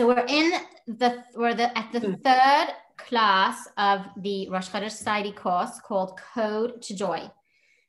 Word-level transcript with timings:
so 0.00 0.06
we're 0.06 0.24
in 0.28 0.50
the 0.86 1.22
we're 1.36 1.52
the 1.52 1.76
at 1.76 1.92
the 1.92 2.00
third 2.00 2.68
class 2.96 3.68
of 3.76 4.00
the 4.16 4.48
Rosh 4.48 4.70
Chodesh 4.70 4.92
Society 4.92 5.30
course 5.30 5.78
called 5.86 6.18
Code 6.32 6.80
to 6.80 6.96
Joy. 6.96 7.30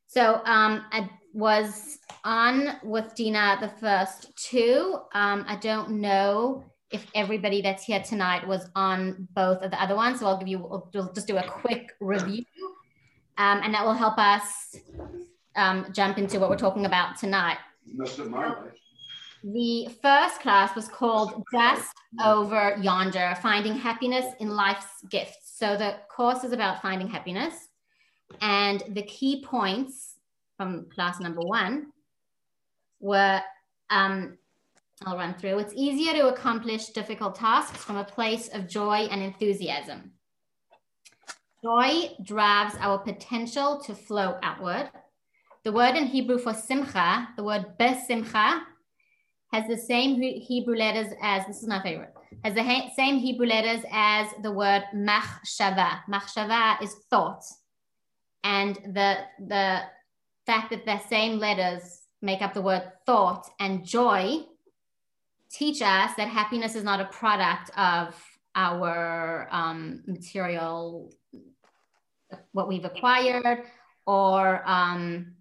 So 0.08 0.42
um, 0.44 0.84
I 0.92 1.10
was 1.34 2.00
on 2.26 2.80
with 2.84 3.16
Dina 3.16 3.60
the 3.62 3.70
first 3.80 4.36
two. 4.36 4.98
Um, 5.14 5.46
I 5.48 5.56
don't 5.56 6.02
know 6.02 6.66
if 6.90 7.08
everybody 7.16 7.62
that's 7.62 7.86
here 7.86 8.04
tonight 8.04 8.46
was 8.46 8.70
on 8.76 9.30
both 9.34 9.62
of 9.62 9.72
the 9.72 9.82
other 9.82 9.96
ones. 9.96 10.20
So 10.20 10.26
I'll 10.26 10.38
give 10.38 10.50
you, 10.50 10.60
we'll 10.94 11.14
just 11.14 11.28
do 11.28 11.38
a 11.38 11.48
quick 11.48 11.94
review 12.02 12.44
um, 13.38 13.62
and 13.64 13.74
that 13.74 13.86
will 13.86 13.94
help 13.94 14.18
us 14.18 14.76
um, 15.56 15.86
jump 15.94 16.18
into 16.18 16.42
what 16.42 16.50
we're 16.50 16.58
talking 16.58 16.86
about 16.86 17.18
tonight. 17.18 17.60
The 19.44 19.90
first 20.02 20.40
class 20.40 20.76
was 20.76 20.88
called 20.88 21.44
Just 21.52 21.92
Over 22.24 22.78
Yonder, 22.80 23.36
Finding 23.42 23.76
Happiness 23.76 24.26
in 24.40 24.50
Life's 24.50 25.02
Gifts. 25.10 25.58
So 25.58 25.76
the 25.76 25.96
course 26.10 26.44
is 26.44 26.52
about 26.52 26.82
finding 26.82 27.08
happiness. 27.08 27.70
And 28.42 28.84
the 28.90 29.02
key 29.04 29.44
points 29.44 30.16
from 30.58 30.86
class 30.94 31.20
number 31.20 31.42
one 31.42 31.88
were 33.00 33.42
um, 33.90 34.38
I'll 35.06 35.18
run 35.18 35.34
through. 35.34 35.58
It's 35.58 35.74
easier 35.76 36.14
to 36.14 36.28
accomplish 36.28 36.90
difficult 36.90 37.36
tasks 37.36 37.84
from 37.84 37.98
a 37.98 38.04
place 38.04 38.48
of 38.50 38.68
joy 38.68 39.08
and 39.10 39.22
enthusiasm. 39.22 40.12
Joy 41.64 42.12
drives 42.24 42.76
our 42.80 43.00
potential 43.00 43.82
to 43.86 43.96
flow 43.96 44.38
outward. 44.44 44.92
The 45.64 45.72
word 45.72 45.96
in 45.96 46.06
Hebrew 46.06 46.38
for 46.38 46.54
simcha, 46.54 47.30
the 47.36 47.44
word 47.44 47.78
besimcha, 47.80 48.62
has 49.52 49.68
the 49.68 49.78
same 49.78 50.22
Hebrew 50.22 50.76
letters 50.76 51.14
as, 51.22 51.46
this 51.46 51.62
is 51.62 51.68
my 51.68 51.82
favorite, 51.82 52.14
has 52.44 52.56
the 52.56 52.90
same 52.96 53.18
Hebrew 53.18 53.48
letters 53.48 53.84
as 53.92 54.28
the 54.42 54.52
word 54.52 54.84
machshava. 54.96 56.00
Machshava 56.10 56.82
is 56.82 56.96
thought. 57.10 57.44
And 58.44 58.76
the, 58.76 59.18
the 59.40 59.82
fact 60.46 60.72
that 60.72 60.86
the 60.86 61.00
same 61.10 61.38
letters 61.38 62.02
make 62.22 62.42
up 62.42 62.54
the 62.54 62.62
word 62.62 62.92
thought 63.06 63.50
and 63.60 63.86
joy 63.86 64.46
teach 65.52 65.82
us 65.82 66.12
that 66.16 66.28
happiness 66.28 66.76
is 66.76 66.84
not 66.84 67.02
a 67.02 67.06
product 67.06 67.72
of 67.78 68.16
our 68.56 69.48
um, 69.52 70.02
material, 70.08 71.12
what 72.54 72.68
we've 72.68 72.86
acquired, 72.86 73.64
or 74.06 74.68
um, 74.68 75.34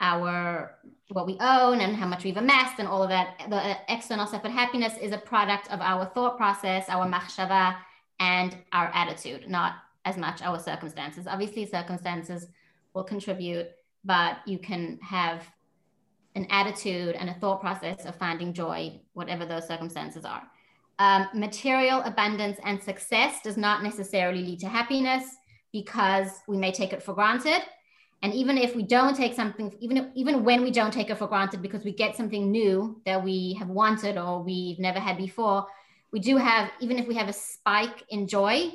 our 0.00 0.78
what 1.08 1.26
we 1.26 1.36
own 1.40 1.80
and 1.80 1.94
how 1.94 2.06
much 2.06 2.24
we've 2.24 2.36
amassed 2.36 2.78
and 2.78 2.88
all 2.88 3.02
of 3.02 3.10
that, 3.10 3.42
the 3.50 3.76
external 3.92 4.26
stuff. 4.26 4.42
But 4.42 4.52
happiness 4.52 4.94
is 5.00 5.12
a 5.12 5.18
product 5.18 5.70
of 5.70 5.80
our 5.80 6.06
thought 6.06 6.36
process, 6.36 6.88
our 6.88 7.06
machshava, 7.06 7.76
and 8.20 8.56
our 8.72 8.90
attitude, 8.94 9.48
not 9.48 9.74
as 10.04 10.16
much 10.16 10.42
our 10.42 10.58
circumstances. 10.58 11.26
Obviously, 11.26 11.66
circumstances 11.66 12.46
will 12.94 13.04
contribute, 13.04 13.68
but 14.04 14.38
you 14.46 14.58
can 14.58 14.98
have 15.02 15.46
an 16.34 16.46
attitude 16.50 17.14
and 17.16 17.30
a 17.30 17.34
thought 17.34 17.60
process 17.60 18.06
of 18.06 18.16
finding 18.16 18.52
joy, 18.52 19.00
whatever 19.12 19.44
those 19.44 19.66
circumstances 19.66 20.24
are. 20.24 20.42
Um, 20.98 21.28
material 21.34 22.02
abundance 22.02 22.58
and 22.64 22.82
success 22.82 23.40
does 23.42 23.56
not 23.56 23.82
necessarily 23.82 24.42
lead 24.42 24.60
to 24.60 24.68
happiness 24.68 25.24
because 25.72 26.28
we 26.46 26.56
may 26.56 26.72
take 26.72 26.92
it 26.92 27.02
for 27.02 27.14
granted. 27.14 27.62
And 28.24 28.32
even 28.32 28.56
if 28.56 28.74
we 28.74 28.82
don't 28.82 29.14
take 29.14 29.34
something, 29.34 29.76
even 29.80 30.10
even 30.14 30.44
when 30.44 30.62
we 30.62 30.70
don't 30.70 30.90
take 30.90 31.10
it 31.10 31.18
for 31.18 31.26
granted 31.26 31.60
because 31.60 31.84
we 31.84 31.92
get 31.92 32.16
something 32.16 32.50
new 32.50 32.98
that 33.04 33.22
we 33.22 33.52
have 33.58 33.68
wanted 33.68 34.16
or 34.16 34.42
we've 34.42 34.78
never 34.78 34.98
had 34.98 35.18
before, 35.18 35.66
we 36.10 36.20
do 36.20 36.38
have, 36.38 36.70
even 36.80 36.98
if 36.98 37.06
we 37.06 37.16
have 37.16 37.28
a 37.28 37.34
spike 37.34 38.02
in 38.08 38.26
joy, 38.26 38.72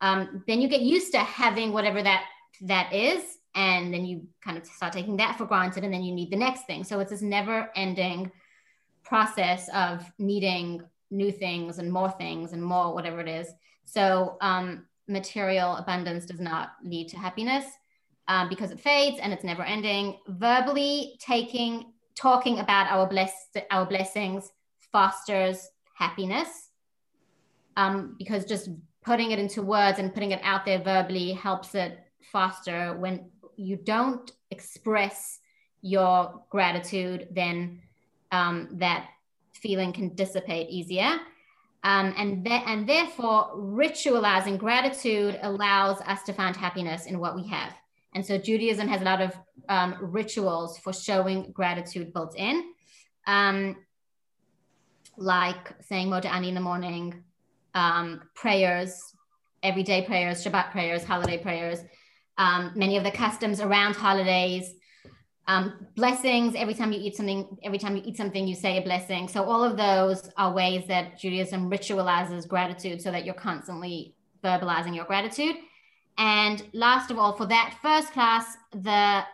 um, 0.00 0.44
then 0.46 0.60
you 0.60 0.68
get 0.68 0.82
used 0.82 1.10
to 1.10 1.18
having 1.18 1.72
whatever 1.72 2.04
that 2.04 2.22
that 2.60 2.92
is. 2.92 3.38
And 3.56 3.92
then 3.92 4.04
you 4.04 4.28
kind 4.44 4.56
of 4.56 4.64
start 4.64 4.92
taking 4.92 5.16
that 5.16 5.38
for 5.38 5.44
granted 5.44 5.82
and 5.82 5.92
then 5.92 6.04
you 6.04 6.14
need 6.14 6.30
the 6.30 6.36
next 6.36 6.64
thing. 6.66 6.84
So 6.84 7.00
it's 7.00 7.10
this 7.10 7.20
never 7.20 7.70
ending 7.74 8.30
process 9.02 9.68
of 9.74 10.08
needing 10.20 10.82
new 11.10 11.32
things 11.32 11.78
and 11.80 11.92
more 11.92 12.12
things 12.12 12.52
and 12.52 12.62
more 12.62 12.94
whatever 12.94 13.18
it 13.18 13.28
is. 13.28 13.48
So 13.86 14.36
um, 14.40 14.86
material 15.08 15.78
abundance 15.78 16.26
does 16.26 16.40
not 16.40 16.74
lead 16.84 17.08
to 17.08 17.16
happiness 17.16 17.64
um, 18.28 18.48
because 18.48 18.70
it 18.70 18.80
fades 18.80 19.18
and 19.20 19.32
it's 19.32 19.44
never 19.44 19.62
ending 19.62 20.18
verbally 20.28 21.16
taking 21.20 21.92
talking 22.14 22.60
about 22.60 22.90
our 22.90 23.06
blessed 23.06 23.58
our 23.70 23.86
blessings 23.86 24.50
fosters 24.92 25.68
happiness 25.94 26.70
um, 27.76 28.14
because 28.18 28.44
just 28.44 28.70
putting 29.02 29.32
it 29.32 29.38
into 29.38 29.62
words 29.62 29.98
and 29.98 30.14
putting 30.14 30.30
it 30.30 30.40
out 30.42 30.64
there 30.64 30.78
verbally 30.78 31.32
helps 31.32 31.74
it 31.74 31.98
foster 32.32 32.96
when 32.98 33.30
you 33.56 33.76
don't 33.76 34.32
express 34.50 35.40
your 35.82 36.42
gratitude, 36.50 37.28
then 37.30 37.80
um, 38.32 38.68
that 38.72 39.08
feeling 39.52 39.92
can 39.92 40.14
dissipate 40.14 40.70
easier. 40.70 41.18
Um, 41.84 42.14
and, 42.16 42.44
th- 42.44 42.62
and 42.66 42.88
therefore, 42.88 43.50
ritualizing 43.54 44.58
gratitude 44.58 45.38
allows 45.42 46.00
us 46.00 46.22
to 46.22 46.32
find 46.32 46.56
happiness 46.56 47.04
in 47.04 47.18
what 47.18 47.36
we 47.36 47.46
have. 47.48 47.74
And 48.14 48.24
so, 48.24 48.38
Judaism 48.38 48.88
has 48.88 49.00
a 49.00 49.04
lot 49.04 49.20
of 49.20 49.36
um, 49.68 49.96
rituals 50.00 50.78
for 50.78 50.92
showing 50.92 51.50
gratitude 51.52 52.12
built 52.12 52.36
in, 52.36 52.72
um, 53.26 53.76
like 55.16 55.72
saying 55.82 56.08
Modeh 56.08 56.48
in 56.48 56.54
the 56.54 56.60
morning, 56.60 57.24
um, 57.74 58.22
prayers, 58.34 59.14
everyday 59.62 60.02
prayers, 60.02 60.44
Shabbat 60.44 60.70
prayers, 60.70 61.04
holiday 61.04 61.38
prayers, 61.38 61.80
um, 62.38 62.72
many 62.74 62.96
of 62.96 63.04
the 63.04 63.10
customs 63.10 63.60
around 63.60 63.96
holidays, 63.96 64.74
um, 65.46 65.86
blessings. 65.96 66.54
Every 66.54 66.74
time 66.74 66.92
you 66.92 67.00
eat 67.00 67.16
something, 67.16 67.56
every 67.62 67.78
time 67.78 67.96
you 67.96 68.02
eat 68.04 68.16
something, 68.16 68.46
you 68.46 68.54
say 68.54 68.78
a 68.78 68.82
blessing. 68.82 69.28
So 69.28 69.44
all 69.44 69.62
of 69.62 69.76
those 69.76 70.30
are 70.36 70.52
ways 70.52 70.86
that 70.88 71.18
Judaism 71.18 71.70
ritualizes 71.70 72.46
gratitude, 72.46 73.02
so 73.02 73.10
that 73.10 73.24
you're 73.24 73.34
constantly 73.34 74.14
verbalizing 74.42 74.94
your 74.94 75.04
gratitude. 75.04 75.56
And 76.18 76.62
last 76.72 77.10
of 77.10 77.18
all, 77.18 77.32
for 77.32 77.46
that 77.46 77.76
first 77.82 78.12
class, 78.12 78.56
the 78.72 79.24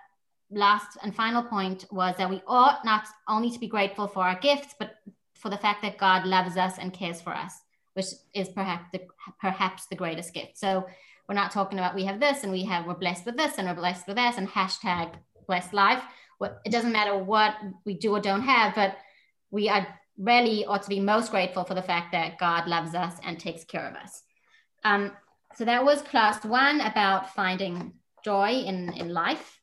last 0.50 0.98
and 1.02 1.14
final 1.14 1.42
point 1.42 1.84
was 1.90 2.16
that 2.16 2.30
we 2.30 2.42
ought 2.46 2.84
not 2.84 3.06
only 3.28 3.50
to 3.50 3.58
be 3.58 3.68
grateful 3.68 4.08
for 4.08 4.24
our 4.24 4.38
gifts, 4.40 4.74
but 4.78 4.96
for 5.34 5.48
the 5.48 5.58
fact 5.58 5.82
that 5.82 5.98
God 5.98 6.26
loves 6.26 6.56
us 6.56 6.78
and 6.78 6.92
cares 6.92 7.20
for 7.20 7.34
us, 7.34 7.60
which 7.94 8.06
is 8.34 8.48
perhaps 8.48 8.86
the, 8.92 9.00
perhaps 9.40 9.86
the 9.86 9.96
greatest 9.96 10.34
gift. 10.34 10.58
So 10.58 10.86
we're 11.28 11.34
not 11.34 11.52
talking 11.52 11.78
about 11.78 11.94
we 11.94 12.04
have 12.04 12.20
this 12.20 12.42
and 12.42 12.52
we 12.52 12.64
have 12.64 12.86
we're 12.86 12.94
blessed 12.94 13.24
with 13.24 13.36
this 13.36 13.58
and 13.58 13.68
we're 13.68 13.74
blessed 13.74 14.06
with 14.06 14.16
this 14.16 14.36
and 14.36 14.48
hashtag 14.48 15.14
blessed 15.46 15.72
life. 15.72 16.02
It 16.64 16.72
doesn't 16.72 16.92
matter 16.92 17.16
what 17.16 17.54
we 17.84 17.94
do 17.94 18.12
or 18.12 18.20
don't 18.20 18.42
have, 18.42 18.74
but 18.74 18.96
we 19.50 19.68
are 19.68 19.86
really 20.18 20.64
ought 20.64 20.82
to 20.82 20.88
be 20.88 21.00
most 21.00 21.30
grateful 21.30 21.64
for 21.64 21.74
the 21.74 21.82
fact 21.82 22.12
that 22.12 22.38
God 22.38 22.66
loves 22.66 22.94
us 22.94 23.14
and 23.22 23.38
takes 23.38 23.64
care 23.64 23.88
of 23.88 23.94
us. 23.94 24.22
Um, 24.84 25.12
so 25.56 25.64
that 25.64 25.84
was 25.84 26.02
class 26.02 26.44
one 26.44 26.80
about 26.80 27.34
finding 27.34 27.94
joy 28.24 28.50
in, 28.50 28.92
in 28.94 29.12
life. 29.12 29.60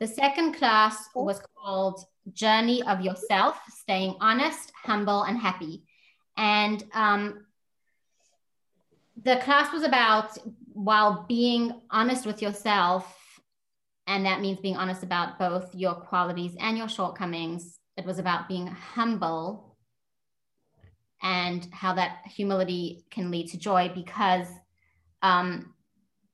The 0.00 0.06
second 0.06 0.54
class 0.54 1.08
was 1.14 1.40
called 1.56 2.04
Journey 2.32 2.82
of 2.82 3.00
Yourself, 3.00 3.60
Staying 3.68 4.16
Honest, 4.20 4.72
Humble, 4.84 5.22
and 5.22 5.38
Happy. 5.38 5.84
And 6.36 6.82
um, 6.92 7.46
the 9.22 9.36
class 9.36 9.72
was 9.72 9.82
about 9.82 10.36
while 10.72 11.24
being 11.28 11.80
honest 11.90 12.26
with 12.26 12.42
yourself, 12.42 13.40
and 14.06 14.26
that 14.26 14.40
means 14.40 14.60
being 14.60 14.76
honest 14.76 15.02
about 15.02 15.38
both 15.38 15.74
your 15.74 15.94
qualities 15.94 16.56
and 16.58 16.76
your 16.76 16.88
shortcomings, 16.88 17.78
it 17.96 18.04
was 18.04 18.18
about 18.18 18.48
being 18.48 18.66
humble 18.66 19.76
and 21.22 21.68
how 21.72 21.92
that 21.94 22.22
humility 22.26 23.04
can 23.10 23.30
lead 23.30 23.48
to 23.50 23.58
joy 23.58 23.92
because 23.94 24.48
um, 25.22 25.74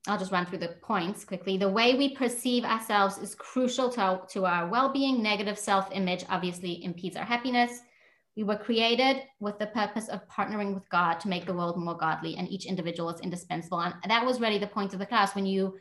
I'll 0.07 0.19
just 0.19 0.33
run 0.33 0.47
through 0.47 0.59
the 0.59 0.77
points 0.83 1.25
quickly. 1.25 1.59
The 1.59 1.69
way 1.69 1.95
we 1.95 2.15
perceive 2.15 2.65
ourselves 2.65 3.19
is 3.19 3.35
crucial 3.35 3.91
to 3.91 4.01
our, 4.01 4.27
to 4.29 4.47
our 4.47 4.69
well 4.69 4.91
being. 4.91 5.23
Negative 5.23 5.59
self 5.59 5.89
image 5.93 6.25
obviously 6.31 6.83
impedes 6.83 7.17
our 7.17 7.25
happiness. 7.25 7.81
We 8.37 8.45
were 8.45 8.57
created 8.57 9.23
with 9.41 9.59
the 9.59 9.67
purpose 9.67 10.09
of 10.09 10.27
partnering 10.29 10.73
with 10.73 10.89
God 10.91 11.15
to 11.21 11.29
make 11.29 11.45
the 11.45 11.53
world 11.53 11.77
more 11.77 11.97
godly, 11.97 12.37
and 12.37 12.49
each 12.49 12.67
individual 12.67 13.11
is 13.11 13.21
indispensable. 13.21 13.81
And 13.81 13.95
that 14.07 14.25
was 14.25 14.41
really 14.41 14.59
the 14.59 14.69
point 14.69 14.93
of 14.93 15.01
the 15.01 15.07
class 15.07 15.35
when 15.35 15.45
you 15.45 15.77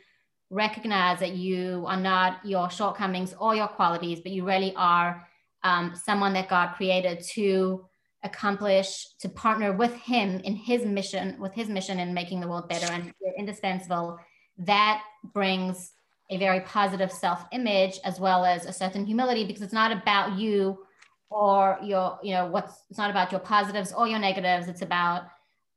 recognize 0.50 1.20
that 1.20 1.36
you 1.36 1.86
are 1.88 2.00
not 2.00 2.46
your 2.46 2.70
shortcomings 2.70 3.34
or 3.40 3.56
your 3.56 3.68
qualities, 3.68 4.22
but 4.22 4.32
you 4.32 4.46
really 4.46 4.74
are 4.76 5.28
um, 5.64 5.94
someone 5.96 6.34
that 6.34 6.50
God 6.50 6.74
created 6.76 7.22
to 7.34 7.86
accomplish, 8.28 9.08
to 9.20 9.30
partner 9.30 9.74
with 9.74 9.94
Him 9.96 10.40
in 10.42 10.56
His 10.56 10.86
mission, 10.86 11.40
with 11.40 11.54
His 11.54 11.68
mission 11.68 12.00
in 12.00 12.14
making 12.14 12.40
the 12.40 12.48
world 12.48 12.70
better, 12.70 12.92
and 12.92 13.14
you're 13.22 13.34
indispensable. 13.38 14.20
That 14.60 15.02
brings 15.34 15.94
a 16.30 16.38
very 16.38 16.62
positive 16.62 17.12
self 17.12 17.46
image 17.52 18.00
as 18.04 18.20
well 18.20 18.46
as 18.46 18.66
a 18.66 18.74
certain 18.74 19.06
humility 19.06 19.46
because 19.46 19.62
it's 19.62 19.74
not 19.74 19.92
about 19.92 20.38
you 20.38 20.86
or 21.30 21.80
your, 21.84 22.20
you 22.24 22.34
know, 22.34 22.48
what's 22.48 22.84
it's 22.90 22.98
not 22.98 23.10
about 23.10 23.32
your 23.32 23.42
positives 23.42 23.92
or 23.94 24.08
your 24.08 24.20
negatives. 24.20 24.68
It's 24.68 24.82
about 24.82 25.24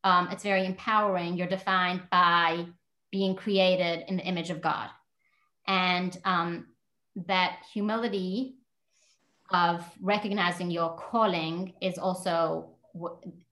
um, 0.04 0.28
it's 0.30 0.42
very 0.42 0.64
empowering. 0.64 1.36
You're 1.36 1.46
defined 1.46 2.02
by 2.10 2.66
being 3.10 3.34
created 3.34 4.04
in 4.08 4.16
the 4.16 4.22
image 4.22 4.50
of 4.50 4.60
God, 4.60 4.88
and 5.66 6.16
um, 6.24 6.66
that 7.26 7.58
humility 7.72 8.59
of 9.52 9.84
recognizing 10.00 10.70
your 10.70 10.96
calling 10.96 11.74
is 11.80 11.98
also 11.98 12.70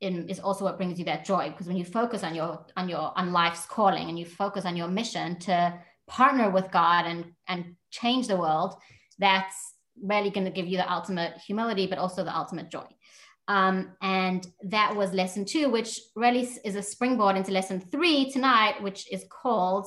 in, 0.00 0.28
is 0.28 0.40
also 0.40 0.64
what 0.64 0.76
brings 0.76 0.98
you 0.98 1.04
that 1.04 1.24
joy. 1.24 1.50
Because 1.50 1.66
when 1.66 1.76
you 1.76 1.84
focus 1.84 2.22
on 2.22 2.34
your 2.34 2.64
on 2.76 2.88
your 2.88 3.12
on 3.16 3.32
life's 3.32 3.66
calling 3.66 4.08
and 4.08 4.18
you 4.18 4.24
focus 4.24 4.64
on 4.64 4.76
your 4.76 4.88
mission 4.88 5.38
to 5.40 5.78
partner 6.06 6.50
with 6.50 6.70
God 6.70 7.06
and 7.06 7.32
and 7.46 7.76
change 7.90 8.28
the 8.28 8.36
world 8.36 8.74
that's 9.18 9.74
really 10.00 10.30
going 10.30 10.44
to 10.44 10.52
give 10.52 10.66
you 10.66 10.76
the 10.76 10.92
ultimate 10.92 11.36
humility 11.38 11.86
but 11.86 11.98
also 11.98 12.24
the 12.24 12.36
ultimate 12.36 12.70
joy. 12.70 12.86
Um, 13.48 13.92
and 14.02 14.46
that 14.64 14.94
was 14.94 15.12
lesson 15.12 15.44
two 15.44 15.68
which 15.70 16.00
really 16.14 16.48
is 16.64 16.76
a 16.76 16.82
springboard 16.82 17.36
into 17.36 17.50
lesson 17.50 17.80
three 17.80 18.30
tonight 18.30 18.82
which 18.82 19.10
is 19.12 19.24
called 19.30 19.86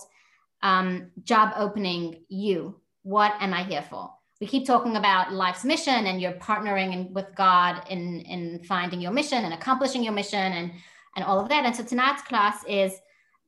um, 0.64 1.12
job 1.24 1.54
opening 1.56 2.24
you. 2.30 2.80
What 3.04 3.34
am 3.40 3.54
i 3.54 3.64
here 3.64 3.82
for 3.82 4.12
we 4.42 4.48
keep 4.48 4.66
talking 4.66 4.98
about 4.98 5.32
life's 5.32 5.64
mission 5.64 6.08
and 6.08 6.20
you're 6.20 6.34
partnering 6.34 6.92
in, 6.92 7.14
with 7.14 7.28
God 7.36 7.84
in, 7.90 8.22
in 8.22 8.64
finding 8.64 9.00
your 9.00 9.12
mission 9.12 9.46
and 9.46 9.54
accomplishing 9.54 10.04
your 10.04 10.14
mission 10.14 10.40
and, 10.40 10.72
and 11.16 11.24
all 11.24 11.40
of 11.40 11.48
that. 11.50 11.64
And 11.64 11.76
so 11.76 11.84
tonight's 11.84 12.24
class 12.24 12.66
is 12.68 12.94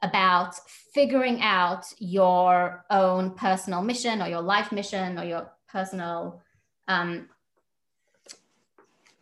about 0.04 0.54
figuring 0.94 1.42
out 1.42 1.84
your 1.98 2.86
own 2.92 3.32
personal 3.32 3.82
mission 3.82 4.22
or 4.22 4.28
your 4.28 4.42
life 4.42 4.72
mission 4.72 5.18
or 5.18 5.24
your 5.24 5.52
personal 5.68 6.44
um, 6.88 7.28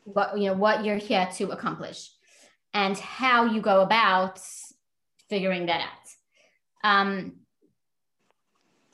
what 0.03 0.37
you 0.37 0.47
know 0.47 0.53
what 0.53 0.83
you're 0.83 0.97
here 0.97 1.29
to 1.35 1.51
accomplish 1.51 2.09
and 2.73 2.97
how 2.97 3.45
you 3.45 3.61
go 3.61 3.81
about 3.81 4.41
figuring 5.29 5.67
that 5.67 5.81
out. 5.81 6.89
Um, 6.89 7.33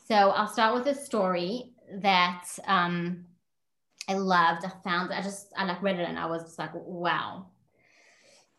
so 0.07 0.15
I'll 0.15 0.47
start 0.49 0.75
with 0.75 0.85
a 0.87 0.93
story 0.93 1.71
that 1.95 2.45
um, 2.65 3.25
I 4.07 4.13
loved. 4.13 4.65
I 4.65 4.71
found 4.83 5.13
I 5.13 5.21
just 5.21 5.53
I 5.57 5.65
like 5.65 5.81
read 5.81 5.99
it 5.99 6.07
and 6.07 6.19
I 6.19 6.25
was 6.25 6.43
just 6.43 6.59
like, 6.59 6.71
wow. 6.73 7.47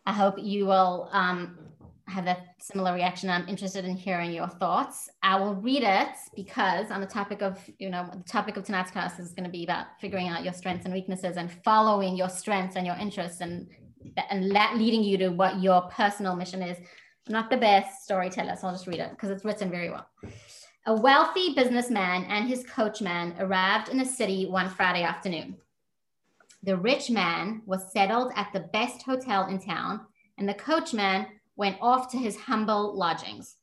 I 0.07 0.13
hope 0.13 0.37
you 0.39 0.65
will 0.65 1.11
um, 1.13 1.59
have 2.07 2.25
that 2.25 2.55
similar 2.61 2.95
reaction. 2.95 3.29
I'm 3.29 3.47
interested 3.47 3.85
in 3.85 3.97
hearing 3.97 4.33
your 4.33 4.49
thoughts. 4.49 5.11
I 5.23 5.39
will 5.39 5.55
read 5.55 5.83
it 5.83 6.09
because 6.35 6.91
on 6.91 7.01
the 7.01 7.07
topic 7.07 7.43
of, 7.43 7.59
you 7.79 7.91
know, 7.91 8.09
the 8.11 8.23
topic 8.23 8.57
of 8.57 8.65
tonight's 8.65 8.91
class 8.91 9.19
is 9.19 9.33
going 9.33 9.45
to 9.45 9.51
be 9.51 9.65
about 9.65 9.87
figuring 10.01 10.29
out 10.29 10.45
your 10.45 10.55
strengths 10.55 10.87
and 10.87 10.95
weaknesses 10.95 11.37
and 11.37 11.53
following 11.63 12.17
your 12.17 12.31
strengths 12.31 12.77
and 12.77 12.87
your 12.87 12.97
interests 12.97 13.41
and 13.41 13.69
and 14.31 14.49
leading 14.79 15.03
you 15.03 15.19
to 15.19 15.29
what 15.29 15.61
your 15.61 15.83
personal 15.83 16.35
mission 16.35 16.63
is. 16.63 16.79
I'm 17.27 17.33
not 17.33 17.51
the 17.51 17.57
best 17.59 18.05
storyteller, 18.05 18.57
so 18.57 18.69
I'll 18.69 18.75
just 18.75 18.87
read 18.87 19.01
it 19.01 19.11
because 19.11 19.29
it's 19.31 19.45
written 19.45 19.71
very 19.71 19.91
well. 19.91 20.09
A 20.89 20.95
wealthy 20.95 21.53
businessman 21.53 22.25
and 22.31 22.49
his 22.49 22.65
coachman 22.65 23.35
arrived 23.39 23.91
in 23.91 23.99
the 23.99 24.07
city 24.07 24.47
one 24.47 24.71
Friday 24.71 25.03
afternoon. 25.03 25.59
The 26.63 26.79
rich 26.79 27.11
man 27.11 27.61
was 27.67 27.93
settled 27.93 28.33
at 28.37 28.51
the 28.55 28.71
best 28.73 29.03
hotel 29.03 29.49
in 29.49 29.59
town, 29.59 30.07
and 30.39 30.49
the 30.49 30.55
coachman 30.55 31.27
went 31.57 31.77
off 31.83 32.11
to 32.13 32.17
his 32.17 32.39
humble 32.39 32.97
lodgings. 32.97 33.57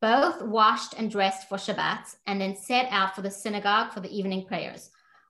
Both 0.00 0.40
washed 0.40 0.94
and 0.96 1.10
dressed 1.10 1.50
for 1.50 1.58
Shabbat 1.58 2.16
and 2.26 2.40
then 2.40 2.56
set 2.56 2.86
out 2.90 3.14
for 3.14 3.20
the 3.20 3.30
synagogue 3.30 3.92
for 3.92 4.00
the 4.00 4.16
evening 4.18 4.46
prayers. 4.46 4.88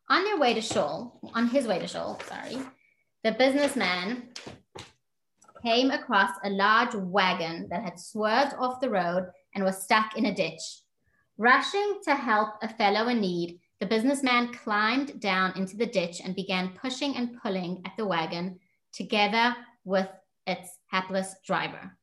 On 0.09 0.23
their 0.23 0.39
way 0.39 0.55
to 0.55 0.61
Shul, 0.61 1.19
on 1.35 1.49
his 1.49 1.67
way 1.67 1.81
to 1.81 1.89
Shul, 1.89 2.21
sorry, 2.29 2.63
the 3.25 3.33
businessman 3.33 4.29
came 5.65 5.91
across 5.91 6.31
a 6.45 6.51
large 6.51 6.95
wagon 6.95 7.67
that 7.71 7.83
had 7.83 7.99
swerved 7.99 8.55
off 8.57 8.81
the 8.81 8.89
road 8.89 9.33
and 9.57 9.65
was 9.65 9.83
stuck 9.83 10.17
in 10.17 10.27
a 10.27 10.33
ditch. 10.33 10.63
Rushing 11.41 12.01
to 12.05 12.15
help 12.15 12.57
a 12.61 12.69
fellow 12.69 13.09
in 13.09 13.23
need, 13.23 13.61
the 13.79 13.87
businessman 13.87 14.53
climbed 14.53 15.21
down 15.21 15.57
into 15.57 15.75
the 15.75 15.87
ditch 15.87 16.21
and 16.23 16.37
began 16.37 16.77
pushing 16.79 17.17
and 17.17 17.41
pulling 17.41 17.81
at 17.87 17.93
the 17.97 18.05
wagon 18.05 18.61
together 18.93 19.57
with 19.83 20.07
its 20.47 20.77
hapless 20.89 21.35
driver. 21.47 21.97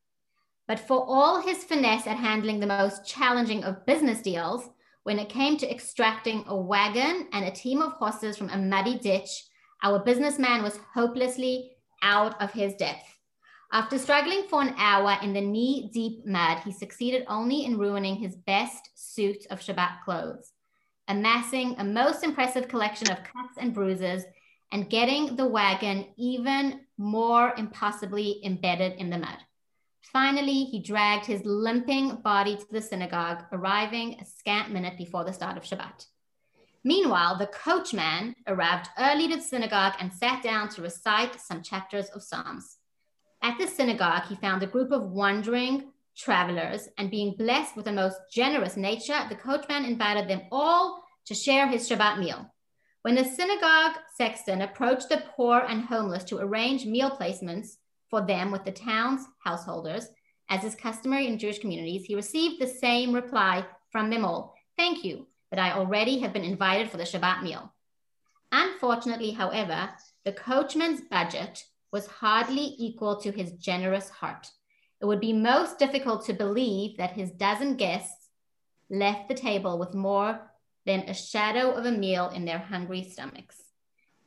But 0.67 0.79
for 0.79 1.05
all 1.07 1.39
his 1.39 1.63
finesse 1.63 2.07
at 2.07 2.17
handling 2.17 2.59
the 2.59 2.65
most 2.65 3.05
challenging 3.05 3.63
of 3.63 3.85
business 3.85 4.23
deals, 4.23 4.71
when 5.03 5.19
it 5.19 5.29
came 5.29 5.55
to 5.57 5.71
extracting 5.71 6.43
a 6.47 6.57
wagon 6.57 7.27
and 7.31 7.45
a 7.45 7.51
team 7.51 7.83
of 7.83 7.91
horses 7.91 8.37
from 8.37 8.49
a 8.49 8.57
muddy 8.57 8.97
ditch, 8.97 9.29
our 9.83 9.99
businessman 9.99 10.63
was 10.63 10.79
hopelessly 10.95 11.73
out 12.01 12.41
of 12.41 12.53
his 12.53 12.73
depth. 12.73 13.16
After 13.71 13.97
struggling 13.97 14.43
for 14.43 14.61
an 14.61 14.75
hour 14.77 15.17
in 15.21 15.33
the 15.33 15.41
knee 15.41 15.89
deep 15.93 16.25
mud, 16.25 16.59
he 16.59 16.71
succeeded 16.71 17.25
only 17.27 17.65
in 17.65 17.77
ruining 17.77 18.15
his 18.15 18.35
best 18.35 18.89
suit 18.95 19.45
of 19.49 19.59
Shabbat 19.59 20.03
clothes, 20.05 20.53
amassing 21.09 21.75
a 21.77 21.83
most 21.83 22.23
impressive 22.23 22.69
collection 22.69 23.11
of 23.11 23.17
cuts 23.17 23.57
and 23.57 23.73
bruises, 23.73 24.23
and 24.71 24.89
getting 24.89 25.35
the 25.35 25.45
wagon 25.45 26.07
even 26.17 26.81
more 26.97 27.53
impossibly 27.57 28.39
embedded 28.45 28.93
in 28.99 29.09
the 29.09 29.17
mud. 29.17 29.37
Finally, 30.13 30.63
he 30.65 30.81
dragged 30.81 31.25
his 31.25 31.43
limping 31.43 32.15
body 32.23 32.55
to 32.55 32.65
the 32.71 32.81
synagogue, 32.81 33.43
arriving 33.51 34.17
a 34.21 34.25
scant 34.25 34.71
minute 34.71 34.97
before 34.97 35.25
the 35.25 35.33
start 35.33 35.57
of 35.57 35.63
Shabbat. 35.63 36.05
Meanwhile, 36.85 37.37
the 37.37 37.47
coachman 37.47 38.33
arrived 38.47 38.87
early 38.97 39.27
to 39.27 39.35
the 39.35 39.41
synagogue 39.41 39.95
and 39.99 40.13
sat 40.13 40.41
down 40.41 40.69
to 40.69 40.81
recite 40.81 41.41
some 41.41 41.61
chapters 41.61 42.07
of 42.09 42.23
Psalms. 42.23 42.76
At 43.47 43.57
the 43.57 43.65
synagogue, 43.65 44.23
he 44.27 44.35
found 44.35 44.61
a 44.61 44.67
group 44.67 44.91
of 44.91 45.09
wandering 45.09 45.93
travelers, 46.17 46.89
and 46.97 47.09
being 47.09 47.33
blessed 47.37 47.77
with 47.77 47.87
a 47.87 47.93
most 47.93 48.17
generous 48.29 48.75
nature, 48.75 49.17
the 49.29 49.37
coachman 49.37 49.85
invited 49.85 50.27
them 50.27 50.41
all 50.51 51.01
to 51.27 51.33
share 51.33 51.65
his 51.65 51.87
Shabbat 51.87 52.19
meal. 52.19 52.53
When 53.03 53.15
the 53.15 53.23
synagogue 53.23 53.93
sexton 54.17 54.63
approached 54.63 55.07
the 55.07 55.23
poor 55.33 55.61
and 55.61 55.85
homeless 55.85 56.25
to 56.25 56.39
arrange 56.39 56.85
meal 56.85 57.09
placements 57.09 57.77
for 58.09 58.19
them 58.19 58.51
with 58.51 58.65
the 58.65 58.73
town's 58.73 59.25
householders, 59.45 60.09
as 60.49 60.65
is 60.65 60.75
customary 60.75 61.27
in 61.27 61.39
Jewish 61.39 61.59
communities, 61.59 62.03
he 62.03 62.15
received 62.15 62.61
the 62.61 62.67
same 62.67 63.13
reply 63.13 63.65
from 63.93 64.09
them 64.09 64.25
all 64.25 64.55
Thank 64.75 65.05
you, 65.05 65.25
but 65.49 65.57
I 65.57 65.71
already 65.71 66.19
have 66.19 66.33
been 66.33 66.43
invited 66.43 66.91
for 66.91 66.97
the 66.97 67.05
Shabbat 67.05 67.43
meal. 67.43 67.73
Unfortunately, 68.51 69.31
however, 69.31 69.91
the 70.25 70.33
coachman's 70.33 70.99
budget 71.09 71.63
was 71.91 72.07
hardly 72.07 72.75
equal 72.77 73.17
to 73.21 73.31
his 73.31 73.53
generous 73.53 74.09
heart. 74.09 74.47
It 75.01 75.05
would 75.05 75.19
be 75.19 75.33
most 75.33 75.79
difficult 75.79 76.25
to 76.25 76.33
believe 76.33 76.97
that 76.97 77.11
his 77.11 77.31
dozen 77.31 77.75
guests 77.75 78.29
left 78.89 79.27
the 79.27 79.35
table 79.35 79.77
with 79.77 79.93
more 79.93 80.39
than 80.85 81.01
a 81.01 81.13
shadow 81.13 81.71
of 81.71 81.85
a 81.85 81.91
meal 81.91 82.29
in 82.29 82.45
their 82.45 82.59
hungry 82.59 83.03
stomachs. 83.03 83.61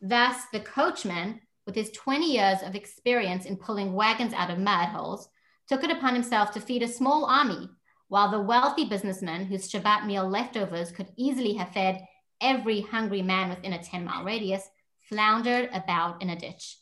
Thus, 0.00 0.36
the 0.52 0.60
coachman, 0.60 1.40
with 1.66 1.74
his 1.74 1.90
20 1.90 2.32
years 2.32 2.58
of 2.62 2.74
experience 2.74 3.46
in 3.46 3.56
pulling 3.56 3.92
wagons 3.92 4.32
out 4.32 4.50
of 4.50 4.58
mud 4.58 4.88
holes, 4.88 5.28
took 5.68 5.84
it 5.84 5.90
upon 5.90 6.14
himself 6.14 6.52
to 6.52 6.60
feed 6.60 6.82
a 6.82 6.88
small 6.88 7.24
army, 7.24 7.68
while 8.08 8.30
the 8.30 8.40
wealthy 8.40 8.84
businessman, 8.84 9.44
whose 9.44 9.70
Shabbat 9.70 10.04
meal 10.04 10.28
leftovers 10.28 10.90
could 10.90 11.12
easily 11.16 11.54
have 11.54 11.72
fed 11.72 12.04
every 12.40 12.80
hungry 12.80 13.22
man 13.22 13.50
within 13.50 13.72
a 13.72 13.82
10 13.82 14.04
mile 14.04 14.24
radius, 14.24 14.68
floundered 15.08 15.70
about 15.72 16.20
in 16.20 16.30
a 16.30 16.36
ditch. 16.36 16.79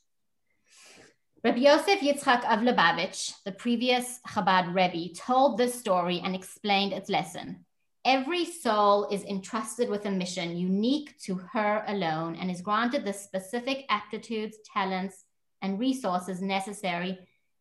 Rabbi 1.45 1.59
Yosef 1.59 2.01
Yitzchak 2.01 2.45
of 2.53 2.65
Lubavitch, 2.65 3.33
the 3.45 3.53
previous 3.53 4.19
Chabad 4.27 4.75
Rebbe, 4.75 5.15
told 5.15 5.57
this 5.57 5.73
story 5.73 6.21
and 6.25 6.35
explained 6.35 6.93
its 6.93 7.09
lesson. 7.09 7.65
Every 8.05 8.45
soul 8.45 9.07
is 9.13 9.23
entrusted 9.23 9.89
with 9.89 10.05
a 10.07 10.11
mission 10.11 10.57
unique 10.57 11.17
to 11.21 11.37
her 11.37 11.85
alone 11.87 12.35
and 12.35 12.51
is 12.51 12.61
granted 12.61 13.05
the 13.05 13.13
specific 13.13 13.85
aptitudes, 13.89 14.57
talents, 14.75 15.27
and 15.63 15.79
resources 15.79 16.43
necessary 16.43 17.17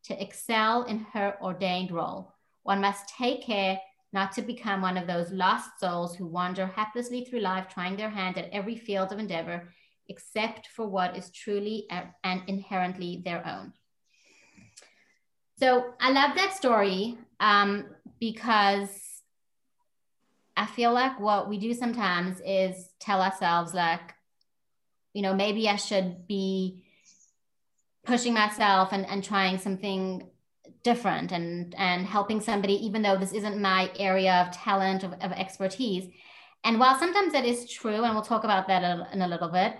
to 0.05 0.19
excel 0.19 0.81
in 0.85 1.05
her 1.13 1.37
ordained 1.39 1.91
role. 1.91 2.33
One 2.63 2.81
must 2.81 3.09
take 3.15 3.43
care 3.43 3.79
not 4.11 4.31
to 4.31 4.41
become 4.41 4.81
one 4.81 4.97
of 4.97 5.05
those 5.05 5.31
lost 5.31 5.79
souls 5.79 6.15
who 6.15 6.25
wander 6.25 6.65
haplessly 6.75 7.29
through 7.29 7.41
life 7.41 7.67
trying 7.69 7.95
their 7.95 8.09
hand 8.09 8.39
at 8.39 8.49
every 8.51 8.75
field 8.75 9.11
of 9.11 9.19
endeavor 9.19 9.71
except 10.09 10.67
for 10.67 10.87
what 10.87 11.17
is 11.17 11.29
truly 11.31 11.87
and 12.23 12.41
inherently 12.47 13.21
their 13.23 13.45
own. 13.45 13.73
So 15.59 15.93
I 15.99 16.11
love 16.11 16.35
that 16.35 16.55
story 16.55 17.17
um, 17.39 17.87
because 18.19 18.89
I 20.55 20.65
feel 20.65 20.91
like 20.91 21.19
what 21.19 21.49
we 21.49 21.57
do 21.57 21.73
sometimes 21.73 22.41
is 22.45 22.89
tell 22.99 23.21
ourselves, 23.21 23.73
like, 23.73 24.13
you 25.13 25.21
know, 25.21 25.33
maybe 25.33 25.67
I 25.67 25.75
should 25.75 26.27
be 26.27 26.83
pushing 28.05 28.33
myself 28.33 28.93
and, 28.93 29.05
and 29.05 29.23
trying 29.23 29.57
something 29.57 30.29
different 30.83 31.31
and 31.31 31.75
and 31.77 32.05
helping 32.05 32.39
somebody 32.39 32.73
even 32.85 33.01
though 33.01 33.17
this 33.17 33.33
isn't 33.33 33.61
my 33.61 33.91
area 33.99 34.35
of 34.35 34.51
talent 34.51 35.03
of, 35.03 35.11
of 35.13 35.31
expertise 35.33 36.05
and 36.63 36.79
while 36.79 36.97
sometimes 36.97 37.33
that 37.33 37.45
is 37.45 37.69
true 37.69 38.03
and 38.03 38.13
we'll 38.13 38.23
talk 38.23 38.45
about 38.45 38.67
that 38.67 38.83
in 39.11 39.21
a 39.21 39.27
little 39.27 39.49
bit 39.49 39.75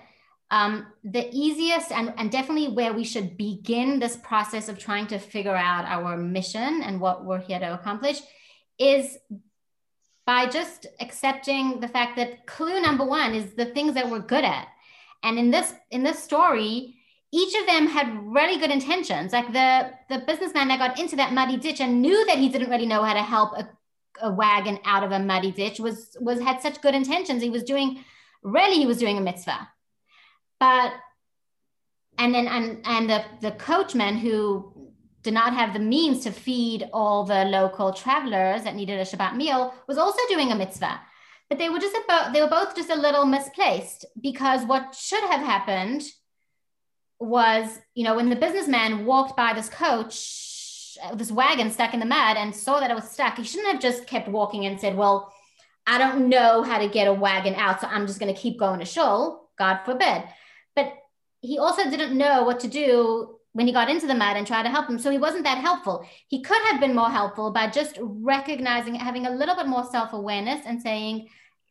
um, 0.50 0.88
the 1.04 1.30
easiest 1.34 1.92
and, 1.92 2.14
and 2.18 2.32
definitely 2.32 2.70
where 2.70 2.94
we 2.94 3.04
should 3.04 3.38
begin 3.38 4.00
this 4.00 4.16
process 4.16 4.70
of 4.70 4.78
trying 4.78 5.08
to 5.08 5.20
figure 5.20 5.56
out 5.56 5.86
our 5.86 6.16
mission 6.16 6.82
and 6.84 7.02
what 7.02 7.26
we're 7.26 7.42
here 7.42 7.60
to 7.60 7.74
accomplish 7.74 8.22
is 8.80 9.18
by 10.26 10.46
just 10.46 10.88
accepting 11.00 11.80
the 11.80 11.88
fact 11.88 12.16
that 12.16 12.46
clue 12.46 12.82
number 12.82 13.06
one 13.06 13.34
is 13.34 13.54
the 13.54 13.66
things 13.66 13.94
that 13.96 14.10
we're 14.10 14.20
good 14.20 14.46
at. 14.46 14.68
And 15.24 15.38
in 15.38 15.52
this 15.52 15.74
in 15.92 16.04
this 16.04 16.24
story 16.24 16.94
each 17.34 17.54
of 17.60 17.68
them 17.68 17.88
had 17.88 18.26
really 18.26 18.58
good 18.58 18.72
intentions. 18.72 19.34
Like 19.34 19.52
the 19.52 19.92
the 20.08 20.24
businessman 20.26 20.70
that 20.70 20.80
got 20.80 20.98
into 20.98 21.18
that 21.18 21.34
muddy 21.34 21.58
ditch 21.58 21.82
and 21.82 22.02
knew 22.02 22.26
that 22.26 22.38
he 22.38 22.48
didn't 22.48 22.70
really 22.70 22.86
know 22.86 23.04
how 23.04 23.14
to 23.14 23.22
help 23.22 23.52
a, 23.58 23.68
a 24.22 24.32
wagon 24.32 24.80
out 24.86 25.04
of 25.04 25.12
a 25.12 25.20
muddy 25.20 25.52
ditch 25.52 25.80
was 25.80 26.16
was 26.22 26.40
had 26.40 26.62
such 26.62 26.82
good 26.82 26.96
intentions. 26.96 27.42
He 27.42 27.50
was 27.50 27.64
doing 27.64 28.04
really 28.44 28.78
he 28.78 28.86
was 28.86 28.98
doing 28.98 29.18
a 29.18 29.22
mitzvah 29.22 29.68
but 30.60 30.94
and 32.18 32.34
then 32.34 32.48
and 32.48 32.82
and 32.86 33.10
the 33.10 33.24
the 33.42 33.52
coachman 33.52 34.18
who 34.18 34.74
did 35.24 35.34
not 35.34 35.54
have 35.54 35.74
the 35.74 35.80
means 35.80 36.24
to 36.24 36.32
feed 36.32 36.90
all 36.94 37.26
the 37.26 37.46
local 37.46 37.92
travelers 37.92 38.64
that 38.64 38.76
needed 38.76 39.00
a 39.00 39.04
Shabbat 39.04 39.36
meal 39.36 39.74
was 39.88 39.98
also 39.98 40.20
doing 40.30 40.52
a 40.52 40.56
mitzvah. 40.56 41.02
But 41.50 41.58
they 41.58 41.70
were 41.70 41.80
just 41.80 41.98
about 42.06 42.34
they 42.34 42.42
were 42.42 42.48
both 42.48 42.76
just 42.76 42.90
a 42.90 42.96
little 42.96 43.26
misplaced 43.26 44.06
because 44.22 44.66
what 44.66 44.96
should 44.96 45.24
have 45.24 45.42
happened 45.42 46.04
was, 47.20 47.80
you 47.96 48.04
know, 48.04 48.16
when 48.16 48.30
the 48.30 48.36
businessman 48.36 49.06
walked 49.06 49.36
by 49.36 49.54
this 49.54 49.70
coach, 49.70 50.98
this 51.16 51.32
wagon 51.32 51.72
stuck 51.72 51.94
in 51.94 52.00
the 52.00 52.06
mud 52.06 52.38
and 52.38 52.56
saw 52.56 52.80
that 52.80 52.92
it 52.92 52.96
was 52.96 53.10
stuck, 53.10 53.38
he 53.38 53.44
shouldn't 53.44 53.72
have 53.72 53.82
just 53.82 54.08
kept 54.08 54.28
walking 54.28 54.66
and 54.66 54.80
said, 54.80 54.96
Well, 54.96 55.34
I 55.86 55.98
don't 55.98 56.30
know 56.30 56.64
how 56.64 56.80
to 56.80 56.90
get 56.90 57.08
a 57.08 57.14
wagon 57.14 57.56
out, 57.56 57.82
so 57.82 57.88
I'm 57.88 58.08
just 58.08 58.20
going 58.20 58.34
to 58.34 58.40
keep 58.40 58.60
going 58.60 58.80
to 58.80 58.86
shul. 58.86 59.50
God 59.58 59.80
forbid. 59.86 60.24
But 60.78 60.94
he 61.42 61.58
also 61.58 61.90
didn't 61.90 62.16
know 62.16 62.44
what 62.44 62.60
to 62.60 62.68
do 62.68 63.40
when 63.54 63.66
he 63.66 63.74
got 63.74 63.90
into 63.90 64.06
the 64.06 64.14
mud 64.14 64.38
and 64.38 64.46
tried 64.46 64.62
to 64.64 64.70
help 64.70 64.88
him. 64.88 65.00
So 65.00 65.10
he 65.10 65.18
wasn't 65.18 65.44
that 65.46 65.58
helpful. 65.58 66.06
He 66.28 66.44
could 66.44 66.62
have 66.68 66.80
been 66.80 66.94
more 66.94 67.10
helpful 67.10 67.50
by 67.50 67.68
just 67.68 67.98
recognizing, 68.00 68.94
having 68.94 69.26
a 69.26 69.32
little 69.32 69.56
bit 69.56 69.66
more 69.66 69.90
self 69.92 70.14
awareness 70.14 70.62
and 70.68 70.80
saying, 70.80 71.30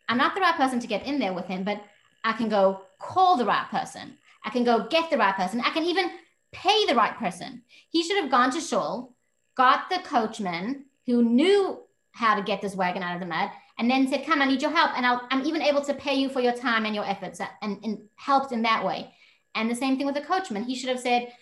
I'm 0.09 0.19
not 0.19 0.35
the 0.35 0.41
right 0.41 0.57
person 0.57 0.81
to 0.81 0.89
get 0.89 1.07
in 1.07 1.21
there 1.21 1.33
with 1.33 1.47
him, 1.47 1.63
but 1.63 1.81
I 2.25 2.33
can 2.33 2.49
go 2.49 2.83
call 2.99 3.37
the 3.37 3.45
right 3.45 3.69
person. 3.71 4.19
I 4.45 4.51
can 4.51 4.65
go 4.65 4.89
get 4.89 5.09
the 5.11 5.19
right 5.19 5.37
person. 5.37 5.61
I 5.61 5.71
can 5.71 5.85
even 5.85 6.11
pay 6.51 6.87
the 6.87 6.97
right 6.97 7.17
person. 7.17 7.63
He 7.91 8.03
should 8.03 8.21
have 8.21 8.31
gone 8.31 8.51
to 8.51 8.61
shul, 8.61 9.15
got 9.57 9.89
the 9.89 10.01
coachman 10.01 10.87
who 11.07 11.23
knew 11.23 11.79
how 12.11 12.35
to 12.35 12.43
get 12.43 12.61
this 12.61 12.75
wagon 12.75 13.05
out 13.05 13.15
of 13.15 13.21
the 13.21 13.27
mud, 13.27 13.51
and 13.79 13.91
then 13.91 14.09
said, 14.09 14.25
Come, 14.25 14.41
I 14.41 14.47
need 14.47 14.63
your 14.63 14.71
help. 14.71 14.97
And 14.97 15.07
i 15.07 15.19
am 15.31 15.45
even 15.45 15.63
able 15.63 15.83
to 15.83 15.95
pay 15.95 16.15
you 16.15 16.29
for 16.29 16.41
your 16.41 16.55
time 16.55 16.87
and 16.87 16.95
your 16.95 17.05
efforts 17.05 17.41
uh, 17.41 17.47
and, 17.63 17.79
and 17.85 18.01
helped 18.17 18.53
in 18.53 18.63
that 18.63 18.85
way. 18.85 19.13
And 19.55 19.71
the 19.71 19.75
same 19.75 19.97
thing 19.97 20.07
with 20.07 20.15
the 20.15 20.23
coachman. 20.23 20.65
He 20.65 20.75
should 20.75 20.89
have 20.89 21.01
said, 21.01 21.33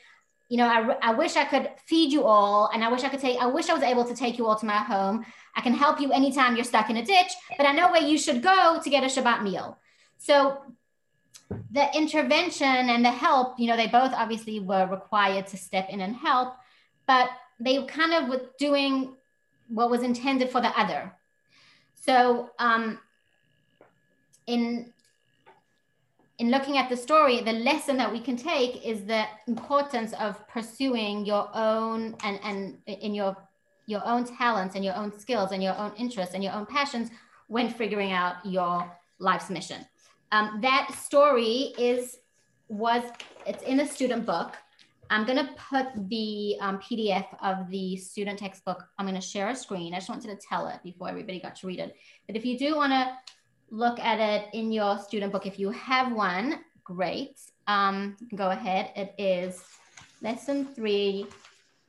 you 0.49 0.59
know, 0.59 0.67
I, 0.67 1.11
I 1.11 1.15
wish 1.15 1.37
I 1.37 1.45
could 1.45 1.71
feed 1.87 2.13
you 2.13 2.25
all, 2.25 2.71
and 2.73 2.85
I 2.85 2.89
wish 2.89 3.03
I 3.03 3.09
could 3.09 3.21
take, 3.21 3.41
I 3.41 3.47
wish 3.47 3.69
I 3.69 3.75
was 3.75 3.83
able 3.83 4.05
to 4.05 4.15
take 4.15 4.39
you 4.39 4.47
all 4.47 4.57
to 4.57 4.67
my 4.67 4.77
home. 4.77 5.25
I 5.57 5.61
can 5.63 5.73
help 5.73 6.01
you 6.01 6.13
anytime 6.13 6.55
you're 6.55 6.65
stuck 6.65 6.91
in 6.91 6.97
a 6.97 7.05
ditch, 7.05 7.33
but 7.57 7.67
I 7.67 7.73
know 7.73 7.91
where 7.91 8.03
you 8.03 8.19
should 8.19 8.43
go 8.43 8.81
to 8.83 8.91
get 8.91 9.03
a 9.03 9.07
Shabbat 9.07 9.43
meal. 9.43 9.79
So 10.19 10.59
the 11.71 11.89
intervention 11.97 12.67
and 12.67 13.05
the 13.05 13.11
help, 13.11 13.59
you 13.59 13.67
know, 13.67 13.77
they 13.77 13.87
both 13.87 14.13
obviously 14.13 14.61
were 14.61 14.87
required 14.87 15.47
to 15.49 15.57
step 15.57 15.89
in 15.89 16.01
and 16.01 16.15
help, 16.15 16.55
but 17.07 17.31
they 17.61 17.85
kind 17.85 18.13
of 18.13 18.29
were 18.29 18.43
doing 18.59 19.17
what 19.69 19.91
was 19.91 20.03
intended 20.03 20.51
for 20.51 20.61
the 20.61 20.79
other. 20.79 21.13
So 22.05 22.51
um, 22.59 22.99
in 24.47 24.93
in 26.39 26.51
looking 26.51 26.77
at 26.77 26.91
the 26.91 26.97
story, 26.97 27.41
the 27.41 27.53
lesson 27.53 27.97
that 27.97 28.11
we 28.11 28.21
can 28.21 28.37
take 28.37 28.85
is 28.85 29.05
the 29.05 29.25
importance 29.47 30.13
of 30.15 30.47
pursuing 30.49 31.25
your 31.25 31.49
own 31.55 32.17
and, 32.25 32.41
and 32.43 32.79
in 32.87 33.15
your 33.15 33.37
your 33.87 34.05
own 34.05 34.25
talents 34.25 34.75
and 34.75 34.85
your 34.85 34.97
own 34.97 35.19
skills 35.19 35.53
and 35.53 35.63
your 35.63 35.77
own 35.79 35.93
interests 35.97 36.35
and 36.35 36.43
your 36.43 36.53
own 36.53 36.67
passions 36.67 37.11
when 37.49 37.69
figuring 37.69 38.13
out 38.13 38.37
your 38.45 38.91
life's 39.19 39.49
mission. 39.49 39.87
Um, 40.33 40.59
that 40.63 40.91
story 40.99 41.73
is 41.79 42.19
was 42.69 43.03
it's 43.47 43.63
in 43.63 43.81
a 43.81 43.87
student 43.87 44.27
book. 44.27 44.57
I'm 45.11 45.25
going 45.25 45.39
to 45.39 45.51
put 45.71 46.09
the 46.09 46.57
um, 46.61 46.79
PDF 46.79 47.27
of 47.43 47.69
the 47.71 47.97
student 47.97 48.39
textbook. 48.39 48.85
I'm 48.99 49.07
going 49.07 49.21
to 49.21 49.27
share 49.27 49.49
a 49.49 49.57
screen. 49.57 49.95
I 49.95 49.99
just 49.99 50.09
wanted 50.09 50.29
to 50.29 50.47
tell 50.49 50.69
it 50.69 50.81
before 50.83 51.09
everybody 51.09 51.41
got 51.41 51.57
to 51.57 51.67
read 51.67 51.79
it. 51.79 51.95
But 52.27 52.37
if 52.37 52.45
you 52.45 52.59
do 52.59 52.77
want 52.77 52.93
to 52.93 53.17
look 53.71 53.99
at 53.99 54.21
it 54.21 54.49
in 54.53 54.73
your 54.73 54.99
student 54.99 55.33
book. 55.33 55.47
If 55.47 55.59
you 55.59 55.71
have 55.71 56.13
one, 56.13 56.61
great. 56.85 57.41
Um, 57.67 58.17
go 58.35 58.51
ahead. 58.51 58.93
It 58.95 59.15
is 59.19 59.63
lesson 60.23 60.67
three, 60.75 61.27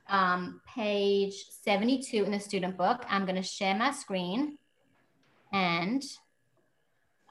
um, 0.08 0.60
page 0.66 1.34
72 1.62 2.24
in 2.24 2.32
the 2.32 2.40
student 2.40 2.76
book. 2.76 3.04
I'm 3.08 3.24
going 3.24 3.36
to 3.36 3.42
share 3.42 3.74
my 3.74 3.92
screen 3.92 4.58
and 5.52 6.02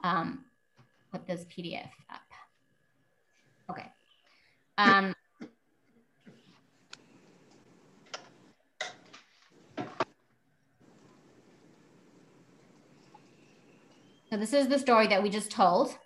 um, 0.02 0.44
put 1.12 1.26
this 1.26 1.44
PDF 1.44 1.90
up. 2.10 2.20
Okay. 3.70 3.90
Um, 4.78 5.14
So 14.30 14.36
this 14.36 14.52
is 14.52 14.66
the 14.68 14.78
story 14.78 15.06
that 15.08 15.22
we 15.22 15.30
just 15.30 15.50
told. 15.50 15.96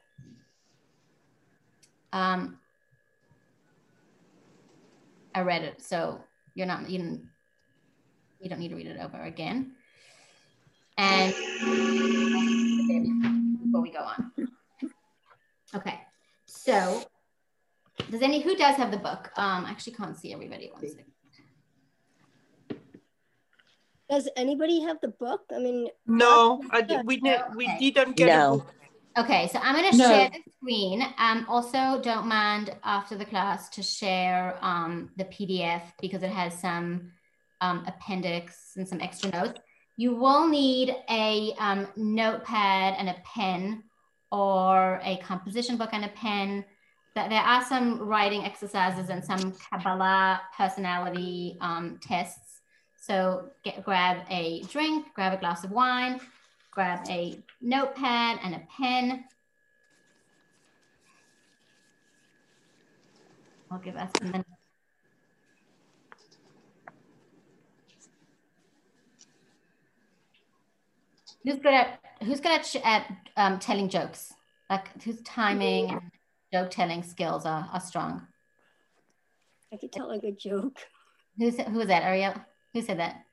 Um, 2.12 2.58
I 5.34 5.40
read 5.40 5.62
it, 5.62 5.82
so 5.82 6.20
you're 6.54 6.66
not 6.66 6.90
you 6.90 6.98
don't, 6.98 7.22
you 8.40 8.50
don't 8.50 8.58
need 8.58 8.68
to 8.68 8.74
read 8.74 8.88
it 8.88 9.00
over 9.00 9.22
again. 9.22 9.72
And 10.98 11.32
before 13.62 13.80
we 13.80 13.90
go 13.90 14.00
on, 14.00 14.32
okay. 15.74 16.00
So 16.46 17.02
does 18.10 18.22
any 18.22 18.42
who 18.42 18.54
does 18.56 18.76
have 18.76 18.90
the 18.90 18.98
book? 18.98 19.30
Um, 19.36 19.64
I 19.64 19.70
actually 19.70 19.94
can't 19.94 20.16
see 20.16 20.34
everybody. 20.34 20.68
One 20.70 20.86
second. 20.86 21.09
Does 24.10 24.28
anybody 24.36 24.80
have 24.80 25.00
the 25.00 25.08
book? 25.08 25.42
I 25.54 25.60
mean, 25.60 25.88
no, 26.04 26.60
I, 26.72 26.82
we 27.04 27.20
we 27.54 27.66
okay. 27.68 27.90
didn't 27.92 28.16
get 28.16 28.26
no. 28.26 28.66
Okay, 29.16 29.48
so 29.52 29.60
I'm 29.62 29.76
going 29.76 29.90
to 29.92 29.96
no. 29.96 30.08
share 30.08 30.30
the 30.30 30.52
screen. 30.52 31.02
Um, 31.18 31.46
also, 31.48 32.00
don't 32.02 32.26
mind 32.26 32.74
after 32.82 33.16
the 33.16 33.24
class 33.24 33.68
to 33.70 33.82
share 33.82 34.58
um, 34.62 35.10
the 35.16 35.24
PDF 35.26 35.82
because 36.00 36.24
it 36.24 36.30
has 36.30 36.58
some 36.58 37.12
um, 37.60 37.84
appendix 37.86 38.72
and 38.76 38.88
some 38.88 39.00
extra 39.00 39.30
notes. 39.30 39.60
You 39.96 40.16
will 40.16 40.48
need 40.48 40.96
a 41.08 41.54
um, 41.58 41.86
notepad 41.96 42.96
and 42.98 43.10
a 43.10 43.16
pen 43.24 43.84
or 44.32 45.00
a 45.04 45.18
composition 45.18 45.76
book 45.76 45.90
and 45.92 46.04
a 46.04 46.08
pen. 46.08 46.64
That 47.14 47.30
there 47.30 47.42
are 47.42 47.64
some 47.64 48.00
writing 48.00 48.44
exercises 48.44 49.08
and 49.08 49.24
some 49.24 49.52
Kabbalah 49.70 50.40
personality 50.56 51.58
um, 51.60 51.98
tests 52.02 52.49
so 53.00 53.48
get, 53.64 53.82
grab 53.82 54.18
a 54.28 54.62
drink, 54.64 55.06
grab 55.14 55.32
a 55.32 55.38
glass 55.38 55.64
of 55.64 55.70
wine, 55.70 56.20
grab 56.70 57.00
a 57.08 57.42
notepad 57.62 58.38
and 58.44 58.54
a 58.54 58.62
pen. 58.76 59.24
I'll 63.70 63.78
give 63.78 63.96
us 63.96 64.10
a 64.20 64.24
minute. 64.24 64.46
Who's 71.42 71.56
good 71.56 71.72
at 71.72 72.00
who's 72.22 72.40
good 72.40 72.52
at, 72.52 72.76
at 72.84 73.16
um, 73.38 73.58
telling 73.58 73.88
jokes? 73.88 74.34
Like 74.68 75.02
whose 75.02 75.22
timing 75.22 75.90
and 75.90 76.02
joke 76.52 76.70
telling 76.70 77.02
skills 77.02 77.46
are, 77.46 77.66
are 77.72 77.80
strong? 77.80 78.26
I 79.72 79.78
could 79.78 79.90
tell 79.90 80.10
a 80.10 80.18
good 80.18 80.38
joke. 80.38 80.80
Who's 81.38 81.58
who 81.58 81.80
is 81.80 81.88
that, 81.88 82.02
Ariel? 82.02 82.34
Who 82.72 82.82
said 82.82 82.98
that? 82.98 83.24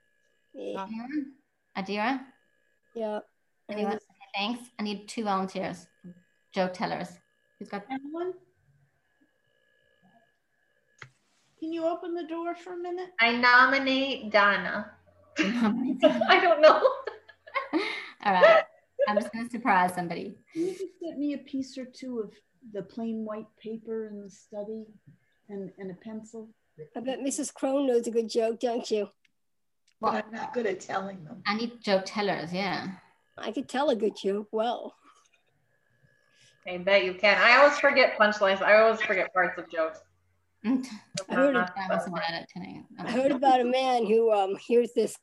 Yeah. 0.54 0.88
Adira? 1.78 2.22
Yeah. 2.96 3.20
Anyone? 3.70 3.94
Okay, 3.94 4.02
thanks. 4.36 4.70
I 4.80 4.84
need 4.84 5.08
two 5.08 5.24
volunteers, 5.24 5.88
joke 6.54 6.74
tellers. 6.74 7.10
Who's 7.60 7.70
got 7.70 7.86
anyone? 7.92 8.34
Can 11.60 11.74
you 11.74 11.86
open 11.86 12.14
the 12.14 12.24
door 12.24 12.56
for 12.56 12.74
a 12.74 12.78
minute? 12.78 13.10
I 13.20 13.36
nominate 13.36 14.32
Donna. 14.32 14.92
I 15.40 16.40
don't 16.42 16.62
know. 16.62 16.82
All 18.24 18.34
right. 18.34 18.64
I'm 19.08 19.18
just 19.18 19.32
going 19.32 19.46
to 19.46 19.52
surprise 19.52 19.94
somebody. 19.94 20.38
Can 20.54 20.64
you 20.64 20.72
just 20.72 21.00
get 21.02 21.18
me 21.18 21.34
a 21.34 21.40
piece 21.40 21.78
or 21.78 21.86
two 21.86 22.20
of 22.20 22.32
the 22.74 22.84
plain 22.84 23.26
white 23.26 23.48
paper 23.62 24.08
in 24.08 24.22
the 24.22 24.30
study 24.30 24.86
and, 25.50 25.72
and 25.78 25.92
a 25.92 25.96
pencil? 25.96 26.50
I 26.96 27.00
bet 27.00 27.20
Mrs. 27.20 27.54
Crone 27.54 27.88
knows 27.88 28.08
a 28.08 28.12
good 28.12 28.30
joke, 28.30 28.60
don't 28.60 28.90
you? 28.92 29.10
Well, 30.00 30.14
I'm 30.14 30.32
not 30.32 30.54
good 30.54 30.66
at 30.66 30.80
telling 30.80 31.24
them. 31.24 31.42
I 31.46 31.56
need 31.56 31.82
joke 31.82 32.04
tellers, 32.06 32.54
yeah. 32.54 32.88
I 33.38 33.52
could 33.52 33.68
tell 33.68 33.90
a 33.90 33.96
good 33.96 34.16
joke 34.16 34.48
well. 34.52 34.96
I 36.68 36.78
bet 36.78 37.06
you 37.06 37.14
can. 37.14 37.38
I 37.42 37.58
always 37.58 37.80
forget 37.80 38.18
punchlines. 38.18 38.62
I 38.62 38.82
always 38.82 39.02
forget 39.02 39.34
parts 39.34 39.58
of 39.58 39.70
jokes. 39.72 40.00
I 40.66 40.82
I 41.30 41.34
heard, 41.34 41.54
Not 41.54 41.74
the 41.76 41.82
wasn't 41.90 42.16
best 42.16 42.30
bad 42.30 42.42
at 42.42 42.50
10 42.50 42.64
a.m. 42.64 42.86
I 43.00 43.12
heard 43.12 43.32
about 43.32 43.62
a 43.62 43.66
man 43.66 44.06
who 44.06 44.32
um 44.32 44.56
hears 44.58 44.92
this 44.94 45.18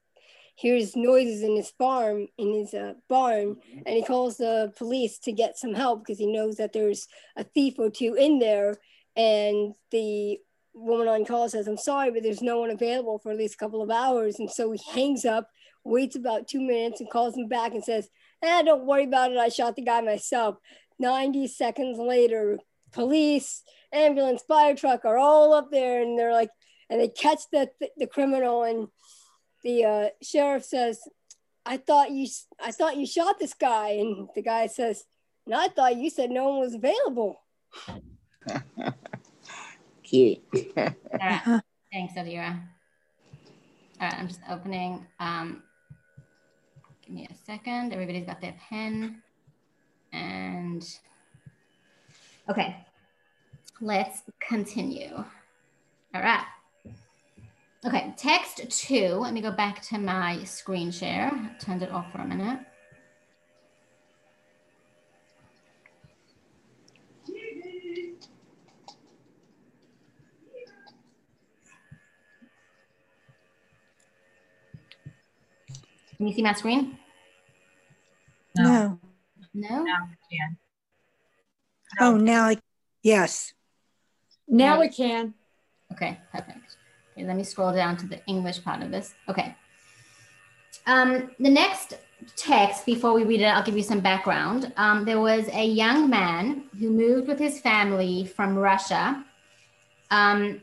hears 0.57 0.95
noises 0.95 1.43
in 1.43 1.57
his 1.57 1.71
farm 1.71 2.29
in 2.39 2.55
his 2.55 2.75
uh, 2.75 2.95
barn 3.09 3.57
and 3.85 3.97
he 3.97 4.05
calls 4.05 4.37
the 4.37 4.73
police 4.77 5.19
to 5.19 5.33
get 5.33 5.59
some 5.59 5.75
help 5.75 6.01
because 6.01 6.19
he 6.19 6.33
knows 6.33 6.57
that 6.57 6.73
there's 6.73 7.09
a 7.37 7.43
thief 7.43 7.75
or 7.79 7.91
two 7.91 8.15
in 8.15 8.39
there 8.39 8.77
and 9.17 9.75
the 9.91 10.39
woman 10.75 11.07
on 11.07 11.25
call 11.25 11.49
says 11.49 11.69
i'm 11.69 11.77
sorry 11.77 12.11
but 12.11 12.23
there's 12.23 12.43
no 12.43 12.59
one 12.59 12.71
available 12.71 13.19
for 13.19 13.31
at 13.31 13.39
least 13.39 13.55
a 13.55 13.59
couple 13.59 13.83
of 13.83 13.91
hours. 13.91 14.39
And 14.39 14.51
so 14.51 14.73
he 14.73 14.81
hangs 14.93 15.25
up 15.25 15.49
waits 15.85 16.17
about 16.17 16.49
two 16.49 16.61
minutes 16.61 17.01
and 17.01 17.11
calls 17.11 17.37
him 17.37 17.49
back 17.49 17.73
and 17.73 17.85
says 17.85 18.09
eh, 18.43 18.63
don't 18.63 18.87
worry 18.87 19.05
about 19.05 19.33
it. 19.33 19.39
I 19.39 19.49
shot 19.49 19.77
the 19.77 19.83
guy 19.83 20.01
myself. 20.01 20.57
90 20.99 21.49
seconds 21.49 21.99
later 21.99 22.59
police 22.93 23.63
ambulance 23.93 24.43
fire 24.47 24.77
truck 24.77 25.05
are 25.05 25.19
all 25.19 25.53
up 25.53 25.71
there 25.71 26.03
and 26.03 26.19
they're 26.19 26.33
like 26.33 26.51
and 26.89 27.01
they 27.01 27.09
catch 27.09 27.41
the, 27.51 27.71
the 27.97 28.07
criminal 28.07 28.63
and 28.63 28.89
the 29.65 29.85
uh, 29.85 30.09
sheriff 30.23 30.65
says, 30.65 31.01
"I 31.67 31.79
thought 31.79 32.11
you, 32.11 32.29
I 32.63 32.71
thought 32.71 32.97
you 32.97 33.07
shot 33.07 33.39
this 33.39 33.55
guy," 33.55 33.91
and 33.93 34.29
the 34.35 34.43
guy 34.43 34.67
says, 34.67 35.05
and 35.47 35.55
I 35.55 35.69
thought 35.69 35.97
you 35.97 36.11
said 36.11 36.31
no 36.31 36.49
one 36.51 36.61
was 36.61 36.75
available." 36.75 37.43
Cute. 40.15 40.39
All 40.77 40.95
right. 41.21 41.61
Thanks, 41.93 42.15
Adira. 42.15 42.61
All 44.01 44.09
right, 44.09 44.15
I'm 44.15 44.29
just 44.29 44.39
opening. 44.49 45.05
Um, 45.19 45.65
give 47.03 47.13
me 47.13 47.27
a 47.29 47.35
second. 47.45 47.93
Everybody's 47.93 48.25
got 48.25 48.41
their 48.41 48.55
pen. 48.69 49.23
And 50.13 50.89
okay, 52.49 52.77
let's 53.81 54.23
continue. 54.41 55.17
All 55.17 56.23
right. 56.23 56.45
Okay, 57.85 58.15
text 58.17 58.71
two. 58.71 59.15
Let 59.15 59.35
me 59.35 59.41
go 59.41 59.51
back 59.51 59.83
to 59.83 59.99
my 59.99 60.45
screen 60.45 60.93
share. 60.93 61.57
Turned 61.59 61.83
it 61.83 61.91
off 61.91 62.13
for 62.13 62.19
a 62.19 62.27
minute. 62.27 62.61
Can 76.17 76.29
you 76.29 76.35
see 76.35 76.43
my 76.43 76.53
screen? 76.53 76.99
No. 78.57 78.99
No? 79.53 79.83
Now 79.83 80.09
we 80.09 80.37
can. 80.37 80.57
Oh, 82.01 82.17
now, 82.17 82.47
I 82.47 82.59
yes. 83.03 83.53
Now 84.49 84.81
we 84.81 84.89
can. 84.89 85.35
Okay, 85.93 86.19
perfect. 86.33 86.77
Okay, 87.13 87.27
let 87.27 87.37
me 87.37 87.45
scroll 87.45 87.73
down 87.73 87.97
to 87.99 88.07
the 88.07 88.25
English 88.27 88.65
part 88.65 88.83
of 88.83 88.91
this. 88.91 89.15
Okay. 89.29 89.55
Um, 90.87 91.31
the 91.39 91.51
next 91.51 91.95
text, 92.37 92.85
before 92.85 93.13
we 93.13 93.25
read 93.25 93.41
it, 93.41 93.47
I'll 93.47 93.63
give 93.63 93.77
you 93.77 93.83
some 93.83 94.01
background. 94.01 94.73
Um, 94.77 95.05
there 95.05 95.21
was 95.21 95.49
a 95.53 95.65
young 95.65 96.11
man 96.11 96.65
who 96.79 96.91
moved 96.91 97.29
with 97.29 97.39
his 97.39 97.61
family 97.61 98.27
from 98.27 98.57
Russia. 98.57 99.25
Um, 100.11 100.61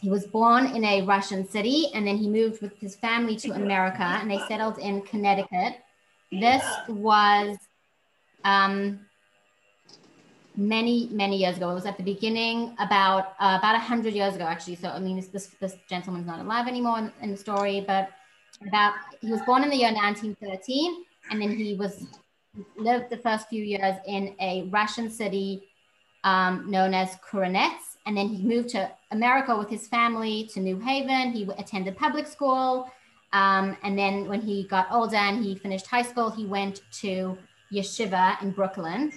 he 0.00 0.10
was 0.10 0.26
born 0.26 0.66
in 0.66 0.84
a 0.84 1.02
Russian 1.02 1.48
city 1.48 1.86
and 1.94 2.06
then 2.06 2.16
he 2.16 2.28
moved 2.28 2.60
with 2.60 2.78
his 2.78 2.96
family 2.96 3.36
to 3.36 3.52
America 3.52 4.02
and 4.02 4.30
they 4.30 4.38
settled 4.46 4.78
in 4.78 5.02
Connecticut. 5.02 5.78
This 6.30 6.62
was 6.88 7.56
um, 8.44 9.00
many 10.56 11.08
many 11.12 11.36
years 11.36 11.56
ago. 11.56 11.70
It 11.70 11.74
was 11.74 11.86
at 11.86 11.96
the 11.96 12.02
beginning, 12.02 12.74
about 12.78 13.34
uh, 13.38 13.56
about 13.58 13.76
a 13.76 13.78
hundred 13.78 14.14
years 14.14 14.34
ago, 14.34 14.44
actually. 14.44 14.76
So 14.76 14.88
I 14.88 14.98
mean, 14.98 15.16
this 15.32 15.48
this, 15.60 15.76
gentleman's 15.88 16.26
not 16.26 16.40
alive 16.40 16.66
anymore 16.66 16.98
in, 16.98 17.12
in, 17.22 17.30
the 17.30 17.36
story, 17.36 17.84
but 17.86 18.10
about 18.66 18.94
he 19.20 19.30
was 19.30 19.40
born 19.42 19.62
in 19.62 19.70
the 19.70 19.76
year 19.76 19.92
1913, 19.92 21.04
and 21.30 21.40
then 21.40 21.50
he 21.56 21.74
was 21.74 22.06
lived 22.76 23.10
the 23.10 23.18
first 23.18 23.48
few 23.48 23.62
years 23.62 23.96
in 24.06 24.34
a 24.40 24.68
Russian 24.70 25.10
city 25.10 25.68
um, 26.24 26.70
known 26.70 26.94
as 26.94 27.16
Kuronets, 27.16 27.95
and 28.06 28.16
then 28.16 28.28
he 28.28 28.42
moved 28.42 28.70
to 28.70 28.90
America 29.10 29.56
with 29.56 29.68
his 29.68 29.88
family 29.88 30.48
to 30.54 30.60
New 30.60 30.78
Haven. 30.78 31.32
He 31.32 31.42
attended 31.58 31.96
public 31.96 32.26
school. 32.26 32.90
Um, 33.32 33.76
and 33.82 33.98
then 33.98 34.28
when 34.28 34.40
he 34.40 34.64
got 34.64 34.86
older 34.90 35.16
and 35.16 35.44
he 35.44 35.56
finished 35.56 35.86
high 35.86 36.02
school, 36.02 36.30
he 36.30 36.46
went 36.46 36.82
to 37.00 37.36
yeshiva 37.72 38.40
in 38.42 38.52
Brooklyn 38.52 39.12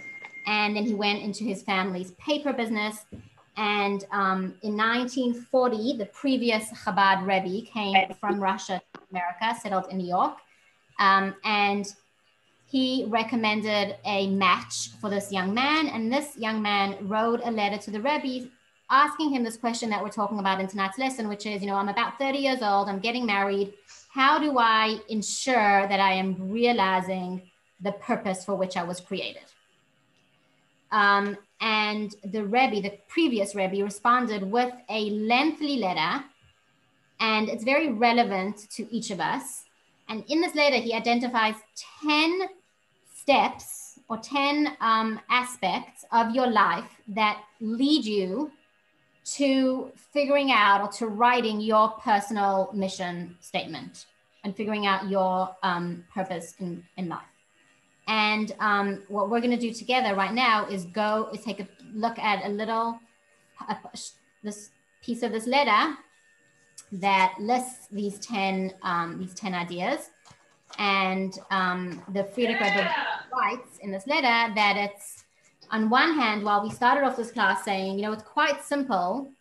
and 0.48 0.76
then 0.76 0.84
he 0.84 0.96
went 0.96 1.22
into 1.22 1.44
his 1.44 1.62
family's 1.62 2.12
paper 2.14 2.52
business. 2.52 3.06
And 3.56 4.04
um, 4.12 4.56
in 4.64 4.76
1940, 4.76 5.98
the 5.98 6.06
previous 6.08 6.70
Chabad 6.72 7.26
Rebbe 7.28 7.70
came 7.72 8.12
from 8.20 8.40
Russia 8.40 8.82
to 8.94 9.02
America, 9.12 9.60
settled 9.62 9.92
in 9.92 9.98
New 9.98 10.08
York, 10.08 10.38
um, 10.98 11.36
and 11.44 11.86
he 12.66 13.06
recommended 13.08 13.98
a 14.06 14.28
match 14.28 14.90
for 15.02 15.10
this 15.10 15.32
young 15.32 15.54
man. 15.54 15.88
And 15.88 16.12
this 16.12 16.38
young 16.38 16.62
man 16.62 16.98
wrote 17.02 17.42
a 17.44 17.52
letter 17.52 17.78
to 17.78 17.92
the 17.92 18.00
Rebbe 18.00 18.50
asking 18.90 19.32
him 19.32 19.44
this 19.44 19.58
question 19.58 19.90
that 19.90 20.02
we're 20.02 20.10
talking 20.10 20.40
about 20.40 20.60
in 20.60 20.68
tonight's 20.68 20.98
lesson, 20.98 21.28
which 21.30 21.46
is, 21.46 21.62
you 21.62 21.68
know, 21.68 21.76
I'm 21.76 21.90
about 21.90 22.18
30 22.18 22.40
years 22.40 22.62
old, 22.62 22.90
I'm 22.90 23.00
getting 23.00 23.26
married. 23.26 23.74
How 24.10 24.40
do 24.40 24.58
I 24.58 25.00
ensure 25.10 25.88
that 25.88 26.00
I 26.00 26.14
am 26.14 26.50
realizing 26.50 27.44
the 27.82 27.92
purpose 27.94 28.44
for 28.44 28.56
which 28.56 28.76
I 28.78 28.84
was 28.84 29.00
created? 29.00 29.44
Um, 30.92 31.38
and 31.62 32.16
the 32.24 32.44
Rebbe, 32.44 32.82
the 32.82 32.98
previous 33.08 33.54
Rebbe, 33.54 33.84
responded 33.84 34.44
with 34.44 34.74
a 34.90 35.12
lengthy 35.12 35.78
letter. 35.78 36.24
And 37.20 37.50
it's 37.50 37.64
very 37.64 37.92
relevant 37.92 38.70
to 38.72 38.92
each 38.94 39.12
of 39.12 39.20
us. 39.20 39.66
And 40.08 40.24
in 40.30 40.42
this 40.42 40.56
letter, 40.56 40.78
he 40.78 40.94
identifies 40.94 41.56
10 42.02 42.48
steps 43.14 44.00
or 44.10 44.18
10 44.18 44.76
um, 44.82 45.20
aspects 45.30 46.06
of 46.12 46.34
your 46.34 46.48
life 46.48 46.90
that 47.10 47.44
lead 47.60 48.06
you 48.06 48.52
to 49.36 49.92
figuring 49.96 50.52
out 50.52 50.82
or 50.82 50.88
to 50.88 51.08
writing 51.08 51.60
your 51.60 51.90
personal 51.90 52.70
mission 52.74 53.38
statement 53.42 54.06
and 54.44 54.56
figuring 54.56 54.86
out 54.86 55.10
your 55.10 55.56
um, 55.64 56.04
purpose 56.14 56.56
in, 56.60 56.84
in 56.98 57.10
life. 57.10 57.22
And 58.08 58.54
um, 58.60 59.04
what 59.08 59.30
we're 59.30 59.40
going 59.40 59.52
to 59.52 59.58
do 59.58 59.74
together 59.74 60.16
right 60.16 60.34
now 60.34 60.68
is 60.68 60.86
go 60.86 61.30
is 61.34 61.44
take 61.44 61.60
a 61.60 61.68
look 61.94 62.18
at 62.18 62.44
a 62.46 62.50
little 62.50 63.00
this 64.44 64.72
piece 65.04 65.22
of 65.22 65.32
this 65.32 65.46
letter 65.46 65.96
that 66.92 67.36
lists 67.40 67.88
these 67.92 68.18
10 68.20 68.74
um, 68.82 69.20
these 69.20 69.34
10 69.36 69.54
ideas 69.54 70.10
and 70.78 71.38
um, 71.52 72.02
the 72.14 72.24
Frierdiker 72.24 72.76
Rebbe 72.76 72.94
writes 73.32 73.78
in 73.82 73.92
this 73.92 74.08
letter 74.08 74.54
that 74.56 74.76
it's 74.78 75.26
on 75.72 75.90
one 75.90 76.16
hand 76.16 76.44
while 76.44 76.62
we 76.64 76.70
started 76.70 77.04
off 77.06 77.16
this 77.16 77.32
class 77.32 77.64
saying 77.64 77.98
you 77.98 78.02
know 78.02 78.12
it's 78.12 78.24
quite 78.24 78.64
simple 78.64 79.32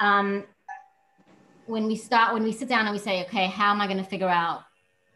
um, 0.00 0.44
when 1.66 1.86
we 1.86 1.96
start 1.96 2.34
when 2.34 2.42
we 2.42 2.52
sit 2.52 2.68
down 2.68 2.86
and 2.86 2.92
we 2.92 2.98
say 2.98 3.24
okay 3.24 3.46
how 3.46 3.70
am 3.70 3.80
I 3.80 3.86
going 3.86 3.98
to 3.98 4.04
figure 4.04 4.28
out 4.28 4.62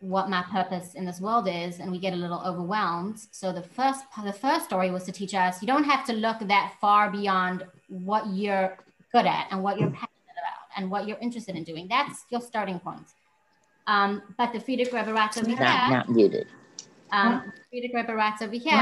what 0.00 0.28
my 0.28 0.42
purpose 0.42 0.94
in 0.94 1.04
this 1.04 1.20
world 1.20 1.48
is? 1.48 1.80
And 1.80 1.90
we 1.90 1.98
get 1.98 2.12
a 2.12 2.16
little 2.16 2.42
overwhelmed. 2.44 3.18
So 3.30 3.52
the 3.52 3.62
first 3.62 4.04
the 4.24 4.32
first 4.32 4.66
story 4.66 4.90
was 4.90 5.04
to 5.04 5.12
teach 5.12 5.34
us 5.34 5.62
you 5.62 5.66
don't 5.66 5.84
have 5.84 6.04
to 6.06 6.12
look 6.12 6.38
that 6.40 6.74
far 6.80 7.10
beyond 7.10 7.64
what 7.88 8.26
you're 8.28 8.76
good 9.12 9.26
at 9.26 9.48
and 9.50 9.62
what 9.62 9.78
you're 9.78 9.90
passionate 9.90 10.10
about 10.32 10.68
and 10.76 10.90
what 10.90 11.06
you're 11.06 11.18
interested 11.18 11.56
in 11.56 11.64
doing. 11.64 11.86
That's 11.88 12.24
your 12.30 12.40
starting 12.40 12.78
point. 12.78 13.06
Um, 13.86 14.22
but 14.36 14.52
the 14.52 14.58
writes 15.12 15.38
over 15.38 15.48
here. 15.48 15.60
Not, 15.60 15.90
not 15.90 16.08
muted. 16.08 16.48
Um, 17.12 17.52
Frierdiker 17.72 17.94
Rebbe 17.94 18.14
writes 18.14 18.42
over 18.42 18.54
here 18.54 18.74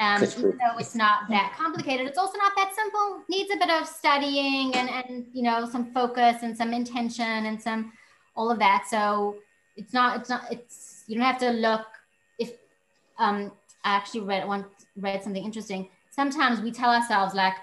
um, 0.00 0.22
even 0.24 0.58
though 0.58 0.78
it's 0.78 0.96
not 0.96 1.28
that 1.28 1.54
complicated, 1.56 2.06
it's 2.06 2.18
also 2.18 2.36
not 2.36 2.52
that 2.56 2.74
simple. 2.74 3.22
Needs 3.28 3.50
a 3.54 3.56
bit 3.56 3.70
of 3.70 3.86
studying 3.86 4.74
and 4.74 4.90
and 4.90 5.26
you 5.32 5.42
know 5.42 5.68
some 5.70 5.92
focus 5.92 6.42
and 6.42 6.56
some 6.56 6.72
intention 6.72 7.46
and 7.46 7.62
some 7.62 7.92
all 8.36 8.50
of 8.50 8.58
that. 8.58 8.86
So 8.88 9.36
it's 9.76 9.92
not, 9.92 10.20
it's 10.20 10.28
not, 10.28 10.44
it's, 10.50 11.04
you 11.06 11.16
don't 11.16 11.24
have 11.24 11.38
to 11.38 11.50
look 11.50 11.86
if, 12.38 12.52
um, 13.18 13.52
I 13.84 13.96
actually 13.96 14.20
read 14.22 14.46
one, 14.46 14.64
read 14.96 15.22
something 15.22 15.44
interesting. 15.44 15.88
Sometimes 16.10 16.60
we 16.60 16.70
tell 16.70 16.90
ourselves 16.90 17.34
like 17.34 17.54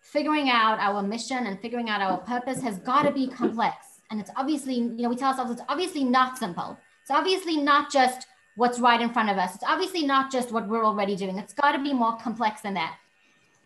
figuring 0.00 0.50
out 0.50 0.78
our 0.78 1.02
mission 1.02 1.46
and 1.46 1.60
figuring 1.60 1.88
out 1.88 2.00
our 2.00 2.18
purpose 2.18 2.60
has 2.62 2.78
got 2.78 3.02
to 3.02 3.12
be 3.12 3.28
complex. 3.28 4.00
And 4.10 4.20
it's 4.20 4.30
obviously, 4.36 4.74
you 4.74 5.02
know, 5.02 5.08
we 5.08 5.16
tell 5.16 5.30
ourselves 5.30 5.52
it's 5.52 5.62
obviously 5.68 6.04
not 6.04 6.36
simple. 6.36 6.76
It's 7.02 7.10
obviously 7.10 7.56
not 7.56 7.90
just 7.90 8.26
what's 8.56 8.80
right 8.80 9.00
in 9.00 9.12
front 9.12 9.30
of 9.30 9.38
us. 9.38 9.54
It's 9.54 9.64
obviously 9.64 10.04
not 10.04 10.30
just 10.30 10.52
what 10.52 10.68
we're 10.68 10.84
already 10.84 11.16
doing. 11.16 11.38
It's 11.38 11.54
got 11.54 11.72
to 11.72 11.82
be 11.82 11.92
more 11.92 12.16
complex 12.16 12.60
than 12.60 12.74
that. 12.74 12.96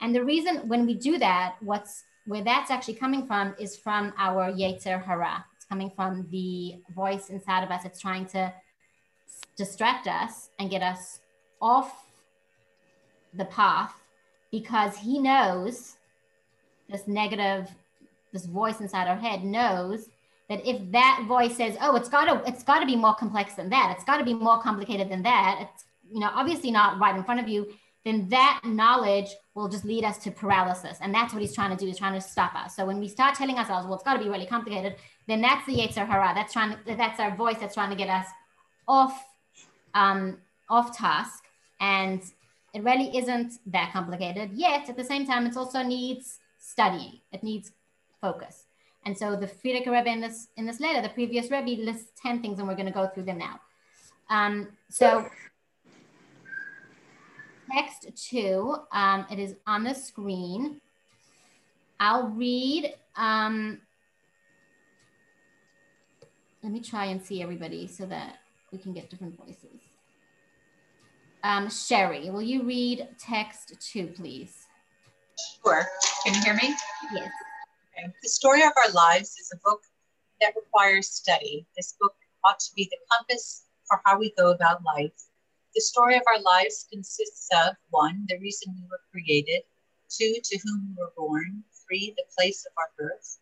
And 0.01 0.14
the 0.14 0.25
reason 0.25 0.68
when 0.68 0.87
we 0.87 0.94
do 0.94 1.18
that, 1.18 1.57
what's 1.61 2.05
where 2.27 2.42
that's 2.42 2.70
actually 2.70 2.94
coming 2.94 3.27
from 3.27 3.55
is 3.59 3.77
from 3.77 4.12
our 4.16 4.51
Yetzer 4.51 5.03
Hara 5.03 5.44
It's 5.57 5.66
coming 5.66 5.90
from 5.94 6.27
the 6.31 6.77
voice 6.94 7.29
inside 7.29 7.62
of 7.62 7.70
us. 7.70 7.85
It's 7.85 8.01
trying 8.01 8.27
to 8.27 8.53
distract 9.57 10.07
us 10.07 10.51
and 10.59 10.70
get 10.70 10.83
us 10.83 11.20
off 11.61 12.07
the 13.35 13.44
path 13.47 13.94
because 14.51 14.97
he 14.97 15.18
knows 15.18 15.97
this 16.88 17.07
negative, 17.09 17.68
this 18.33 18.47
voice 18.47 18.81
inside 18.81 19.09
our 19.09 19.16
head 19.16 19.44
knows 19.44 20.09
that 20.49 20.67
if 20.67 20.91
that 20.93 21.25
voice 21.27 21.57
says, 21.57 21.77
"Oh, 21.81 21.97
it's 21.97 22.09
got 22.09 22.27
to, 22.27 22.49
it's 22.49 22.63
got 22.63 22.81
to 22.81 22.87
be 22.87 22.97
more 22.97 23.15
complex 23.15 23.55
than 23.55 23.71
that. 23.71 23.95
It's 23.95 24.05
got 24.05 24.19
to 24.19 24.25
be 24.25 24.35
more 24.35 24.61
complicated 24.61 25.09
than 25.09 25.23
that." 25.23 25.59
It's 25.63 25.85
you 26.11 26.21
know 26.21 26.31
obviously 26.35 26.71
not 26.71 26.99
right 26.99 27.15
in 27.15 27.25
front 27.25 27.41
of 27.41 27.49
you. 27.49 27.73
Then 28.05 28.29
that 28.29 28.61
knowledge 28.65 29.31
will 29.55 29.69
just 29.69 29.87
lead 29.87 30.05
us 30.05 30.19
to 30.19 30.31
paralysis, 30.31 30.99
and 31.01 31.15
that's 31.15 31.33
what 31.33 31.41
he's 31.41 31.55
trying 31.55 31.71
to 31.71 31.77
do. 31.77 31.87
He's 31.87 31.99
trying 31.99 32.13
to 32.15 32.21
stop 32.21 32.55
us. 32.55 32.77
So 32.77 32.85
when 32.85 33.01
we 33.01 33.09
start 33.09 33.35
telling 33.35 33.57
ourselves, 33.57 33.87
"Well, 33.87 33.95
it's 33.95 34.05
got 34.05 34.15
to 34.15 34.23
be 34.23 34.29
really 34.29 34.47
complicated," 34.47 34.97
then 35.27 35.41
that's 35.41 35.65
the 35.67 35.77
Yetzer 35.77 36.07
Hara. 36.07 36.33
That's 36.35 36.53
trying 36.53 36.77
to, 36.77 36.97
that's 36.97 37.19
our 37.19 37.35
voice 37.35 37.57
that's 37.59 37.75
trying 37.75 37.91
to 37.91 37.97
get 37.97 38.09
us 38.09 38.27
off 38.87 39.25
um, 39.95 40.39
off 40.69 40.97
task, 40.97 41.45
and 41.81 42.23
it 42.75 42.83
really 42.83 43.17
isn't 43.17 43.55
that 43.67 43.93
complicated. 43.93 44.51
Yet 44.53 44.89
at 44.89 44.97
the 44.97 45.05
same 45.05 45.27
time, 45.27 45.47
it 45.47 45.57
also 45.57 45.83
needs 45.83 46.39
studying. 46.59 47.21
It 47.33 47.43
needs 47.43 47.73
focus. 48.21 48.63
And 49.07 49.17
so 49.17 49.37
the 49.37 49.47
Frierdiker 49.47 49.93
Rebbe 49.93 50.09
in 50.09 50.21
this 50.21 50.49
in 50.57 50.67
this 50.67 50.81
letter, 50.81 51.03
the 51.03 51.11
previous 51.11 51.51
Rebbe 51.51 51.83
lists 51.83 52.12
10 52.23 52.40
things 52.40 52.59
and 52.59 52.67
we're 52.67 52.75
going 52.75 52.87
to 52.87 52.93
go 52.93 53.07
through 53.09 53.25
them 53.25 53.38
now. 53.38 53.61
Um, 54.31 54.69
so 54.88 55.27
text 57.71 58.09
two, 58.17 58.77
um, 58.93 59.27
it 59.31 59.38
is 59.38 59.57
on 59.67 59.85
the 59.85 59.95
screen. 59.95 60.81
I'll 62.01 62.29
read, 62.29 62.95
um, 63.17 63.81
let 66.62 66.73
me 66.73 66.81
try 66.81 67.07
and 67.07 67.23
see 67.23 67.43
everybody 67.43 67.87
so 67.87 68.07
that 68.07 68.38
we 68.73 68.79
can 68.79 68.93
get 68.93 69.11
different 69.11 69.37
voices. 69.38 69.81
Um, 71.43 71.69
Sherry, 71.69 72.31
will 72.31 72.43
you 72.43 72.62
read 72.62 73.09
text 73.19 73.75
two, 73.81 74.07
please? 74.07 74.67
Sure. 75.62 75.85
Can 76.25 76.35
you 76.35 76.40
hear 76.40 76.55
me? 76.55 76.75
Yes. 77.12 77.31
The 77.97 78.29
Story 78.29 78.63
of 78.63 78.73
Our 78.77 78.93
Lives 78.93 79.31
is 79.39 79.53
a 79.55 79.59
book 79.65 79.83
that 80.41 80.55
requires 80.57 81.09
study. 81.09 81.67
This 81.77 81.95
book 82.01 82.15
ought 82.45 82.59
to 82.59 82.75
be 82.75 82.89
the 82.91 82.99
compass 83.11 83.67
for 83.87 84.01
how 84.05 84.19
we 84.19 84.35
go 84.37 84.51
about 84.51 84.83
life. 84.85 85.13
The 85.75 85.81
story 85.81 86.17
of 86.17 86.23
our 86.27 86.41
lives 86.41 86.87
consists 86.93 87.49
of 87.53 87.77
one, 87.91 88.27
the 88.29 88.39
reason 88.39 88.75
we 88.77 88.89
were 88.91 89.01
created, 89.13 89.63
two, 90.09 90.35
to 90.43 90.59
whom 90.65 90.89
we 90.89 91.03
were 91.03 91.13
born, 91.17 91.63
three, 91.87 92.13
the 92.17 92.25
place 92.37 92.67
of 92.67 92.73
our 92.79 92.91
birth, 92.99 93.39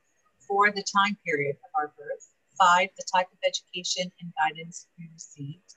four, 0.47 0.71
the 0.71 0.85
time 0.85 1.17
period 1.25 1.57
of 1.57 1.71
our 1.79 1.93
birth, 1.97 2.29
five, 2.59 2.91
the 2.97 3.05
type 3.13 3.29
of 3.33 3.39
education 3.47 4.13
and 4.21 4.33
guidance 4.37 4.87
we 4.99 5.09
received, 5.13 5.77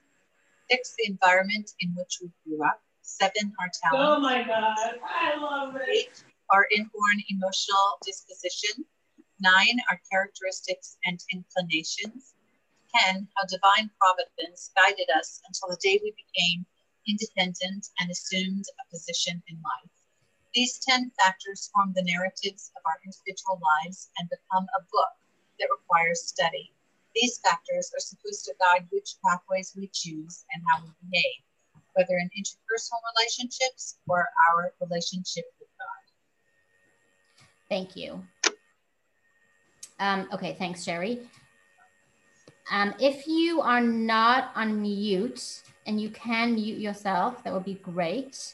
six, 0.69 0.95
the 0.97 1.09
environment 1.09 1.71
in 1.79 1.95
which 1.95 2.19
we 2.21 2.29
grew 2.45 2.65
up, 2.65 2.81
seven, 3.01 3.53
our 3.59 3.71
talents. 3.81 4.15
Oh 4.17 4.19
my 4.19 4.43
God, 4.43 4.99
I 5.03 5.37
love 5.39 5.75
it. 5.77 5.89
Eight, 5.89 6.23
our 6.51 6.67
inborn 6.71 7.21
emotional 7.29 7.99
disposition. 8.05 8.85
Nine, 9.39 9.79
our 9.89 9.99
characteristics 10.11 10.97
and 11.05 11.19
inclinations. 11.31 12.35
10, 12.95 13.27
how 13.35 13.43
divine 13.45 13.89
providence 13.99 14.71
guided 14.75 15.09
us 15.17 15.41
until 15.47 15.69
the 15.69 15.81
day 15.81 15.99
we 16.01 16.13
became 16.15 16.65
independent 17.07 17.87
and 17.99 18.09
assumed 18.09 18.65
a 18.79 18.89
position 18.89 19.41
in 19.47 19.55
life. 19.57 19.91
These 20.53 20.79
10 20.79 21.11
factors 21.19 21.69
form 21.73 21.91
the 21.93 22.03
narratives 22.03 22.71
of 22.77 22.81
our 22.85 22.99
individual 23.03 23.59
lives 23.59 24.09
and 24.17 24.29
become 24.29 24.67
a 24.77 24.83
book 24.91 25.13
that 25.59 25.69
requires 25.69 26.27
study. 26.27 26.71
These 27.13 27.39
factors 27.39 27.91
are 27.95 27.99
supposed 27.99 28.45
to 28.45 28.55
guide 28.59 28.87
which 28.91 29.15
pathways 29.23 29.73
we 29.75 29.89
choose 29.91 30.45
and 30.51 30.63
how 30.67 30.83
we 30.83 30.91
behave, 31.09 31.43
whether 31.93 32.17
in 32.17 32.29
interpersonal 32.31 33.03
relationships 33.15 33.99
or 34.07 34.29
our 34.51 34.73
relationship. 34.79 35.45
Thank 37.69 37.95
you. 37.95 38.23
Um, 39.99 40.27
okay, 40.33 40.55
thanks, 40.59 40.83
Sherry. 40.83 41.21
Um, 42.71 42.93
if 42.99 43.27
you 43.27 43.61
are 43.61 43.81
not 43.81 44.51
on 44.55 44.81
mute 44.81 45.61
and 45.85 46.01
you 46.01 46.09
can 46.09 46.55
mute 46.55 46.79
yourself, 46.79 47.43
that 47.43 47.53
would 47.53 47.65
be 47.65 47.75
great. 47.75 48.53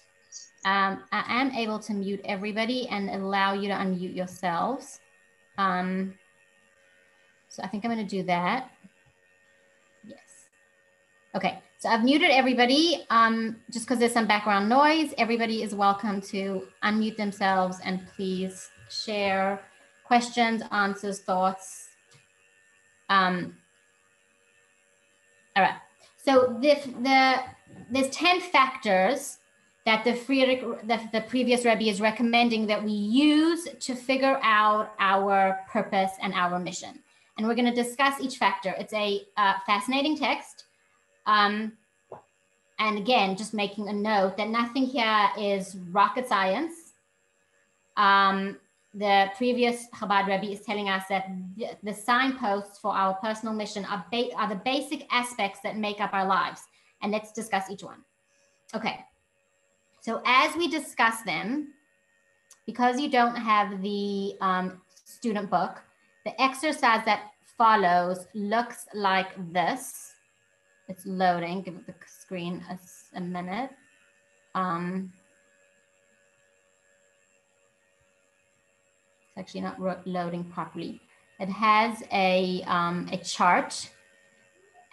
Um, 0.65 1.03
I 1.11 1.23
am 1.27 1.51
able 1.51 1.79
to 1.79 1.93
mute 1.93 2.21
everybody 2.25 2.87
and 2.89 3.09
allow 3.09 3.53
you 3.53 3.67
to 3.69 3.73
unmute 3.73 4.15
yourselves. 4.15 4.99
Um, 5.57 6.13
so 7.49 7.63
I 7.63 7.67
think 7.67 7.83
I'm 7.83 7.91
going 7.91 8.05
to 8.05 8.17
do 8.17 8.23
that. 8.23 8.69
Yes. 10.05 10.19
Okay, 11.35 11.59
so 11.79 11.89
I've 11.89 12.03
muted 12.03 12.29
everybody 12.29 13.05
um, 13.09 13.55
just 13.71 13.85
because 13.85 13.99
there's 13.99 14.13
some 14.13 14.27
background 14.27 14.69
noise. 14.69 15.13
Everybody 15.17 15.63
is 15.63 15.73
welcome 15.73 16.21
to 16.21 16.67
unmute 16.83 17.17
themselves 17.17 17.79
and 17.83 18.05
please 18.15 18.69
share 18.91 19.61
questions, 20.05 20.61
answers, 20.71 21.19
thoughts. 21.19 21.89
Um, 23.09 23.55
all 25.55 25.63
right. 25.63 25.75
So 26.23 26.57
the, 26.61 26.75
the 27.01 27.43
there's 27.89 28.09
10 28.09 28.41
factors 28.41 29.37
that 29.85 30.03
the 30.03 30.11
Frierdiker, 30.11 30.85
the, 30.87 30.99
the 31.11 31.21
previous 31.21 31.65
Rebbe 31.65 31.83
is 31.83 31.99
recommending 31.99 32.67
that 32.67 32.83
we 32.83 32.91
use 32.91 33.67
to 33.79 33.95
figure 33.95 34.39
out 34.43 34.93
our 34.99 35.59
purpose 35.71 36.11
and 36.21 36.33
our 36.33 36.59
mission. 36.59 36.99
And 37.37 37.47
we're 37.47 37.55
going 37.55 37.73
to 37.73 37.83
discuss 37.83 38.19
each 38.21 38.37
factor. 38.37 38.75
It's 38.77 38.93
a 38.93 39.21
uh, 39.37 39.53
fascinating 39.65 40.17
text. 40.17 40.65
Um, 41.25 41.73
and 42.77 42.97
again, 42.97 43.35
just 43.35 43.53
making 43.53 43.89
a 43.89 43.93
note 43.93 44.37
that 44.37 44.49
nothing 44.49 44.85
here 44.85 45.29
is 45.37 45.77
rocket 45.91 46.27
science. 46.27 46.93
Um, 47.97 48.57
the 48.93 49.31
previous 49.37 49.87
Chabad 49.95 50.27
Rebbe 50.27 50.51
is 50.51 50.61
telling 50.61 50.89
us 50.89 51.03
that 51.07 51.29
the, 51.55 51.69
the 51.81 51.93
signposts 51.93 52.77
for 52.79 52.93
our 52.93 53.13
personal 53.15 53.53
mission 53.53 53.85
are, 53.85 54.05
ba- 54.11 54.35
are 54.35 54.49
the 54.49 54.61
basic 54.65 55.07
aspects 55.11 55.61
that 55.61 55.77
make 55.77 56.01
up 56.01 56.13
our 56.13 56.25
lives. 56.25 56.61
And 57.01 57.11
let's 57.11 57.31
discuss 57.31 57.69
each 57.69 57.83
one. 57.83 58.03
Okay. 58.75 58.99
So 60.01 60.21
as 60.25 60.55
we 60.55 60.67
discuss 60.67 61.21
them, 61.21 61.73
because 62.65 62.99
you 62.99 63.09
don't 63.09 63.35
have 63.35 63.81
the 63.81 64.35
um, 64.41 64.81
student 65.05 65.49
book, 65.49 65.81
the 66.25 66.39
exercise 66.41 67.03
that 67.05 67.31
follows 67.57 68.27
looks 68.33 68.85
like 68.93 69.29
this. 69.53 70.13
It's 70.87 71.05
loading. 71.05 71.61
Give 71.61 71.85
the 71.85 71.93
screen 72.05 72.63
a, 72.69 72.77
a 73.17 73.21
minute. 73.21 73.71
Um, 74.53 75.11
It's 79.35 79.39
actually 79.39 79.61
not 79.61 80.05
loading 80.05 80.43
properly. 80.43 81.01
It 81.39 81.49
has 81.49 82.03
a, 82.11 82.63
um, 82.67 83.07
a 83.11 83.17
chart 83.17 83.89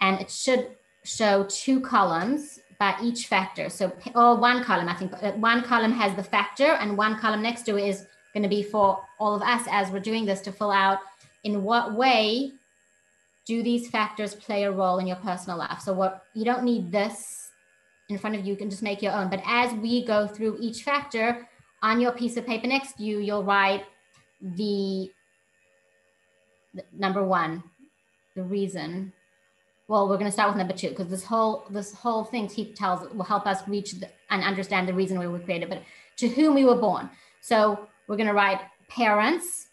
and 0.00 0.20
it 0.20 0.30
should 0.30 0.70
show 1.04 1.44
two 1.48 1.80
columns 1.80 2.60
by 2.78 2.96
each 3.02 3.26
factor. 3.26 3.68
So, 3.68 3.92
or 4.14 4.36
one 4.36 4.62
column, 4.62 4.88
I 4.88 4.94
think 4.94 5.12
uh, 5.20 5.32
one 5.32 5.62
column 5.62 5.92
has 5.92 6.14
the 6.14 6.22
factor 6.22 6.72
and 6.72 6.96
one 6.96 7.18
column 7.18 7.42
next 7.42 7.62
to 7.62 7.76
it 7.76 7.88
is 7.88 8.06
going 8.32 8.44
to 8.44 8.48
be 8.48 8.62
for 8.62 9.00
all 9.18 9.34
of 9.34 9.42
us 9.42 9.66
as 9.70 9.90
we're 9.90 10.00
doing 10.00 10.24
this 10.24 10.40
to 10.42 10.52
fill 10.52 10.70
out 10.70 11.00
in 11.44 11.64
what 11.64 11.94
way 11.94 12.52
do 13.46 13.62
these 13.62 13.88
factors 13.88 14.34
play 14.34 14.64
a 14.64 14.70
role 14.70 14.98
in 14.98 15.06
your 15.06 15.16
personal 15.16 15.58
life. 15.58 15.80
So 15.80 15.92
what 15.92 16.24
you 16.34 16.44
don't 16.44 16.62
need 16.62 16.92
this 16.92 17.50
in 18.08 18.18
front 18.18 18.36
of 18.36 18.44
you, 18.44 18.52
you 18.52 18.58
can 18.58 18.70
just 18.70 18.82
make 18.82 19.02
your 19.02 19.12
own. 19.12 19.28
But 19.28 19.42
as 19.44 19.72
we 19.74 20.04
go 20.04 20.26
through 20.26 20.58
each 20.60 20.82
factor 20.82 21.48
on 21.82 22.00
your 22.00 22.12
piece 22.12 22.36
of 22.36 22.46
paper 22.46 22.66
next 22.66 22.98
to 22.98 23.02
you, 23.02 23.18
you'll 23.18 23.44
write 23.44 23.84
the, 24.40 25.10
the 26.74 26.84
number 26.92 27.24
one, 27.24 27.62
the 28.34 28.42
reason. 28.42 29.12
Well, 29.88 30.08
we're 30.08 30.18
going 30.18 30.26
to 30.26 30.32
start 30.32 30.50
with 30.50 30.58
number 30.58 30.74
two 30.74 30.90
because 30.90 31.08
this 31.08 31.24
whole 31.24 31.64
this 31.70 31.94
whole 31.94 32.24
thing 32.24 32.48
he 32.48 32.72
tells 32.72 33.08
will 33.14 33.24
help 33.24 33.46
us 33.46 33.66
reach 33.66 33.92
the, 33.92 34.08
and 34.30 34.44
understand 34.44 34.86
the 34.86 34.94
reason 34.94 35.18
we 35.18 35.26
were 35.26 35.38
created, 35.38 35.68
but 35.68 35.82
to 36.16 36.28
whom 36.28 36.54
we 36.54 36.64
were 36.64 36.76
born. 36.76 37.08
So 37.40 37.88
we're 38.06 38.16
going 38.16 38.28
to 38.28 38.34
write 38.34 38.60
parents 38.88 39.68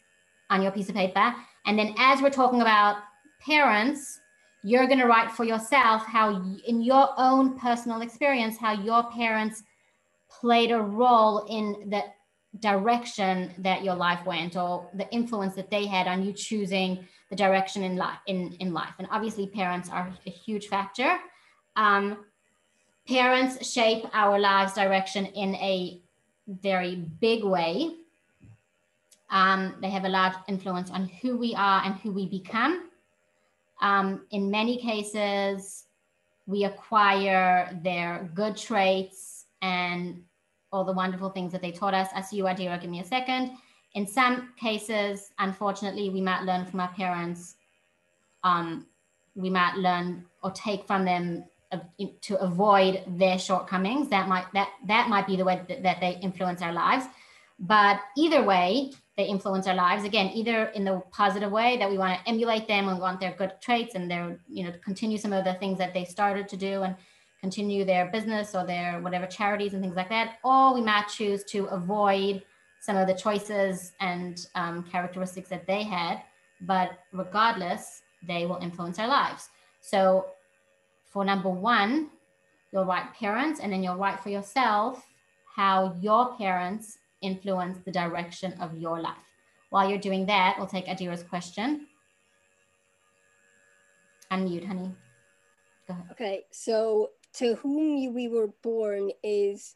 on 0.50 0.62
your 0.62 0.72
piece 0.72 0.90
of 0.90 0.96
paper, 0.96 1.36
and 1.66 1.78
then 1.78 1.94
as 1.98 2.22
we're 2.22 2.30
talking 2.30 2.62
about 2.62 2.98
parents, 3.46 4.22
you're 4.64 4.88
going 4.88 5.00
to 5.00 5.06
write 5.06 5.32
for 5.32 5.44
yourself 5.44 6.06
how, 6.06 6.44
in 6.66 6.82
your 6.82 7.10
own 7.18 7.58
personal 7.60 8.02
experience, 8.02 8.58
how 8.58 8.74
your 8.74 9.04
parents 9.12 9.64
played 10.30 10.72
a 10.72 10.82
role 10.82 11.46
in 11.50 11.90
the 11.90 12.04
direction 12.60 13.54
that 13.60 13.84
your 13.84 13.96
life 13.96 14.26
went 14.26 14.56
or 14.56 14.90
the 14.94 15.10
influence 15.12 15.56
that 15.56 15.70
they 15.70 15.86
had 15.86 16.08
on 16.08 16.24
you 16.24 16.32
choosing 16.32 17.06
the 17.30 17.36
direction 17.36 17.84
in 17.84 17.96
life 17.96 18.18
in, 18.28 18.54
in 18.60 18.74
life. 18.74 18.94
And 19.00 19.08
obviously 19.12 19.48
parents 19.48 19.90
are 19.90 20.14
a 20.26 20.30
huge 20.30 20.68
factor. 20.68 21.18
Um, 21.76 22.26
parents 23.08 23.68
shape 23.68 24.06
our 24.14 24.40
lives 24.40 24.74
direction 24.74 25.26
in 25.26 25.56
a 25.56 26.02
very 26.48 26.96
big 26.96 27.44
way. 27.44 27.96
Um, 29.30 29.76
they 29.82 29.90
have 29.90 30.06
a 30.06 30.10
large 30.10 30.36
influence 30.48 30.92
on 30.92 31.08
who 31.08 31.38
we 31.38 31.56
are 31.56 31.84
and 31.84 31.96
who 31.96 32.12
we 32.12 32.28
become. 32.28 32.90
Um, 33.82 34.22
in 34.32 34.50
many 34.50 34.78
cases 34.78 35.86
we 36.48 36.64
acquire 36.64 37.78
their 37.84 38.30
good 38.34 38.56
traits 38.56 39.46
and 39.62 40.24
all 40.72 40.84
the 40.84 40.94
wonderful 40.94 41.30
things 41.30 41.52
that 41.52 41.62
they 41.62 41.72
taught 41.72 41.94
us. 41.94 42.10
I 42.14 42.22
see 42.22 42.38
you, 42.38 42.44
Adira, 42.46 42.80
give 42.80 42.90
me 42.90 43.00
a 43.00 43.06
second. 43.06 43.52
In 43.94 44.06
some 44.06 44.54
cases, 44.60 45.32
unfortunately, 45.40 46.10
we 46.10 46.22
might 46.22 46.44
learn 46.44 46.66
from 46.66 46.80
our 46.80 46.90
parents. 46.90 47.56
Um, 48.44 48.88
we 49.36 49.50
might 49.50 49.76
learn 49.76 50.26
or 50.44 50.52
take 50.52 50.86
from 50.86 51.06
them 51.06 51.46
to 52.22 52.38
avoid 52.38 53.04
their 53.08 53.40
shortcomings. 53.40 54.10
That 54.10 54.28
might 54.28 54.46
that 54.54 54.70
that 54.88 55.10
might 55.10 55.28
be 55.28 55.36
the 55.36 55.46
way 55.46 55.62
that, 55.68 55.84
that 55.84 56.00
they 56.00 56.18
influence 56.22 56.62
our 56.62 56.74
lives. 56.74 57.06
But 57.60 58.02
either 58.18 58.44
way, 58.44 58.92
they 59.18 59.26
influence 59.26 59.66
our 59.68 59.76
lives 59.76 60.04
again 60.04 60.32
either 60.34 60.66
in 60.68 60.84
the 60.84 61.02
positive 61.12 61.52
way 61.52 61.78
that 61.78 61.90
we 61.90 61.98
want 61.98 62.20
to 62.20 62.30
emulate 62.30 62.68
them 62.68 62.90
and 62.90 63.00
want 63.00 63.20
their 63.20 63.34
good 63.38 63.54
traits 63.62 63.96
and 63.96 64.12
their 64.12 64.40
you 64.48 64.64
know 64.66 64.74
continue 64.84 65.18
some 65.18 65.34
of 65.34 65.46
the 65.46 65.54
things 65.56 65.78
that 65.78 65.94
they 65.94 66.06
started 66.06 66.50
to 66.50 66.58
do 66.58 66.84
and 66.84 66.96
continue 67.46 67.84
their 67.86 68.06
business 68.16 68.56
or 68.56 68.64
their 68.66 69.00
whatever 69.06 69.28
charities 69.40 69.74
and 69.74 69.82
things 69.84 69.96
like 69.96 70.10
that 70.10 70.28
or 70.44 70.74
we 70.74 70.82
might 70.82 71.08
choose 71.08 71.44
to 71.44 71.66
avoid 71.80 72.44
some 72.82 72.96
of 72.98 73.08
the 73.08 73.14
choices 73.14 73.94
and 74.00 74.48
um, 74.56 74.84
characteristics 74.94 75.50
that 75.50 75.68
they 75.68 75.84
had 75.84 76.16
but 76.62 76.90
regardless 77.12 78.02
they 78.28 78.42
will 78.48 78.60
influence 78.68 78.98
our 78.98 79.08
lives 79.08 79.50
so 79.92 80.26
for 81.12 81.24
number 81.24 81.50
one 81.50 82.10
you'll 82.72 82.86
write 82.86 83.14
parents 83.14 83.60
and 83.60 83.72
then 83.72 83.84
you'll 83.84 83.96
write 83.96 84.20
for 84.20 84.30
yourself 84.30 85.06
how 85.56 85.96
your 86.02 86.36
parents 86.36 86.98
influence 87.22 87.78
the 87.86 87.92
direction 87.92 88.54
of 88.60 88.78
your 88.78 89.00
life. 89.00 89.16
While 89.70 89.90
you're 89.90 89.98
doing 90.10 90.26
that, 90.28 90.56
we'll 90.58 90.68
take 90.68 90.86
Adira's 90.86 91.24
question. 91.24 91.88
Unmute, 94.32 94.68
honey. 94.68 94.92
Okay, 96.12 96.44
so 96.52 97.12
to 97.38 97.56
whom 97.56 98.14
we 98.14 98.28
were 98.28 98.48
born 98.64 99.12
is 99.24 99.76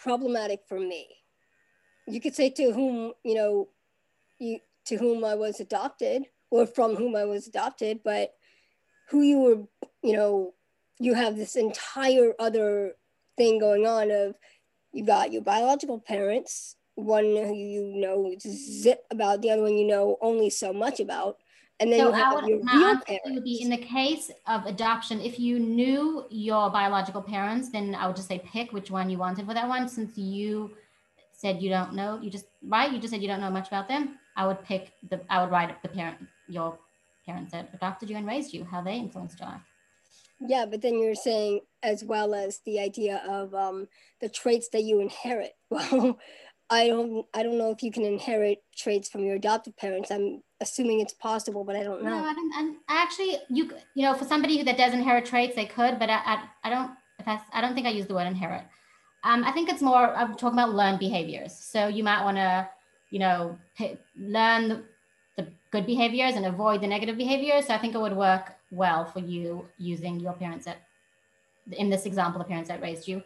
problematic 0.00 0.60
for 0.68 0.78
me. 0.78 1.06
You 2.06 2.20
could 2.20 2.34
say 2.34 2.50
to 2.50 2.72
whom, 2.72 3.12
you 3.24 3.34
know, 3.34 3.68
you 4.38 4.58
to 4.86 4.96
whom 4.96 5.24
I 5.24 5.34
was 5.34 5.60
adopted 5.60 6.24
or 6.50 6.66
from 6.66 6.96
whom 6.96 7.14
I 7.14 7.24
was 7.24 7.46
adopted, 7.46 8.00
but 8.04 8.34
who 9.10 9.22
you 9.22 9.38
were, 9.38 9.88
you 10.02 10.16
know, 10.16 10.54
you 10.98 11.14
have 11.14 11.36
this 11.36 11.56
entire 11.56 12.32
other 12.38 12.92
thing 13.36 13.58
going 13.58 13.86
on 13.86 14.10
of 14.10 14.34
you 14.92 15.04
got 15.04 15.32
your 15.32 15.42
biological 15.42 15.98
parents, 15.98 16.76
one 16.94 17.24
who 17.24 17.54
you 17.54 17.94
know 17.96 18.34
zip 18.38 19.04
about, 19.10 19.42
the 19.42 19.50
other 19.50 19.62
one 19.62 19.76
you 19.76 19.86
know 19.86 20.16
only 20.20 20.50
so 20.50 20.72
much 20.72 21.00
about. 21.00 21.38
And 21.80 21.92
then 21.92 22.00
so 22.00 22.08
you 22.08 22.12
have 22.12 22.34
would, 22.34 22.46
your 22.46 22.58
real 22.58 23.00
parents. 23.00 23.20
Would 23.24 23.44
be 23.44 23.60
in 23.60 23.70
the 23.70 23.76
case 23.76 24.30
of 24.46 24.66
adoption, 24.66 25.20
if 25.20 25.38
you 25.38 25.58
knew 25.58 26.26
your 26.30 26.70
biological 26.70 27.22
parents, 27.22 27.70
then 27.70 27.94
I 27.94 28.06
would 28.06 28.16
just 28.16 28.28
say 28.28 28.40
pick 28.44 28.72
which 28.72 28.90
one 28.90 29.10
you 29.10 29.18
wanted 29.18 29.46
for 29.46 29.54
that 29.54 29.68
one. 29.68 29.88
Since 29.88 30.16
you 30.16 30.72
said 31.32 31.60
you 31.60 31.70
don't 31.70 31.94
know, 31.94 32.20
you 32.22 32.30
just 32.30 32.46
right, 32.66 32.92
you 32.92 32.98
just 32.98 33.12
said 33.12 33.22
you 33.22 33.28
don't 33.28 33.40
know 33.40 33.50
much 33.50 33.68
about 33.68 33.88
them. 33.88 34.18
I 34.36 34.46
would 34.46 34.62
pick 34.62 34.92
the 35.10 35.20
I 35.28 35.42
would 35.42 35.50
write 35.50 35.82
the 35.82 35.88
parent 35.88 36.18
your 36.48 36.78
parents 37.26 37.52
that 37.52 37.70
adopted 37.74 38.10
you 38.10 38.16
and 38.16 38.26
raised 38.26 38.52
you, 38.52 38.64
how 38.64 38.80
they 38.82 38.96
influenced 38.96 39.40
your 39.40 39.48
life. 39.48 39.62
Yeah, 40.40 40.66
but 40.66 40.82
then 40.82 40.98
you're 40.98 41.14
saying 41.14 41.60
as 41.82 42.02
well 42.04 42.34
as 42.34 42.60
the 42.64 42.80
idea 42.80 43.22
of 43.28 43.54
um, 43.54 43.88
the 44.20 44.28
traits 44.28 44.68
that 44.70 44.82
you 44.82 45.00
inherit. 45.00 45.52
Well, 45.70 46.18
I 46.70 46.86
don't 46.86 47.26
I 47.34 47.42
don't 47.42 47.58
know 47.58 47.70
if 47.70 47.82
you 47.82 47.92
can 47.92 48.04
inherit 48.04 48.62
traits 48.74 49.08
from 49.08 49.24
your 49.24 49.34
adoptive 49.36 49.76
parents. 49.76 50.10
I'm 50.10 50.42
assuming 50.62 51.00
it's 51.00 51.12
possible, 51.12 51.62
but 51.64 51.76
I 51.76 51.82
don't 51.82 52.02
know. 52.02 52.10
No, 52.10 52.24
I 52.30 52.32
don't. 52.32 52.52
And 52.58 52.76
actually, 52.88 53.36
you 53.50 53.64
you 53.94 54.02
know, 54.04 54.14
for 54.14 54.24
somebody 54.24 54.62
that 54.62 54.76
does 54.78 54.94
inherit 54.94 55.26
traits, 55.26 55.54
they 55.54 55.66
could, 55.66 55.98
but 55.98 56.08
I 56.08 56.18
I, 56.32 56.34
I 56.64 56.70
don't. 56.70 56.90
If 57.18 57.28
I, 57.28 57.40
I 57.52 57.60
don't 57.60 57.74
think 57.74 57.86
I 57.86 57.90
use 57.90 58.06
the 58.06 58.14
word 58.14 58.26
inherit. 58.26 58.64
Um, 59.24 59.44
I 59.44 59.52
think 59.52 59.68
it's 59.68 59.82
more. 59.82 60.14
I'm 60.16 60.34
talking 60.34 60.58
about 60.58 60.74
learned 60.74 60.98
behaviors. 60.98 61.52
So 61.72 61.86
you 61.86 62.02
might 62.02 62.24
want 62.24 62.38
to, 62.38 62.68
you 63.10 63.18
know, 63.18 63.56
p- 63.76 63.98
learn 64.18 64.68
the, 64.70 64.82
the 65.36 65.46
good 65.70 65.86
behaviors 65.86 66.34
and 66.34 66.46
avoid 66.46 66.80
the 66.80 66.88
negative 66.88 67.16
behaviors. 67.16 67.66
So 67.66 67.74
I 67.74 67.78
think 67.78 67.94
it 67.94 68.00
would 68.00 68.16
work 68.16 68.54
well 68.72 69.04
for 69.04 69.20
you 69.20 69.66
using 69.78 70.18
your 70.18 70.32
parents 70.32 70.64
that, 70.64 70.78
in 71.72 71.88
this 71.90 72.06
example, 72.06 72.38
the 72.38 72.48
parents 72.52 72.68
that 72.68 72.82
raised 72.82 73.06
you. 73.06 73.22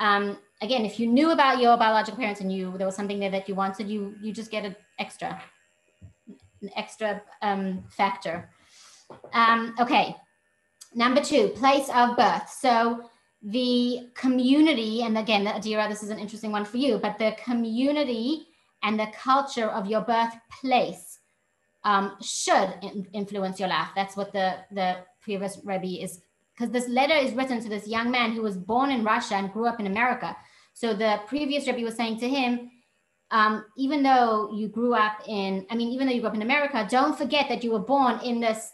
Um, 0.00 0.38
again, 0.60 0.84
if 0.84 1.00
you 1.00 1.06
knew 1.06 1.30
about 1.30 1.60
your 1.60 1.76
biological 1.76 2.18
parents 2.18 2.40
and 2.40 2.52
you 2.52 2.76
there 2.76 2.86
was 2.86 2.94
something 2.94 3.18
there 3.18 3.30
that 3.30 3.48
you 3.48 3.54
wanted, 3.54 3.88
you 3.88 4.14
you 4.22 4.32
just 4.32 4.50
get 4.50 4.64
an 4.64 4.76
extra, 4.98 5.40
an 6.62 6.70
extra 6.76 7.22
um, 7.42 7.84
factor. 7.90 8.50
Um, 9.32 9.74
okay, 9.78 10.16
number 10.94 11.22
two, 11.22 11.48
place 11.48 11.88
of 11.94 12.16
birth. 12.16 12.48
So 12.50 13.08
the 13.42 14.08
community, 14.14 15.02
and 15.02 15.16
again, 15.16 15.46
Adira, 15.46 15.88
this 15.88 16.02
is 16.02 16.10
an 16.10 16.18
interesting 16.18 16.52
one 16.52 16.64
for 16.64 16.76
you, 16.76 16.98
but 16.98 17.18
the 17.18 17.36
community 17.42 18.48
and 18.82 18.98
the 18.98 19.08
culture 19.16 19.68
of 19.68 19.86
your 19.86 20.02
birthplace 20.02 21.18
um, 21.84 22.16
should 22.20 22.74
in, 22.82 23.06
influence 23.12 23.58
your 23.60 23.68
life. 23.68 23.88
That's 23.94 24.16
what 24.16 24.32
the, 24.32 24.56
the 24.72 24.98
previous 25.20 25.58
Rebbe 25.64 26.02
is, 26.02 26.20
because 26.54 26.72
this 26.72 26.88
letter 26.88 27.14
is 27.14 27.32
written 27.32 27.60
to 27.60 27.68
this 27.68 27.86
young 27.86 28.10
man 28.10 28.32
who 28.32 28.42
was 28.42 28.56
born 28.56 28.90
in 28.90 29.04
Russia 29.04 29.36
and 29.36 29.52
grew 29.52 29.66
up 29.66 29.80
in 29.80 29.86
America. 29.86 30.36
So 30.74 30.94
the 30.94 31.20
previous 31.26 31.66
Rebbe 31.66 31.82
was 31.82 31.96
saying 31.96 32.18
to 32.20 32.28
him, 32.28 32.70
um, 33.30 33.64
even 33.76 34.02
though 34.02 34.50
you 34.54 34.68
grew 34.68 34.94
up 34.94 35.22
in, 35.26 35.66
I 35.70 35.76
mean, 35.76 35.88
even 35.90 36.06
though 36.06 36.12
you 36.12 36.20
grew 36.20 36.30
up 36.30 36.34
in 36.34 36.42
America, 36.42 36.86
don't 36.88 37.16
forget 37.16 37.48
that 37.48 37.62
you 37.62 37.72
were 37.72 37.78
born 37.78 38.20
in 38.20 38.40
this 38.40 38.70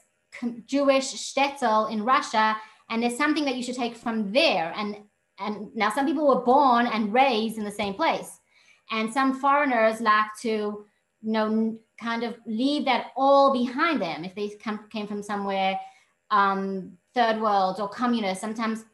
Jewish 0.67 1.13
shtetl 1.13 1.91
in 1.91 2.05
Russia, 2.05 2.57
and 2.91 3.03
there's 3.03 3.17
something 3.17 3.45
that 3.45 3.57
you 3.57 3.63
should 3.63 3.77
take 3.77 3.97
from 3.97 4.33
there. 4.33 4.73
And 4.77 4.99
and 5.41 5.75
now 5.75 5.91
some 5.91 6.07
people 6.07 6.29
were 6.29 6.43
born 6.43 6.87
and 6.87 7.13
raised 7.13 7.59
in 7.59 7.65
the 7.65 7.71
same 7.71 7.95
place, 7.95 8.39
and 8.91 9.13
some 9.13 9.41
foreigners 9.41 10.01
like 10.01 10.27
to, 10.43 10.49
you 10.49 11.33
know, 11.33 11.77
kind 12.01 12.23
of 12.23 12.37
leave 12.47 12.85
that 12.85 13.07
all 13.17 13.53
behind 13.53 14.01
them 14.01 14.25
if 14.25 14.35
they 14.35 14.51
come, 14.51 14.87
came 14.91 15.07
from 15.07 15.23
somewhere 15.23 15.79
um, 16.31 16.93
third 17.15 17.41
world 17.41 17.81
or 17.81 17.89
communist 17.89 18.41
sometimes 18.41 18.85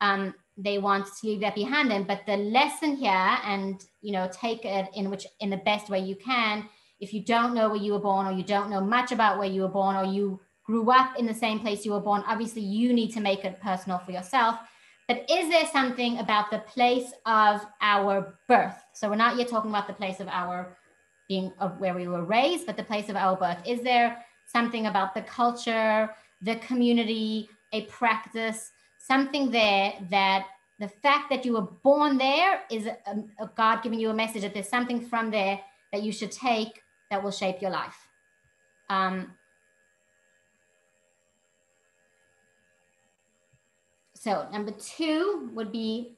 um, 0.00 0.34
they 0.56 0.78
want 0.78 1.06
to 1.06 1.26
leave 1.26 1.40
that 1.40 1.54
behind 1.54 1.90
them. 1.90 2.04
But 2.04 2.22
the 2.26 2.36
lesson 2.36 2.96
here 2.96 3.10
and 3.44 3.84
you 4.00 4.12
know 4.12 4.28
take 4.32 4.64
it 4.64 4.88
in 4.94 5.10
which 5.10 5.26
in 5.40 5.50
the 5.50 5.56
best 5.58 5.88
way 5.88 6.00
you 6.00 6.16
can. 6.16 6.68
If 6.98 7.12
you 7.12 7.24
don't 7.24 7.54
know 7.54 7.68
where 7.68 7.78
you 7.78 7.92
were 7.92 7.98
born 7.98 8.26
or 8.26 8.32
you 8.32 8.42
don't 8.42 8.70
know 8.70 8.80
much 8.80 9.12
about 9.12 9.38
where 9.38 9.48
you 9.48 9.62
were 9.62 9.68
born 9.68 9.96
or 9.96 10.04
you 10.04 10.40
grew 10.64 10.90
up 10.90 11.18
in 11.18 11.26
the 11.26 11.34
same 11.34 11.60
place 11.60 11.84
you 11.84 11.92
were 11.92 12.00
born 12.00 12.24
obviously 12.26 12.62
you 12.62 12.92
need 12.92 13.12
to 13.12 13.20
make 13.20 13.44
it 13.44 13.60
personal 13.60 13.98
for 13.98 14.12
yourself. 14.12 14.58
But 15.08 15.24
is 15.30 15.48
there 15.48 15.66
something 15.66 16.18
about 16.18 16.50
the 16.50 16.58
place 16.58 17.12
of 17.26 17.64
our 17.80 18.38
birth? 18.48 18.74
So 18.92 19.08
we're 19.08 19.16
not 19.16 19.36
yet 19.36 19.48
talking 19.48 19.70
about 19.70 19.86
the 19.86 19.92
place 19.92 20.18
of 20.18 20.28
our 20.28 20.76
being 21.28 21.52
of 21.60 21.78
where 21.80 21.94
we 21.94 22.08
were 22.08 22.24
raised, 22.24 22.66
but 22.66 22.76
the 22.76 22.82
place 22.82 23.08
of 23.08 23.16
our 23.16 23.36
birth. 23.36 23.58
Is 23.66 23.82
there 23.82 24.24
something 24.46 24.86
about 24.86 25.14
the 25.14 25.22
culture, 25.22 26.10
the 26.42 26.56
community, 26.56 27.48
a 27.72 27.82
practice, 27.82 28.70
something 29.06 29.50
there 29.50 29.94
that 30.10 30.46
the 30.78 30.88
fact 30.88 31.30
that 31.30 31.44
you 31.44 31.54
were 31.54 31.68
born 31.82 32.18
there 32.18 32.62
is 32.70 32.86
a, 32.86 32.96
a 33.38 33.50
God 33.56 33.82
giving 33.82 33.98
you 33.98 34.10
a 34.10 34.14
message 34.14 34.42
that 34.42 34.52
there's 34.52 34.68
something 34.68 35.00
from 35.00 35.30
there 35.30 35.60
that 35.92 36.02
you 36.02 36.12
should 36.12 36.32
take 36.32 36.82
that 37.10 37.22
will 37.22 37.30
shape 37.30 37.62
your 37.62 37.70
life. 37.70 37.96
Um, 38.90 39.32
so 44.14 44.46
number 44.52 44.72
two 44.72 45.50
would 45.54 45.72
be 45.72 46.16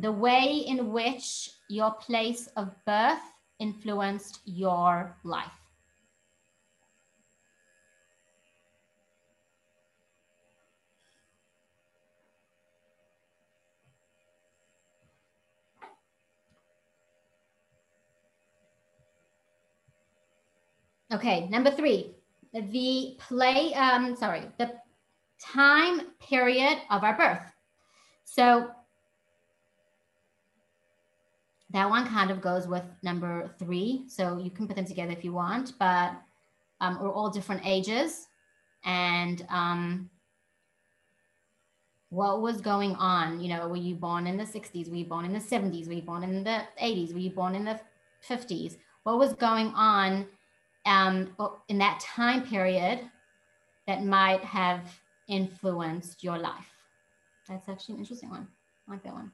the 0.00 0.10
way 0.12 0.64
in 0.66 0.90
which 0.90 1.50
your 1.68 1.92
place 1.92 2.48
of 2.56 2.72
birth 2.86 3.20
influenced 3.58 4.40
your 4.46 5.16
life? 5.22 5.59
Okay, 21.12 21.48
number 21.48 21.70
three, 21.70 22.14
the 22.52 23.16
play, 23.18 23.74
um, 23.74 24.14
sorry, 24.16 24.42
the 24.58 24.72
time 25.40 26.02
period 26.20 26.78
of 26.90 27.02
our 27.02 27.16
birth. 27.16 27.52
So 28.24 28.70
that 31.70 31.88
one 31.88 32.06
kind 32.06 32.30
of 32.30 32.40
goes 32.40 32.68
with 32.68 32.84
number 33.02 33.50
three. 33.58 34.04
So 34.08 34.38
you 34.38 34.50
can 34.50 34.66
put 34.66 34.76
them 34.76 34.84
together 34.84 35.12
if 35.12 35.24
you 35.24 35.32
want, 35.32 35.72
but 35.78 36.12
um, 36.80 36.98
we're 37.00 37.12
all 37.12 37.30
different 37.30 37.62
ages. 37.64 38.28
And 38.84 39.44
um, 39.50 40.10
what 42.10 42.40
was 42.40 42.60
going 42.60 42.94
on? 42.96 43.40
You 43.40 43.48
know, 43.48 43.68
were 43.68 43.76
you 43.76 43.94
born 43.94 44.26
in 44.26 44.36
the 44.36 44.44
60s? 44.44 44.88
Were 44.88 44.96
you 44.96 45.04
born 45.04 45.24
in 45.24 45.32
the 45.32 45.40
70s? 45.40 45.86
Were 45.86 45.94
you 45.94 46.02
born 46.02 46.22
in 46.22 46.44
the 46.44 46.62
80s? 46.80 47.12
Were 47.12 47.20
you 47.20 47.30
born 47.30 47.54
in 47.54 47.64
the 47.64 47.80
50s? 48.28 48.76
What 49.02 49.18
was 49.18 49.32
going 49.34 49.68
on 49.74 50.26
um, 50.86 51.34
in 51.68 51.78
that 51.78 52.00
time 52.00 52.42
period 52.46 53.00
that 53.86 54.04
might 54.04 54.42
have 54.44 54.80
influenced 55.28 56.22
your 56.22 56.38
life? 56.38 56.70
That's 57.48 57.68
actually 57.68 57.94
an 57.96 58.00
interesting 58.00 58.30
one. 58.30 58.46
I 58.88 58.92
like 58.92 59.02
that 59.04 59.12
one. 59.12 59.32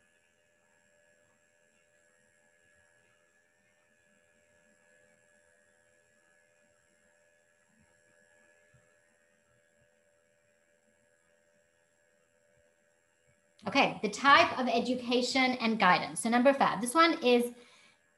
Okay, 13.69 13.99
the 14.01 14.09
type 14.09 14.57
of 14.59 14.69
education 14.69 15.53
and 15.61 15.79
guidance. 15.79 16.21
So 16.21 16.29
number 16.29 16.53
five, 16.55 16.81
this 16.81 16.95
one 16.95 17.19
is 17.25 17.51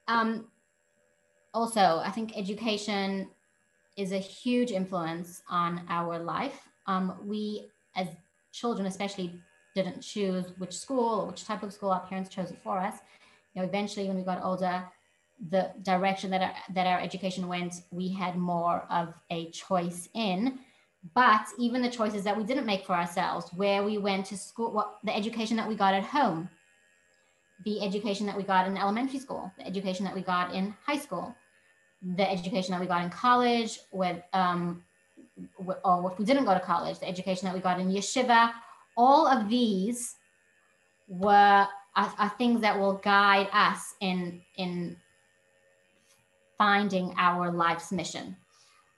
um, 0.07 0.47
also, 1.55 2.03
I 2.05 2.11
think 2.11 2.37
education 2.37 3.29
is 3.97 4.13
a 4.13 4.19
huge 4.19 4.71
influence 4.71 5.43
on 5.49 5.83
our 5.89 6.19
life. 6.19 6.69
Um, 6.87 7.15
we, 7.25 7.67
as 7.97 8.09
children 8.53 8.87
especially, 8.87 9.41
didn't 9.75 10.01
choose 10.01 10.47
which 10.59 10.73
school 10.73 11.21
or 11.21 11.27
which 11.27 11.45
type 11.45 11.63
of 11.63 11.73
school. 11.73 11.91
Our 11.91 12.07
parents 12.07 12.31
chose 12.31 12.51
it 12.51 12.59
for 12.63 12.79
us. 12.79 12.95
You 13.55 13.63
know, 13.63 13.69
eventually, 13.69 14.07
when 14.07 14.17
we 14.17 14.23
got 14.23 14.43
older, 14.43 14.85
the 15.51 15.71
direction 15.83 16.31
that 16.31 16.43
our, 16.43 16.55
that 16.75 16.87
our 16.87 17.01
education 17.01 17.49
went, 17.49 17.75
we 17.91 18.09
had 18.09 18.37
more 18.37 18.87
of 18.91 19.15
a 19.31 19.51
choice 19.51 20.09
in. 20.15 20.59
But 21.15 21.47
even 21.59 21.81
the 21.81 21.91
choices 21.91 22.25
that 22.25 22.37
we 22.37 22.45
didn't 22.45 22.67
make 22.67 22.85
for 22.85 22.95
ourselves, 22.95 23.51
where 23.55 23.85
we 23.85 23.99
went 23.99 24.27
to 24.27 24.37
school, 24.37 24.73
what 24.73 24.99
the 25.05 25.15
education 25.15 25.57
that 25.57 25.69
we 25.69 25.77
got 25.77 25.95
at 25.95 26.03
home, 26.03 26.49
the 27.65 27.83
education 27.83 28.27
that 28.27 28.37
we 28.37 28.43
got 28.43 28.67
in 28.67 28.77
elementary 28.77 29.19
school, 29.19 29.53
the 29.59 29.67
education 29.67 30.05
that 30.05 30.15
we 30.15 30.23
got 30.23 30.55
in 30.55 30.75
high 30.85 30.99
school, 30.99 31.35
the 32.17 32.31
education 32.31 32.73
that 32.73 32.81
we 32.81 32.87
got 32.87 33.03
in 33.03 33.11
college, 33.11 33.81
with 33.91 34.23
um, 34.33 34.83
or 35.85 36.13
if 36.13 36.19
we 36.19 36.25
didn't 36.25 36.45
go 36.45 36.55
to 36.55 36.61
college, 36.61 36.99
the 36.99 37.09
education 37.09 37.47
that 37.47 37.55
we 37.55 37.61
got 37.61 37.81
in 37.81 37.91
yeshiva, 37.91 38.53
all 38.97 39.27
of 39.27 39.49
these 39.49 40.17
were 41.09 41.67
are, 41.97 42.15
are 42.19 42.33
things 42.39 42.61
that 42.61 42.79
will 42.79 42.95
guide 42.95 43.49
us 43.53 43.95
in 44.01 44.41
in 44.57 44.97
finding 46.57 47.15
our 47.17 47.51
life's 47.51 47.93
mission. 47.93 48.37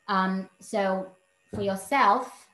Um, 0.08 0.48
so 0.60 1.12
for 1.54 1.62
yourself, 1.62 2.48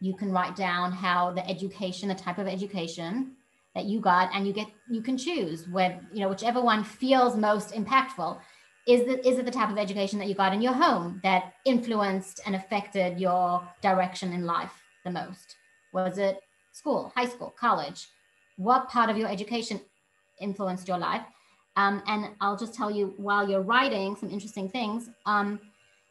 you 0.00 0.14
can 0.14 0.32
write 0.32 0.56
down 0.56 0.92
how 0.92 1.32
the 1.32 1.48
education, 1.48 2.08
the 2.08 2.14
type 2.14 2.38
of 2.38 2.46
education 2.46 3.35
that 3.76 3.84
you 3.84 4.00
got, 4.00 4.30
and 4.34 4.46
you 4.46 4.52
get 4.52 4.66
you 4.90 5.02
can 5.02 5.16
choose 5.16 5.68
where 5.68 6.00
you 6.12 6.20
know 6.20 6.28
whichever 6.28 6.60
one 6.60 6.82
feels 6.82 7.36
most 7.36 7.72
impactful. 7.72 8.40
Is 8.88 9.00
it, 9.02 9.26
is 9.26 9.36
it 9.36 9.44
the 9.44 9.50
type 9.50 9.70
of 9.70 9.78
education 9.78 10.18
that 10.20 10.28
you 10.28 10.34
got 10.34 10.54
in 10.54 10.62
your 10.62 10.72
home 10.72 11.20
that 11.24 11.54
influenced 11.64 12.40
and 12.46 12.54
affected 12.54 13.18
your 13.18 13.62
direction 13.82 14.32
in 14.32 14.46
life 14.46 14.72
the 15.04 15.10
most? 15.10 15.56
Was 15.92 16.18
it 16.18 16.40
school, 16.72 17.12
high 17.16 17.26
school, 17.26 17.54
college? 17.58 18.06
What 18.56 18.88
part 18.88 19.10
of 19.10 19.16
your 19.16 19.28
education 19.28 19.80
influenced 20.40 20.86
your 20.86 20.98
life? 20.98 21.22
Um, 21.74 22.00
and 22.06 22.28
I'll 22.40 22.56
just 22.56 22.74
tell 22.74 22.90
you 22.90 23.12
while 23.16 23.48
you're 23.50 23.60
writing 23.60 24.16
some 24.16 24.30
interesting 24.30 24.68
things. 24.68 25.10
Um, 25.26 25.60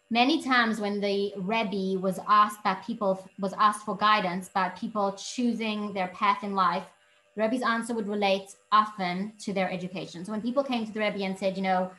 many 0.10 0.44
times 0.44 0.80
when 0.80 1.00
the 1.00 1.34
Rebbe 1.38 2.00
was 2.00 2.20
asked 2.28 2.62
by 2.62 2.76
people, 2.76 3.28
was 3.40 3.54
asked 3.54 3.86
for 3.86 3.96
guidance 3.96 4.50
by 4.50 4.70
people 4.70 5.14
choosing 5.14 5.94
their 5.94 6.10
path 6.10 6.44
in 6.44 6.56
life, 6.56 6.84
Rebbe's 7.36 7.62
answer 7.62 7.94
would 7.94 8.08
relate 8.08 8.56
often 8.72 9.34
to 9.40 9.54
their 9.54 9.70
education. 9.70 10.24
So 10.24 10.32
when 10.32 10.42
people 10.42 10.64
came 10.64 10.86
to 10.86 10.92
the 10.92 11.00
Rebbe 11.00 11.24
and 11.24 11.38
said, 11.38 11.58
you 11.58 11.64
know, 11.64 11.92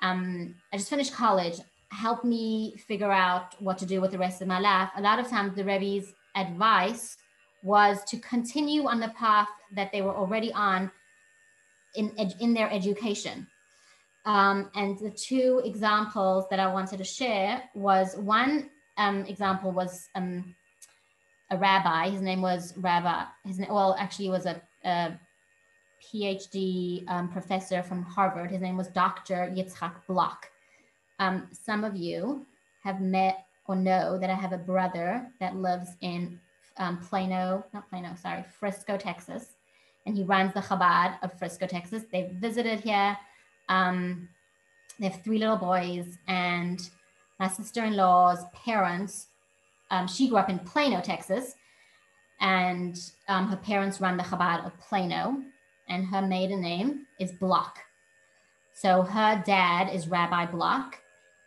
um, 0.00 0.54
I 0.72 0.78
just 0.78 0.90
finished 0.90 1.12
college, 1.12 1.58
help 1.90 2.24
me 2.24 2.76
figure 2.88 3.12
out 3.12 3.54
what 3.60 3.78
to 3.78 3.86
do 3.86 4.00
with 4.00 4.12
the 4.12 4.18
rest 4.18 4.40
of 4.40 4.48
my 4.48 4.58
life, 4.58 4.90
a 4.96 5.00
lot 5.00 5.18
of 5.18 5.28
times 5.28 5.54
the 5.54 5.64
Rebbe's 5.64 6.12
advice 6.34 7.16
was 7.62 8.02
to 8.04 8.18
continue 8.18 8.86
on 8.86 8.98
the 8.98 9.08
path 9.08 9.48
that 9.76 9.92
they 9.92 10.02
were 10.02 10.16
already 10.16 10.52
on 10.52 10.90
in, 11.94 12.10
in 12.40 12.54
their 12.54 12.70
education. 12.70 13.46
Um, 14.24 14.70
and 14.74 14.98
the 14.98 15.10
two 15.10 15.60
examples 15.64 16.46
that 16.50 16.60
I 16.60 16.72
wanted 16.72 16.98
to 16.98 17.04
share 17.04 17.62
was 17.74 18.16
one 18.16 18.70
um, 18.96 19.24
example 19.26 19.72
was 19.72 20.08
um, 20.14 20.54
a 21.52 21.58
rabbi. 21.58 22.08
His 22.08 22.22
name 22.22 22.40
was 22.40 22.74
Rabbi. 22.78 23.24
His 23.44 23.60
well, 23.68 23.94
actually, 23.98 24.30
was 24.30 24.46
a, 24.46 24.60
a 24.84 25.12
PhD 26.02 27.08
um, 27.08 27.28
professor 27.28 27.82
from 27.82 28.02
Harvard. 28.02 28.50
His 28.50 28.62
name 28.62 28.76
was 28.76 28.88
Dr. 28.88 29.52
Yitzhak 29.54 29.94
Block. 30.08 30.48
Um, 31.18 31.48
some 31.52 31.84
of 31.84 31.94
you 31.94 32.46
have 32.82 33.00
met 33.00 33.46
or 33.66 33.76
know 33.76 34.18
that 34.18 34.30
I 34.30 34.34
have 34.34 34.52
a 34.52 34.58
brother 34.58 35.28
that 35.40 35.54
lives 35.54 35.90
in 36.00 36.40
um, 36.78 36.98
Plano, 36.98 37.64
not 37.74 37.88
Plano, 37.88 38.14
sorry, 38.20 38.44
Frisco, 38.58 38.96
Texas, 38.96 39.54
and 40.06 40.16
he 40.16 40.24
runs 40.24 40.54
the 40.54 40.60
Chabad 40.60 41.18
of 41.22 41.38
Frisco, 41.38 41.66
Texas. 41.66 42.04
They've 42.10 42.30
visited 42.30 42.80
here. 42.80 43.16
Um, 43.68 44.28
they 44.98 45.08
have 45.08 45.22
three 45.22 45.38
little 45.38 45.58
boys, 45.58 46.18
and 46.26 46.80
my 47.38 47.48
sister-in-law's 47.48 48.44
parents. 48.54 49.28
Um, 49.92 50.08
she 50.08 50.28
grew 50.28 50.38
up 50.38 50.50
in 50.50 50.58
Plano, 50.58 51.00
Texas, 51.00 51.54
and 52.40 52.98
um, 53.28 53.46
her 53.46 53.56
parents 53.56 54.00
run 54.00 54.16
the 54.16 54.24
Chabad 54.24 54.66
of 54.66 54.76
Plano, 54.80 55.40
and 55.88 56.04
her 56.06 56.22
maiden 56.22 56.60
name 56.60 57.06
is 57.20 57.30
Block. 57.30 57.78
So 58.74 59.02
her 59.02 59.40
dad 59.46 59.94
is 59.94 60.08
Rabbi 60.08 60.46
Block, 60.46 60.98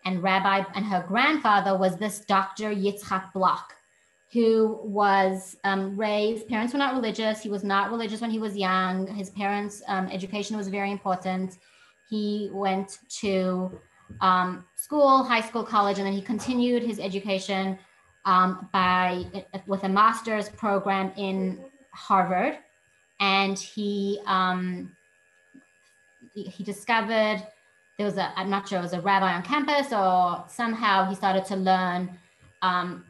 and 0.05 0.23
Rabbi 0.23 0.63
and 0.75 0.86
her 0.86 1.03
grandfather 1.05 1.77
was 1.77 1.97
this 1.97 2.19
Dr. 2.19 2.73
Yitzhak 2.73 3.34
Block, 3.34 3.73
who 4.31 4.79
was 4.84 5.58
um, 5.65 5.99
raised. 5.99 6.47
Parents 6.47 6.71
were 6.71 6.79
not 6.79 6.93
religious. 6.93 7.41
He 7.41 7.49
was 7.49 7.65
not 7.65 7.91
religious 7.91 8.21
when 8.21 8.31
he 8.31 8.39
was 8.39 8.55
young. 8.55 9.08
His 9.08 9.31
parents' 9.31 9.81
um, 9.88 10.08
education 10.08 10.55
was 10.55 10.69
very 10.69 10.91
important 10.91 11.58
he 12.10 12.49
went 12.53 12.99
to 13.21 13.71
um, 14.21 14.65
school, 14.75 15.23
high 15.23 15.41
school, 15.41 15.63
college, 15.63 15.97
and 15.97 16.05
then 16.05 16.13
he 16.13 16.21
continued 16.21 16.84
his 16.84 16.99
education 16.99 17.77
um, 18.25 18.69
by 18.73 19.25
with 19.67 19.83
a 19.83 19.89
master's 19.89 20.49
program 20.49 21.11
in 21.17 21.59
Harvard. 21.91 22.57
And 23.19 23.57
he 23.57 24.19
um, 24.25 24.95
he 26.33 26.63
discovered 26.63 27.45
there 27.97 28.05
was 28.05 28.17
a 28.17 28.38
I'm 28.38 28.49
not 28.49 28.67
sure 28.67 28.79
it 28.79 28.83
was 28.83 28.93
a 28.93 29.01
rabbi 29.01 29.33
on 29.33 29.43
campus 29.43 29.93
or 29.93 30.43
somehow 30.47 31.07
he 31.07 31.15
started 31.15 31.45
to 31.45 31.55
learn 31.55 32.17
um, 32.61 33.05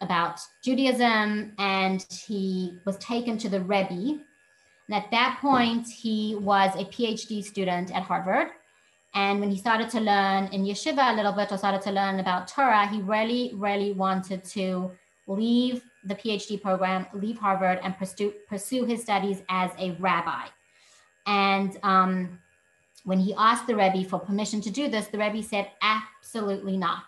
about 0.00 0.40
Judaism, 0.62 1.52
and 1.58 2.06
he 2.08 2.78
was 2.84 2.96
taken 2.98 3.36
to 3.38 3.48
the 3.48 3.60
Rebbe, 3.60 4.20
and 4.88 4.94
at 4.94 5.10
that 5.10 5.38
point, 5.40 5.86
he 5.86 6.36
was 6.36 6.74
a 6.76 6.84
PhD 6.84 7.44
student 7.44 7.94
at 7.94 8.02
Harvard. 8.02 8.48
And 9.14 9.40
when 9.40 9.50
he 9.50 9.56
started 9.56 9.88
to 9.90 10.00
learn 10.00 10.44
in 10.52 10.64
yeshiva 10.64 11.12
a 11.12 11.16
little 11.16 11.32
bit, 11.32 11.50
or 11.50 11.58
started 11.58 11.82
to 11.82 11.92
learn 11.92 12.20
about 12.20 12.48
Torah, 12.48 12.86
he 12.86 13.00
really, 13.00 13.52
really 13.54 13.92
wanted 13.92 14.44
to 14.44 14.90
leave 15.26 15.82
the 16.04 16.14
PhD 16.14 16.60
program, 16.60 17.06
leave 17.12 17.38
Harvard, 17.38 17.80
and 17.82 17.96
pursue, 17.96 18.32
pursue 18.48 18.84
his 18.84 19.02
studies 19.02 19.42
as 19.48 19.70
a 19.78 19.92
rabbi. 19.92 20.46
And 21.26 21.76
um, 21.82 22.38
when 23.04 23.18
he 23.18 23.34
asked 23.36 23.66
the 23.66 23.76
Rebbe 23.76 24.08
for 24.08 24.18
permission 24.18 24.60
to 24.62 24.70
do 24.70 24.88
this, 24.88 25.08
the 25.08 25.18
Rebbe 25.18 25.42
said, 25.42 25.70
absolutely 25.82 26.76
not. 26.76 27.06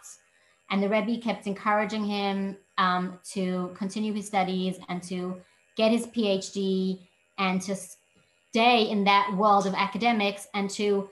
And 0.70 0.82
the 0.82 0.88
Rebbe 0.88 1.20
kept 1.20 1.46
encouraging 1.46 2.04
him 2.04 2.56
um, 2.78 3.18
to 3.32 3.74
continue 3.76 4.12
his 4.12 4.26
studies 4.26 4.78
and 4.88 5.02
to 5.04 5.40
get 5.76 5.90
his 5.90 6.06
PhD 6.06 7.00
and 7.38 7.60
to 7.62 7.74
stay 8.50 8.82
in 8.82 9.04
that 9.04 9.34
world 9.36 9.66
of 9.66 9.74
academics 9.74 10.46
and 10.54 10.68
to 10.70 11.08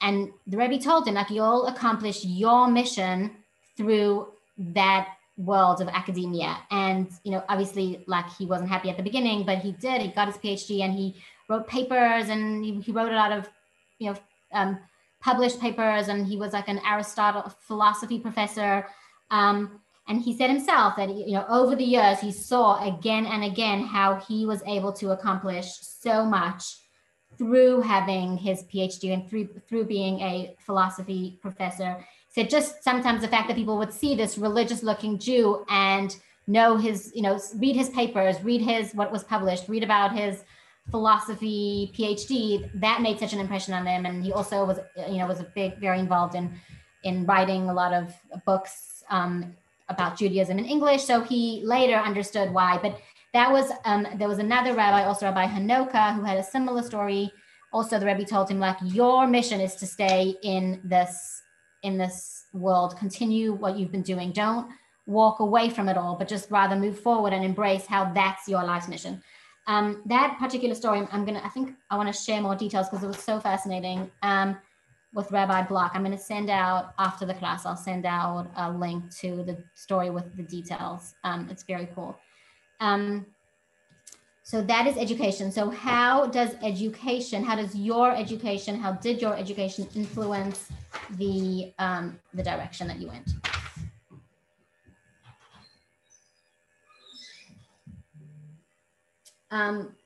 and 0.00 0.30
the 0.46 0.56
Rebbe 0.56 0.78
told 0.78 1.06
him 1.06 1.14
like 1.14 1.30
you'll 1.30 1.66
accomplish 1.66 2.24
your 2.24 2.68
mission 2.68 3.36
through 3.76 4.28
that 4.58 5.08
world 5.36 5.80
of 5.80 5.88
academia. 5.88 6.58
And 6.70 7.10
you 7.24 7.32
know 7.32 7.44
obviously 7.48 8.04
like 8.06 8.28
he 8.38 8.46
wasn't 8.46 8.70
happy 8.70 8.90
at 8.90 8.96
the 8.96 9.02
beginning 9.02 9.44
but 9.44 9.58
he 9.58 9.72
did. 9.72 10.02
He 10.02 10.08
got 10.08 10.28
his 10.28 10.38
phd 10.38 10.80
and 10.82 10.92
he 10.92 11.16
wrote 11.48 11.66
papers 11.66 12.28
and 12.28 12.64
he, 12.64 12.80
he 12.80 12.92
wrote 12.92 13.12
a 13.12 13.16
lot 13.16 13.32
of 13.32 13.48
you 13.98 14.10
know 14.10 14.16
um, 14.52 14.78
published 15.20 15.60
papers. 15.60 16.08
And 16.08 16.26
he 16.26 16.36
was 16.36 16.52
like 16.52 16.68
an 16.68 16.80
aristotle 16.86 17.52
philosophy 17.60 18.18
professor. 18.18 18.86
Um, 19.30 19.80
and 20.08 20.22
he 20.22 20.36
said 20.36 20.50
himself 20.50 20.96
that 20.96 21.08
you 21.08 21.32
know 21.32 21.46
over 21.48 21.74
the 21.74 21.84
years 21.84 22.20
he 22.20 22.32
saw 22.32 22.82
again 22.86 23.26
and 23.26 23.44
again 23.44 23.80
how 23.82 24.16
he 24.16 24.46
was 24.46 24.62
able 24.66 24.92
to 24.92 25.10
accomplish 25.10 25.66
so 25.80 26.24
much 26.24 26.76
through 27.38 27.80
having 27.80 28.36
his 28.36 28.62
phd 28.64 29.12
and 29.12 29.28
through 29.28 29.48
through 29.68 29.84
being 29.84 30.20
a 30.20 30.54
philosophy 30.58 31.38
professor 31.42 31.96
said 32.28 32.48
just 32.48 32.82
sometimes 32.82 33.22
the 33.22 33.28
fact 33.28 33.48
that 33.48 33.56
people 33.56 33.78
would 33.78 33.92
see 33.92 34.14
this 34.14 34.38
religious 34.38 34.82
looking 34.82 35.18
jew 35.18 35.64
and 35.68 36.16
know 36.46 36.76
his 36.76 37.12
you 37.14 37.22
know 37.22 37.38
read 37.56 37.76
his 37.76 37.88
papers 37.90 38.42
read 38.42 38.60
his 38.60 38.92
what 38.94 39.10
was 39.10 39.24
published 39.24 39.68
read 39.68 39.82
about 39.82 40.16
his 40.16 40.44
philosophy 40.90 41.92
phd 41.96 42.70
that 42.74 43.02
made 43.02 43.18
such 43.18 43.32
an 43.32 43.40
impression 43.40 43.74
on 43.74 43.84
them 43.84 44.06
and 44.06 44.22
he 44.22 44.32
also 44.32 44.64
was 44.64 44.78
you 45.08 45.18
know 45.18 45.26
was 45.26 45.40
a 45.40 45.50
big 45.54 45.76
very 45.78 45.98
involved 45.98 46.34
in 46.34 46.54
in 47.02 47.24
writing 47.24 47.68
a 47.68 47.74
lot 47.74 47.92
of 47.92 48.12
books 48.44 49.04
um, 49.10 49.54
about 49.88 50.18
Judaism 50.18 50.58
in 50.58 50.64
English. 50.64 51.04
So 51.04 51.20
he 51.22 51.62
later 51.64 51.94
understood 51.94 52.52
why. 52.52 52.78
But 52.82 53.00
that 53.32 53.50
was 53.52 53.70
um, 53.84 54.06
there 54.16 54.28
was 54.28 54.38
another 54.38 54.74
rabbi, 54.74 55.04
also 55.04 55.26
Rabbi 55.26 55.46
Hanoka, 55.46 56.14
who 56.14 56.22
had 56.22 56.38
a 56.38 56.42
similar 56.42 56.82
story. 56.82 57.32
Also, 57.72 57.98
the 57.98 58.06
rabbi 58.06 58.22
told 58.22 58.50
him 58.50 58.58
like, 58.58 58.76
your 58.82 59.26
mission 59.26 59.60
is 59.60 59.74
to 59.76 59.86
stay 59.86 60.36
in 60.42 60.80
this 60.84 61.42
in 61.82 61.98
this 61.98 62.46
world, 62.52 62.96
continue 62.98 63.52
what 63.52 63.78
you've 63.78 63.92
been 63.92 64.02
doing. 64.02 64.32
Don't 64.32 64.68
walk 65.06 65.40
away 65.40 65.70
from 65.70 65.88
it 65.88 65.96
all, 65.96 66.16
but 66.16 66.26
just 66.28 66.50
rather 66.50 66.74
move 66.74 66.98
forward 66.98 67.32
and 67.32 67.44
embrace 67.44 67.86
how 67.86 68.12
that's 68.12 68.48
your 68.48 68.64
life's 68.64 68.88
mission. 68.88 69.22
Um, 69.68 70.02
that 70.06 70.36
particular 70.38 70.74
story, 70.74 71.06
I'm 71.12 71.24
gonna, 71.24 71.42
I 71.44 71.48
think 71.48 71.74
I 71.90 71.96
want 71.96 72.12
to 72.12 72.20
share 72.20 72.40
more 72.40 72.54
details 72.54 72.88
because 72.88 73.04
it 73.04 73.08
was 73.08 73.18
so 73.18 73.40
fascinating. 73.40 74.10
Um, 74.22 74.56
with 75.14 75.30
Rabbi 75.30 75.62
Block, 75.62 75.92
I'm 75.94 76.02
gonna 76.02 76.18
send 76.18 76.50
out 76.50 76.92
after 76.98 77.24
the 77.24 77.34
class. 77.34 77.64
I'll 77.66 77.76
send 77.76 78.04
out 78.04 78.50
a 78.56 78.70
link 78.70 79.10
to 79.18 79.42
the 79.44 79.56
story 79.74 80.10
with 80.10 80.36
the 80.36 80.42
details. 80.42 81.14
Um, 81.24 81.48
it's 81.50 81.62
very 81.62 81.88
cool. 81.94 82.18
Um, 82.80 83.26
so 84.42 84.62
that 84.62 84.86
is 84.86 84.96
education. 84.96 85.50
So 85.50 85.70
how 85.70 86.26
does 86.26 86.54
education, 86.62 87.42
how 87.42 87.56
does 87.56 87.74
your 87.74 88.14
education, 88.14 88.78
how 88.78 88.92
did 88.92 89.20
your 89.20 89.36
education 89.36 89.88
influence 89.96 90.68
the 91.16 91.72
um, 91.80 92.20
the 92.32 92.44
direction 92.44 92.86
that 92.86 93.00
you 93.00 93.08
went? 93.08 93.28
Um, 99.50 99.96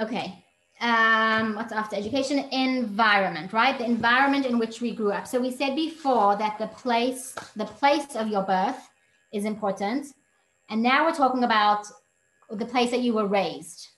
okay. 0.00 0.44
Um, 0.80 1.56
what's 1.56 1.72
after 1.72 1.96
education? 1.96 2.38
Environment, 2.52 3.52
right? 3.52 3.76
The 3.76 3.84
environment 3.84 4.46
in 4.46 4.58
which 4.58 4.80
we 4.80 4.94
grew 4.94 5.12
up. 5.12 5.26
So 5.26 5.38
we 5.40 5.50
said 5.50 5.76
before 5.76 6.36
that 6.36 6.58
the 6.58 6.68
place, 6.68 7.34
the 7.54 7.66
place 7.66 8.16
of 8.16 8.28
your 8.28 8.42
birth 8.42 8.88
is 9.32 9.44
important. 9.44 10.06
And 10.70 10.82
now 10.82 11.04
we're 11.04 11.14
talking 11.14 11.44
about 11.44 11.86
the 12.48 12.64
place 12.64 12.90
that 12.90 13.00
you 13.00 13.12
were 13.12 13.26
raised 13.26 13.88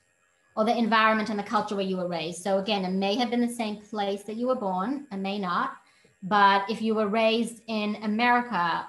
or 0.56 0.64
the 0.64 0.76
environment 0.76 1.30
and 1.30 1.38
the 1.38 1.44
culture 1.44 1.76
where 1.76 1.84
you 1.84 1.96
were 1.96 2.08
raised. 2.08 2.42
So 2.42 2.58
again, 2.58 2.84
it 2.84 2.92
may 2.92 3.14
have 3.14 3.30
been 3.30 3.40
the 3.40 3.48
same 3.48 3.76
place 3.76 4.24
that 4.24 4.36
you 4.36 4.48
were 4.48 4.56
born, 4.56 5.06
it 5.10 5.16
may 5.16 5.38
not. 5.38 5.74
But 6.22 6.68
if 6.68 6.82
you 6.82 6.94
were 6.94 7.08
raised 7.08 7.62
in 7.68 7.96
America 8.02 8.86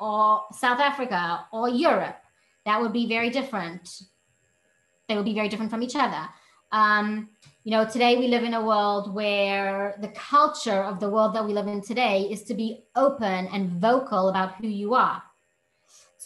or 0.00 0.44
South 0.52 0.80
Africa 0.80 1.46
or 1.52 1.68
Europe, 1.68 2.16
that 2.66 2.80
would 2.80 2.92
be 2.92 3.06
very 3.06 3.30
different. 3.30 4.02
They 5.08 5.16
would 5.16 5.24
be 5.24 5.34
very 5.34 5.48
different 5.48 5.70
from 5.70 5.82
each 5.82 5.96
other. 5.96 6.28
Um, 6.72 7.28
you 7.64 7.70
know, 7.70 7.86
today 7.86 8.16
we 8.16 8.28
live 8.28 8.44
in 8.44 8.54
a 8.54 8.64
world 8.64 9.14
where 9.14 9.96
the 10.00 10.08
culture 10.08 10.82
of 10.82 11.00
the 11.00 11.08
world 11.08 11.34
that 11.34 11.46
we 11.46 11.54
live 11.54 11.66
in 11.66 11.80
today 11.80 12.22
is 12.22 12.42
to 12.44 12.54
be 12.54 12.84
open 12.94 13.46
and 13.46 13.70
vocal 13.80 14.28
about 14.28 14.56
who 14.56 14.68
you 14.68 14.94
are. 14.94 15.22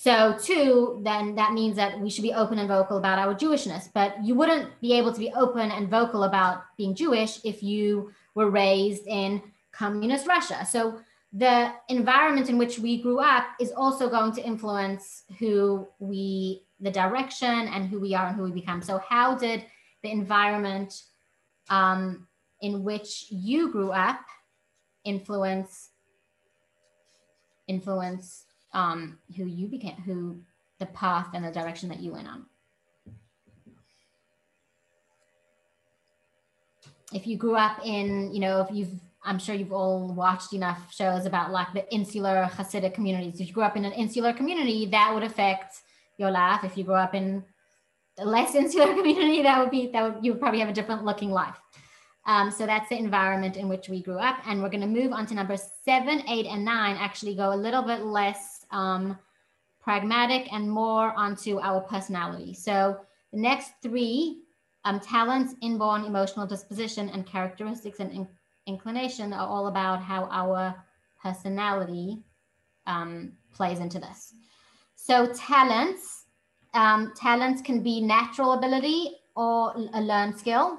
So, 0.01 0.37
two, 0.41 1.01
then 1.03 1.35
that 1.35 1.55
means 1.55 1.75
that 1.77 1.99
we 1.99 2.09
should 2.09 2.23
be 2.23 2.33
open 2.33 2.59
and 2.61 2.69
vocal 2.69 2.99
about 2.99 3.19
our 3.19 3.35
Jewishness. 3.35 3.89
But 3.93 4.25
you 4.25 4.37
wouldn't 4.37 4.81
be 4.81 4.93
able 4.93 5.13
to 5.13 5.19
be 5.19 5.33
open 5.33 5.73
and 5.73 5.89
vocal 5.89 6.23
about 6.23 6.63
being 6.77 6.95
Jewish 6.95 7.41
if 7.45 7.65
you 7.65 8.13
were 8.37 8.49
raised 8.49 9.09
in 9.09 9.43
communist 9.73 10.27
Russia. 10.27 10.65
So, 10.65 11.01
the 11.33 11.73
environment 11.89 12.49
in 12.49 12.59
which 12.59 12.79
we 12.79 13.03
grew 13.03 13.19
up 13.19 13.45
is 13.61 13.73
also 13.73 14.09
going 14.09 14.33
to 14.35 14.43
influence 14.43 15.25
who 15.39 15.87
we, 15.99 16.63
the 16.81 16.91
direction 16.91 17.69
and 17.69 17.89
who 17.89 18.01
we 18.01 18.15
are 18.15 18.29
and 18.29 18.37
who 18.37 18.45
we 18.45 18.53
become. 18.53 18.81
So, 18.83 18.99
how 18.99 19.35
did 19.35 19.65
the 20.03 20.11
environment 20.11 21.03
um, 21.71 22.27
in 22.61 22.83
which 22.83 23.27
you 23.31 23.71
grew 23.71 23.91
up 23.91 24.21
influence 25.05 25.91
influence 27.67 28.45
um, 28.73 29.19
who 29.37 29.45
you 29.45 29.67
became, 29.69 29.95
who 30.07 30.41
the 30.79 30.87
path 30.87 31.29
and 31.35 31.45
the 31.45 31.51
direction 31.51 31.89
that 31.89 32.01
you 32.01 32.13
went 32.13 32.27
on? 32.27 32.47
If 37.13 37.27
you 37.27 37.37
grew 37.37 37.57
up 37.57 37.85
in, 37.85 38.33
you 38.33 38.41
know, 38.41 38.61
if 38.61 38.75
you've 38.75 39.01
I'm 39.25 39.39
sure 39.39 39.55
you've 39.55 39.73
all 39.73 40.09
watched 40.15 40.53
enough 40.53 40.93
shows 40.93 41.27
about 41.27 41.51
like 41.51 41.73
the 41.75 41.93
insular 41.93 42.49
Hasidic 42.51 42.95
communities. 42.95 43.41
If 43.41 43.49
you 43.49 43.53
grew 43.53 43.65
up 43.65 43.77
in 43.77 43.85
an 43.85 43.93
insular 43.93 44.33
community, 44.33 44.87
that 44.87 45.13
would 45.13 45.23
affect 45.23 45.83
your 46.17 46.31
life. 46.31 46.65
If 46.65 46.79
you 46.79 46.85
grew 46.85 46.95
up 46.95 47.15
in 47.15 47.45
less 48.25 48.55
insular 48.55 48.95
community, 48.95 49.43
that 49.43 49.59
would 49.59 49.71
be 49.71 49.91
that 49.93 50.03
would 50.03 50.25
you 50.25 50.33
would 50.33 50.41
probably 50.41 50.61
have 50.61 50.69
a 50.69 50.73
different 50.73 51.05
looking 51.05 51.31
life. 51.31 51.61
Um, 52.27 52.51
so 52.51 52.67
that's 52.67 52.91
the 52.91 52.99
environment 52.99 53.57
in 53.57 53.69
which 53.69 53.89
we 53.89 54.03
grew 54.03 54.19
up, 54.19 54.39
and 54.47 54.63
we're 54.63 54.69
going 54.69 54.83
to 54.83 54.87
move 54.87 55.13
on 55.13 55.27
to 55.27 55.35
number 55.35 55.57
seven, 55.57 56.23
eight, 56.29 56.47
and 56.47 56.65
nine. 56.65 56.97
Actually, 56.97 57.35
go 57.35 57.55
a 57.55 57.57
little 57.57 57.83
bit 57.83 58.03
less 58.03 58.67
um, 58.71 59.19
pragmatic 59.81 60.53
and 60.53 60.71
more 60.71 61.15
onto 61.17 61.59
our 61.61 61.81
personality. 61.81 62.53
So 62.53 63.01
the 63.33 63.39
next 63.39 63.73
three 63.83 64.43
um, 64.85 65.01
talents, 65.01 65.55
inborn 65.63 66.05
emotional 66.05 66.47
disposition, 66.47 67.09
and 67.09 67.27
characteristics 67.27 67.99
and 68.01 68.13
in 68.13 68.29
inclination 68.67 69.33
are 69.33 69.49
all 69.49 69.69
about 69.69 70.03
how 70.03 70.29
our 70.31 70.75
personality 71.23 72.19
um, 72.87 73.33
plays 73.53 73.81
into 73.81 73.99
this. 73.99 74.35
So 74.95 75.33
talents, 75.33 76.18
um, 76.75 77.13
talents 77.17 77.63
can 77.63 77.83
be 77.83 78.01
natural 78.01 78.53
ability 78.53 79.17
or 79.37 79.75
a 79.95 80.01
learned 80.01 80.39
skill, 80.39 80.79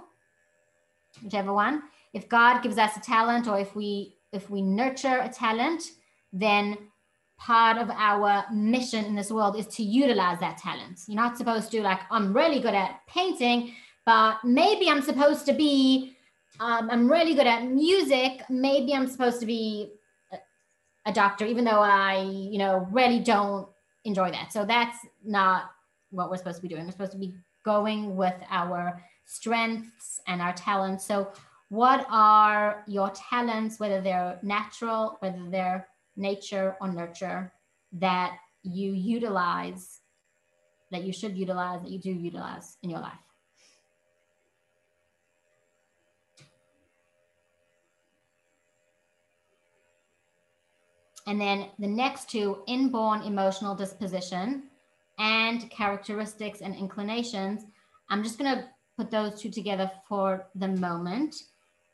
whichever 1.23 1.53
one. 1.53 1.83
If 2.13 2.27
God 2.27 2.61
gives 2.61 2.77
us 2.77 2.97
a 2.97 2.99
talent, 2.99 3.47
or 3.47 3.59
if 3.59 3.75
we 3.75 4.15
if 4.31 4.49
we 4.49 4.61
nurture 4.61 5.19
a 5.21 5.29
talent, 5.29 5.83
then 6.31 6.77
part 7.37 7.77
of 7.77 7.89
our 7.89 8.45
mission 8.51 9.05
in 9.05 9.15
this 9.15 9.31
world 9.31 9.57
is 9.57 9.65
to 9.67 9.83
utilize 9.83 10.39
that 10.39 10.57
talent. 10.57 10.99
You're 11.07 11.15
not 11.15 11.37
supposed 11.37 11.71
to 11.71 11.81
like, 11.81 12.01
I'm 12.11 12.35
really 12.35 12.59
good 12.59 12.73
at 12.73 12.99
painting, 13.07 13.73
but 14.05 14.37
maybe 14.43 14.89
I'm 14.89 15.01
supposed 15.01 15.45
to 15.45 15.53
be 15.53 16.15
um, 16.59 16.89
I'm 16.89 17.09
really 17.09 17.35
good 17.35 17.47
at 17.47 17.65
music. 17.65 18.41
Maybe 18.49 18.93
I'm 18.93 19.07
supposed 19.07 19.39
to 19.39 19.45
be 19.45 19.93
a, 20.33 20.37
a 21.05 21.13
doctor, 21.13 21.45
even 21.45 21.63
though 21.63 21.81
I, 21.81 22.23
you 22.23 22.57
know, 22.57 22.87
really 22.91 23.19
don't 23.19 23.69
enjoy 24.03 24.31
that. 24.31 24.51
So 24.51 24.65
that's 24.65 24.97
not 25.23 25.71
what 26.11 26.29
we're 26.29 26.37
supposed 26.37 26.57
to 26.57 26.61
be 26.61 26.67
doing. 26.67 26.85
We're 26.85 26.91
supposed 26.91 27.11
to 27.13 27.17
be 27.17 27.35
going 27.63 28.15
with 28.15 28.35
our 28.49 29.01
strengths 29.25 30.19
and 30.27 30.41
our 30.41 30.53
talents. 30.53 31.05
So, 31.05 31.31
what 31.69 32.07
are 32.09 32.83
your 32.87 33.11
talents, 33.11 33.79
whether 33.79 34.01
they're 34.01 34.39
natural, 34.41 35.17
whether 35.19 35.49
they're 35.49 35.87
nature 36.15 36.75
or 36.81 36.91
nurture, 36.91 37.53
that 37.93 38.37
you 38.63 38.93
utilize, 38.93 39.99
that 40.91 41.03
you 41.03 41.13
should 41.13 41.37
utilize, 41.37 41.81
that 41.83 41.91
you 41.91 41.99
do 41.99 42.11
utilize 42.11 42.77
in 42.81 42.89
your 42.89 43.01
life? 43.01 43.19
And 51.27 51.39
then 51.39 51.67
the 51.77 51.87
next 51.87 52.31
two, 52.31 52.63
inborn 52.65 53.21
emotional 53.21 53.75
disposition 53.75 54.68
and 55.19 55.69
characteristics 55.69 56.61
and 56.61 56.75
inclinations. 56.75 57.65
I'm 58.09 58.23
just 58.23 58.39
going 58.39 58.57
to 58.57 58.65
put 58.97 59.11
those 59.11 59.39
two 59.39 59.49
together 59.49 59.91
for 60.07 60.47
the 60.55 60.67
moment 60.67 61.35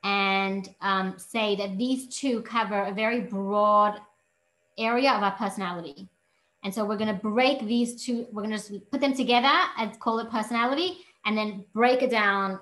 and 0.04 0.70
um, 0.82 1.16
say 1.18 1.56
that 1.56 1.78
these 1.78 2.16
two 2.16 2.42
cover 2.44 2.84
a 2.84 2.94
very 2.94 3.22
broad 3.22 4.00
area 4.78 5.12
of 5.12 5.24
our 5.24 5.32
personality. 5.32 6.08
And 6.64 6.74
so 6.74 6.86
we're 6.86 6.98
going 6.98 7.16
to 7.16 7.22
break 7.22 7.60
these 7.62 8.04
two, 8.04 8.28
we're 8.32 8.44
going 8.44 8.58
to 8.58 8.80
put 8.92 9.02
them 9.02 9.14
together 9.14 9.54
and 9.78 10.00
call 10.00 10.20
it 10.20 10.30
personality, 10.30 10.98
and 11.26 11.38
then 11.38 11.66
break 11.74 12.02
it 12.02 12.12
down 12.12 12.60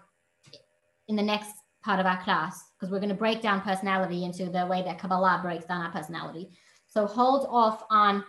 in 1.07 1.15
the 1.15 1.23
next 1.23 1.51
part 1.83 1.99
of 1.99 2.05
our 2.05 2.21
class 2.23 2.63
because 2.75 2.91
we're 2.91 2.99
going 2.99 3.09
to 3.09 3.15
break 3.15 3.41
down 3.41 3.61
personality 3.61 4.23
into 4.23 4.45
the 4.45 4.65
way 4.65 4.81
that 4.83 4.99
Kabbalah 4.99 5.39
breaks 5.43 5.65
down 5.65 5.81
our 5.81 5.91
personality. 5.91 6.49
So 6.87 7.05
hold 7.05 7.47
off 7.49 7.83
on 7.89 8.23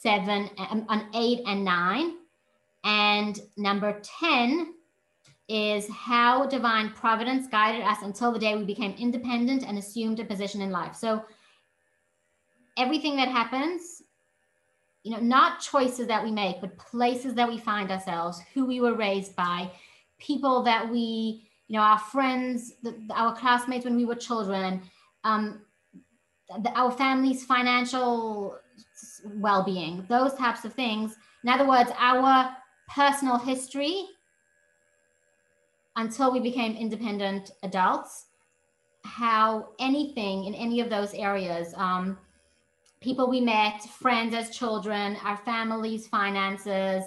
seven, 0.00 0.50
um, 0.58 0.84
on 0.88 1.08
eight 1.14 1.40
and 1.46 1.64
nine. 1.64 2.16
And 2.84 3.38
number 3.56 4.00
10 4.02 4.74
is 5.48 5.88
how 5.90 6.46
divine 6.46 6.90
providence 6.90 7.46
guided 7.46 7.82
us 7.82 7.98
until 8.02 8.32
the 8.32 8.38
day 8.38 8.54
we 8.54 8.64
became 8.64 8.94
independent 8.98 9.64
and 9.66 9.78
assumed 9.78 10.20
a 10.20 10.24
position 10.24 10.60
in 10.60 10.70
life. 10.70 10.94
So 10.94 11.24
everything 12.76 13.16
that 13.16 13.28
happens, 13.28 14.02
you 15.02 15.10
know, 15.10 15.20
not 15.20 15.60
choices 15.60 16.06
that 16.06 16.22
we 16.22 16.30
make, 16.30 16.60
but 16.60 16.76
places 16.78 17.34
that 17.34 17.48
we 17.48 17.58
find 17.58 17.90
ourselves, 17.90 18.40
who 18.52 18.66
we 18.66 18.80
were 18.80 18.94
raised 18.94 19.34
by, 19.34 19.70
people 20.18 20.62
that 20.64 20.88
we, 20.88 21.48
you 21.66 21.76
know, 21.76 21.80
our 21.80 21.98
friends, 21.98 22.74
the, 22.82 22.94
our 23.14 23.34
classmates 23.34 23.84
when 23.84 23.96
we 23.96 24.04
were 24.04 24.14
children, 24.14 24.82
um, 25.24 25.62
the, 26.62 26.70
our 26.72 26.90
family's 26.90 27.44
financial 27.44 28.58
well-being 29.24 30.04
those 30.08 30.34
types 30.34 30.64
of 30.64 30.72
things. 30.74 31.16
In 31.44 31.50
other 31.50 31.66
words 31.66 31.90
our 31.98 32.50
personal 32.88 33.38
history 33.38 34.06
until 35.96 36.32
we 36.32 36.40
became 36.40 36.76
independent 36.76 37.50
adults 37.62 38.26
how 39.04 39.70
anything 39.78 40.44
in 40.44 40.54
any 40.54 40.80
of 40.80 40.90
those 40.90 41.14
areas, 41.14 41.72
um, 41.76 42.18
people 43.00 43.28
we 43.28 43.40
met, 43.40 43.82
friends 43.82 44.34
as 44.34 44.50
children, 44.50 45.16
our 45.24 45.36
families, 45.38 46.06
finances, 46.06 47.04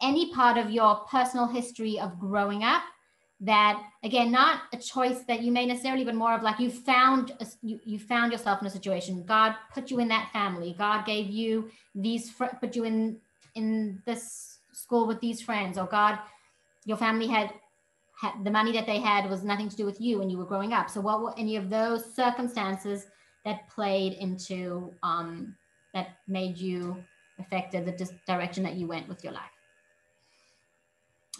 any 0.00 0.32
part 0.32 0.56
of 0.56 0.70
your 0.70 0.96
personal 1.10 1.46
history 1.46 1.98
of 1.98 2.18
growing 2.18 2.62
up 2.62 2.82
that 3.42 3.82
again 4.04 4.30
not 4.30 4.62
a 4.74 4.76
choice 4.76 5.20
that 5.26 5.42
you 5.42 5.50
may 5.50 5.64
necessarily 5.64 6.04
but 6.04 6.14
more 6.14 6.34
of 6.34 6.42
like 6.42 6.58
you 6.58 6.70
found 6.70 7.32
a, 7.40 7.46
you, 7.62 7.80
you 7.84 7.98
found 7.98 8.32
yourself 8.32 8.60
in 8.60 8.66
a 8.66 8.70
situation. 8.70 9.24
God 9.24 9.54
put 9.72 9.90
you 9.90 9.98
in 9.98 10.08
that 10.08 10.30
family. 10.32 10.74
God 10.76 11.06
gave 11.06 11.30
you 11.30 11.70
these 11.94 12.30
fr- 12.30 12.56
put 12.60 12.76
you 12.76 12.84
in 12.84 13.18
in 13.54 14.02
this 14.06 14.58
school 14.72 15.06
with 15.06 15.20
these 15.20 15.42
friends 15.42 15.76
or 15.76 15.86
god 15.86 16.18
your 16.84 16.96
family 16.96 17.26
had, 17.26 17.52
had 18.20 18.44
the 18.44 18.50
money 18.50 18.72
that 18.72 18.86
they 18.86 18.98
had 18.98 19.28
was 19.28 19.42
nothing 19.44 19.68
to 19.68 19.76
do 19.76 19.84
with 19.84 20.00
you 20.00 20.18
when 20.18 20.30
you 20.30 20.38
were 20.38 20.44
growing 20.44 20.72
up. 20.72 20.90
So 20.90 21.00
what 21.00 21.20
were 21.22 21.38
any 21.38 21.56
of 21.56 21.70
those 21.70 22.14
circumstances 22.14 23.06
that 23.44 23.68
played 23.68 24.14
into 24.14 24.92
um, 25.02 25.54
that 25.94 26.08
made 26.28 26.58
you 26.58 27.02
affected 27.38 27.86
the 27.86 27.92
dis- 27.92 28.12
direction 28.26 28.62
that 28.64 28.74
you 28.74 28.86
went 28.86 29.08
with 29.08 29.24
your 29.24 29.32
life 29.32 29.50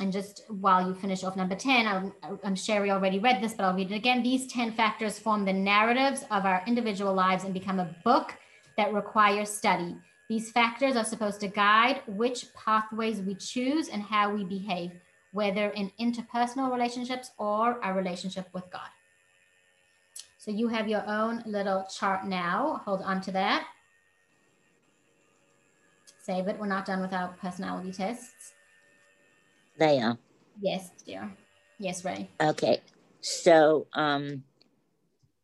and 0.00 0.10
just 0.10 0.44
while 0.48 0.86
you 0.86 0.94
finish 0.94 1.22
off 1.22 1.36
number 1.36 1.54
10, 1.54 1.86
I'm, 1.86 2.12
I'm 2.42 2.56
Sherry 2.56 2.90
already 2.90 3.18
read 3.18 3.42
this, 3.42 3.52
but 3.52 3.64
I'll 3.64 3.76
read 3.76 3.92
it 3.92 3.96
again. 3.96 4.22
These 4.22 4.46
10 4.46 4.72
factors 4.72 5.18
form 5.18 5.44
the 5.44 5.52
narratives 5.52 6.24
of 6.30 6.46
our 6.46 6.62
individual 6.66 7.12
lives 7.12 7.44
and 7.44 7.52
become 7.52 7.78
a 7.78 7.94
book 8.02 8.34
that 8.78 8.94
requires 8.94 9.50
study. 9.50 9.94
These 10.30 10.52
factors 10.52 10.96
are 10.96 11.04
supposed 11.04 11.40
to 11.40 11.48
guide 11.48 12.00
which 12.06 12.46
pathways 12.54 13.20
we 13.20 13.34
choose 13.34 13.88
and 13.88 14.02
how 14.02 14.34
we 14.34 14.42
behave, 14.42 14.92
whether 15.32 15.68
in 15.70 15.92
interpersonal 16.00 16.72
relationships 16.72 17.32
or 17.36 17.84
our 17.84 17.94
relationship 17.94 18.48
with 18.54 18.70
God. 18.70 18.88
So 20.38 20.50
you 20.50 20.68
have 20.68 20.88
your 20.88 21.06
own 21.06 21.42
little 21.44 21.86
chart 21.94 22.24
now. 22.24 22.80
Hold 22.86 23.02
on 23.02 23.20
to 23.22 23.32
that. 23.32 23.66
Save 26.22 26.48
it. 26.48 26.58
We're 26.58 26.66
not 26.66 26.86
done 26.86 27.02
with 27.02 27.12
our 27.12 27.28
personality 27.40 27.92
tests. 27.92 28.54
Leah. 29.80 30.18
Yes, 30.60 30.90
dear. 31.06 31.32
Yes, 31.78 32.04
Ray. 32.04 32.28
Okay. 32.40 32.80
So 33.22 33.86
um, 33.94 34.44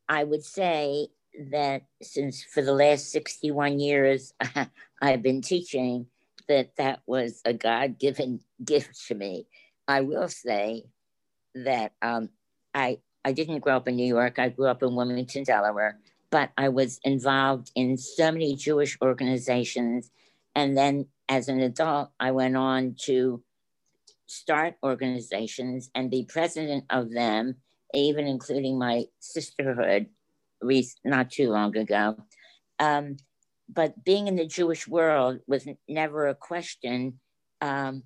I 0.09 0.24
would 0.24 0.45
say 0.45 1.09
that 1.51 1.82
since 2.03 2.43
for 2.43 2.62
the 2.62 2.72
last 2.72 3.11
61 3.11 3.80
years 3.80 4.34
I've 5.03 5.22
been 5.22 5.43
teaching, 5.43 6.07
that 6.49 6.76
that 6.76 7.01
was 7.07 7.41
a 7.45 7.53
God 7.53 7.99
given 7.99 8.41
gift 8.64 9.07
to 9.09 9.14
me. 9.14 9.47
I 9.89 10.03
will 10.03 10.28
say 10.28 10.84
that 11.55 11.93
um, 12.03 12.30
I, 12.74 12.99
I 13.24 13.32
didn't 13.32 13.61
grow 13.61 13.76
up 13.76 13.89
in 13.89 13.97
New 13.97 14.07
York, 14.07 14.39
I 14.39 14.51
grew 14.51 14.66
up 14.66 14.82
in 14.82 14.95
Wilmington, 14.95 15.45
Delaware, 15.45 15.99
but 16.30 16.51
I 16.57 16.68
was 16.68 17.01
involved 17.03 17.70
in 17.74 17.97
so 17.97 18.30
many 18.30 18.55
Jewish 18.55 18.97
organizations. 19.03 20.11
And 20.55 20.76
then 20.76 21.07
as 21.28 21.49
an 21.49 21.61
adult, 21.61 22.11
I 22.20 22.30
went 22.30 22.57
on 22.57 22.95
to 23.05 23.43
start 24.26 24.74
organizations 24.82 25.90
and 25.94 26.10
be 26.10 26.24
president 26.24 26.84
of 26.90 27.12
them, 27.12 27.56
even 27.94 28.26
including 28.26 28.78
my 28.78 29.04
sisterhood 29.20 30.06
not 31.04 31.30
too 31.30 31.50
long 31.50 31.76
ago. 31.76 32.16
Um, 32.78 33.16
but 33.68 34.04
being 34.04 34.28
in 34.28 34.36
the 34.36 34.46
Jewish 34.46 34.86
world 34.86 35.40
was 35.46 35.66
never 35.88 36.26
a 36.26 36.34
question. 36.34 37.20
Um, 37.60 38.04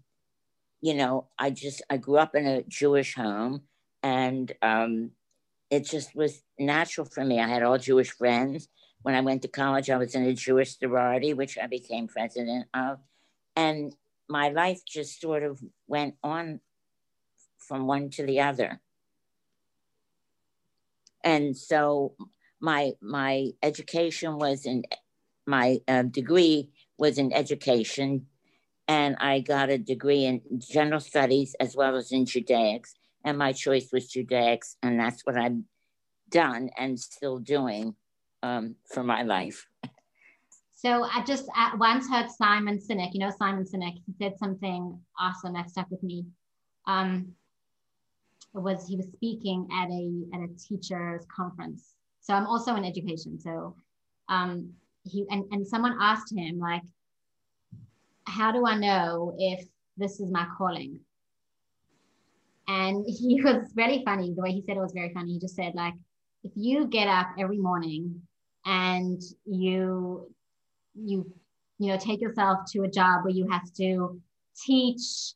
you 0.81 0.95
know, 0.95 1.29
I 1.39 1.51
just 1.51 1.83
I 1.91 1.97
grew 1.99 2.17
up 2.17 2.35
in 2.35 2.47
a 2.47 2.63
Jewish 2.63 3.15
home, 3.15 3.63
and 4.03 4.51
um, 4.63 5.11
it 5.71 5.85
just 5.85 6.15
was 6.15 6.43
natural 6.59 7.07
for 7.07 7.25
me. 7.25 7.39
I 7.41 7.49
had 7.49 7.63
all 7.63 7.79
Jewish 7.79 8.11
friends. 8.11 8.69
When 9.03 9.15
I 9.15 9.21
went 9.21 9.43
to 9.43 9.49
college, 9.49 9.91
I 9.91 9.97
was 9.97 10.15
in 10.15 10.25
a 10.25 10.35
Jewish 10.35 10.79
sorority, 10.79 11.35
which 11.35 11.59
I 11.59 11.67
became 11.67 12.09
president 12.09 12.67
of, 12.75 12.99
and 13.57 13.95
my 14.31 14.49
life 14.49 14.81
just 14.87 15.21
sort 15.21 15.43
of 15.43 15.61
went 15.89 16.15
on 16.23 16.61
from 17.59 17.87
one 17.87 18.11
to 18.11 18.25
the 18.25 18.41
other. 18.41 18.81
And 21.23 21.57
so 21.57 22.15
my 22.61 22.93
my 23.03 23.51
education 23.63 24.39
was 24.39 24.65
in 24.65 24.85
my 25.47 25.79
uh, 25.89 26.03
degree 26.03 26.71
was 26.97 27.19
in 27.19 27.33
education, 27.33 28.27
and 28.89 29.17
I 29.19 29.41
got 29.41 29.71
a 29.71 29.79
degree 29.79 30.25
in 30.25 30.41
general 30.59 31.01
studies 31.01 31.55
as 31.61 31.77
well 31.77 31.97
as 31.97 32.13
in 32.13 32.25
Judaics. 32.25 32.95
And 33.25 33.37
my 33.37 33.53
choice 33.53 33.91
was 33.93 34.11
Judaics, 34.11 34.77
and 34.83 34.99
that's 34.99 35.23
what 35.27 35.37
I've 35.37 35.59
done 36.31 36.71
and 36.79 36.99
still 36.99 37.39
doing 37.39 37.95
um, 38.43 38.77
for 38.87 39.03
my 39.03 39.23
life. 39.23 39.67
So 40.83 41.05
I 41.05 41.23
just 41.27 41.45
once 41.77 42.09
heard 42.09 42.31
Simon 42.31 42.79
Sinek, 42.79 43.13
you 43.13 43.21
know, 43.21 43.31
Simon 43.39 43.65
Sinek, 43.65 44.01
he 44.07 44.15
said 44.19 44.39
something 44.39 44.99
awesome 45.21 45.53
that 45.53 45.69
stuck 45.69 45.91
with 45.91 46.03
me. 46.03 46.25
Um, 46.87 47.35
it 48.55 48.63
was 48.63 48.89
he 48.89 48.97
was 48.97 49.05
speaking 49.13 49.69
at 49.71 49.91
a 49.91 50.23
at 50.33 50.41
a 50.41 50.49
teachers 50.57 51.27
conference. 51.37 51.97
So 52.23 52.33
I'm 52.33 52.47
also 52.47 52.77
in 52.77 52.87
education. 52.87 53.39
So 53.39 53.77
um, 54.31 54.73
he 55.05 55.27
and, 55.29 55.45
and 55.53 55.67
someone 55.67 55.99
asked 56.01 56.35
him 56.35 56.59
like, 56.59 56.85
how 58.25 58.51
do 58.51 58.65
I 58.65 58.79
know 58.79 59.35
if 59.39 59.63
this 59.99 60.19
is 60.19 60.31
my 60.31 60.47
calling? 60.57 60.99
And 62.69 63.05
he 63.07 63.43
was 63.45 63.71
really 63.77 64.03
funny. 64.03 64.33
The 64.33 64.41
way 64.41 64.53
he 64.53 64.63
said 64.63 64.79
it 64.79 64.81
was 64.81 64.95
very 64.95 65.13
funny. 65.13 65.35
He 65.35 65.41
just 65.41 65.57
said 65.57 65.75
like, 65.75 65.95
if 66.43 66.53
you 66.55 66.87
get 66.87 67.07
up 67.07 67.27
every 67.39 67.59
morning 67.59 68.23
and 68.65 69.21
you 69.45 70.31
you 70.95 71.33
you 71.79 71.89
know 71.89 71.99
take 71.99 72.21
yourself 72.21 72.59
to 72.73 72.83
a 72.83 72.89
job 72.89 73.25
where 73.25 73.35
you 73.35 73.49
have 73.49 73.73
to 73.75 74.21
teach 74.57 75.35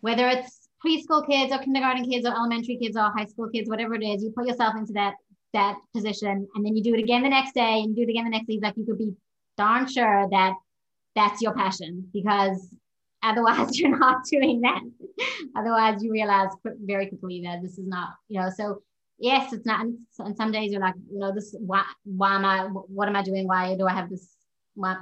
whether 0.00 0.28
it's 0.28 0.68
preschool 0.84 1.26
kids 1.26 1.52
or 1.52 1.58
kindergarten 1.58 2.08
kids 2.08 2.26
or 2.26 2.32
elementary 2.32 2.76
kids 2.76 2.96
or 2.96 3.10
high 3.16 3.24
school 3.24 3.48
kids 3.48 3.68
whatever 3.68 3.94
it 3.94 4.04
is 4.04 4.22
you 4.22 4.30
put 4.30 4.46
yourself 4.46 4.74
into 4.76 4.92
that 4.92 5.14
that 5.54 5.76
position 5.94 6.46
and 6.54 6.66
then 6.66 6.76
you 6.76 6.82
do 6.82 6.94
it 6.94 7.00
again 7.00 7.22
the 7.22 7.28
next 7.30 7.54
day 7.54 7.80
and 7.80 7.96
do 7.96 8.02
it 8.02 8.10
again 8.10 8.24
the 8.24 8.30
next 8.30 8.46
day. 8.46 8.58
Like 8.60 8.76
you 8.76 8.84
could 8.84 8.98
be 8.98 9.14
darn 9.56 9.86
sure 9.86 10.28
that 10.30 10.52
that's 11.14 11.40
your 11.40 11.54
passion 11.54 12.10
because 12.12 12.76
otherwise 13.22 13.78
you're 13.78 13.96
not 13.96 14.24
doing 14.30 14.60
that. 14.60 14.82
Otherwise 15.56 16.02
you 16.02 16.12
realize 16.12 16.50
very 16.82 17.06
quickly 17.06 17.42
that 17.46 17.62
this 17.62 17.78
is 17.78 17.86
not 17.86 18.10
you 18.28 18.38
know 18.38 18.50
so 18.54 18.82
yes 19.18 19.52
it's 19.52 19.64
not 19.64 19.86
and 19.86 20.36
some 20.36 20.50
days 20.50 20.72
you're 20.72 20.80
like 20.80 20.94
you 21.10 21.18
know 21.20 21.32
this 21.32 21.54
why 21.60 21.84
why 22.04 22.34
am 22.34 22.44
i 22.44 22.64
what 22.66 23.08
am 23.08 23.16
i 23.16 23.22
doing? 23.22 23.46
Why 23.46 23.76
do 23.76 23.86
i 23.86 23.92
have 23.92 24.10
this 24.10 24.34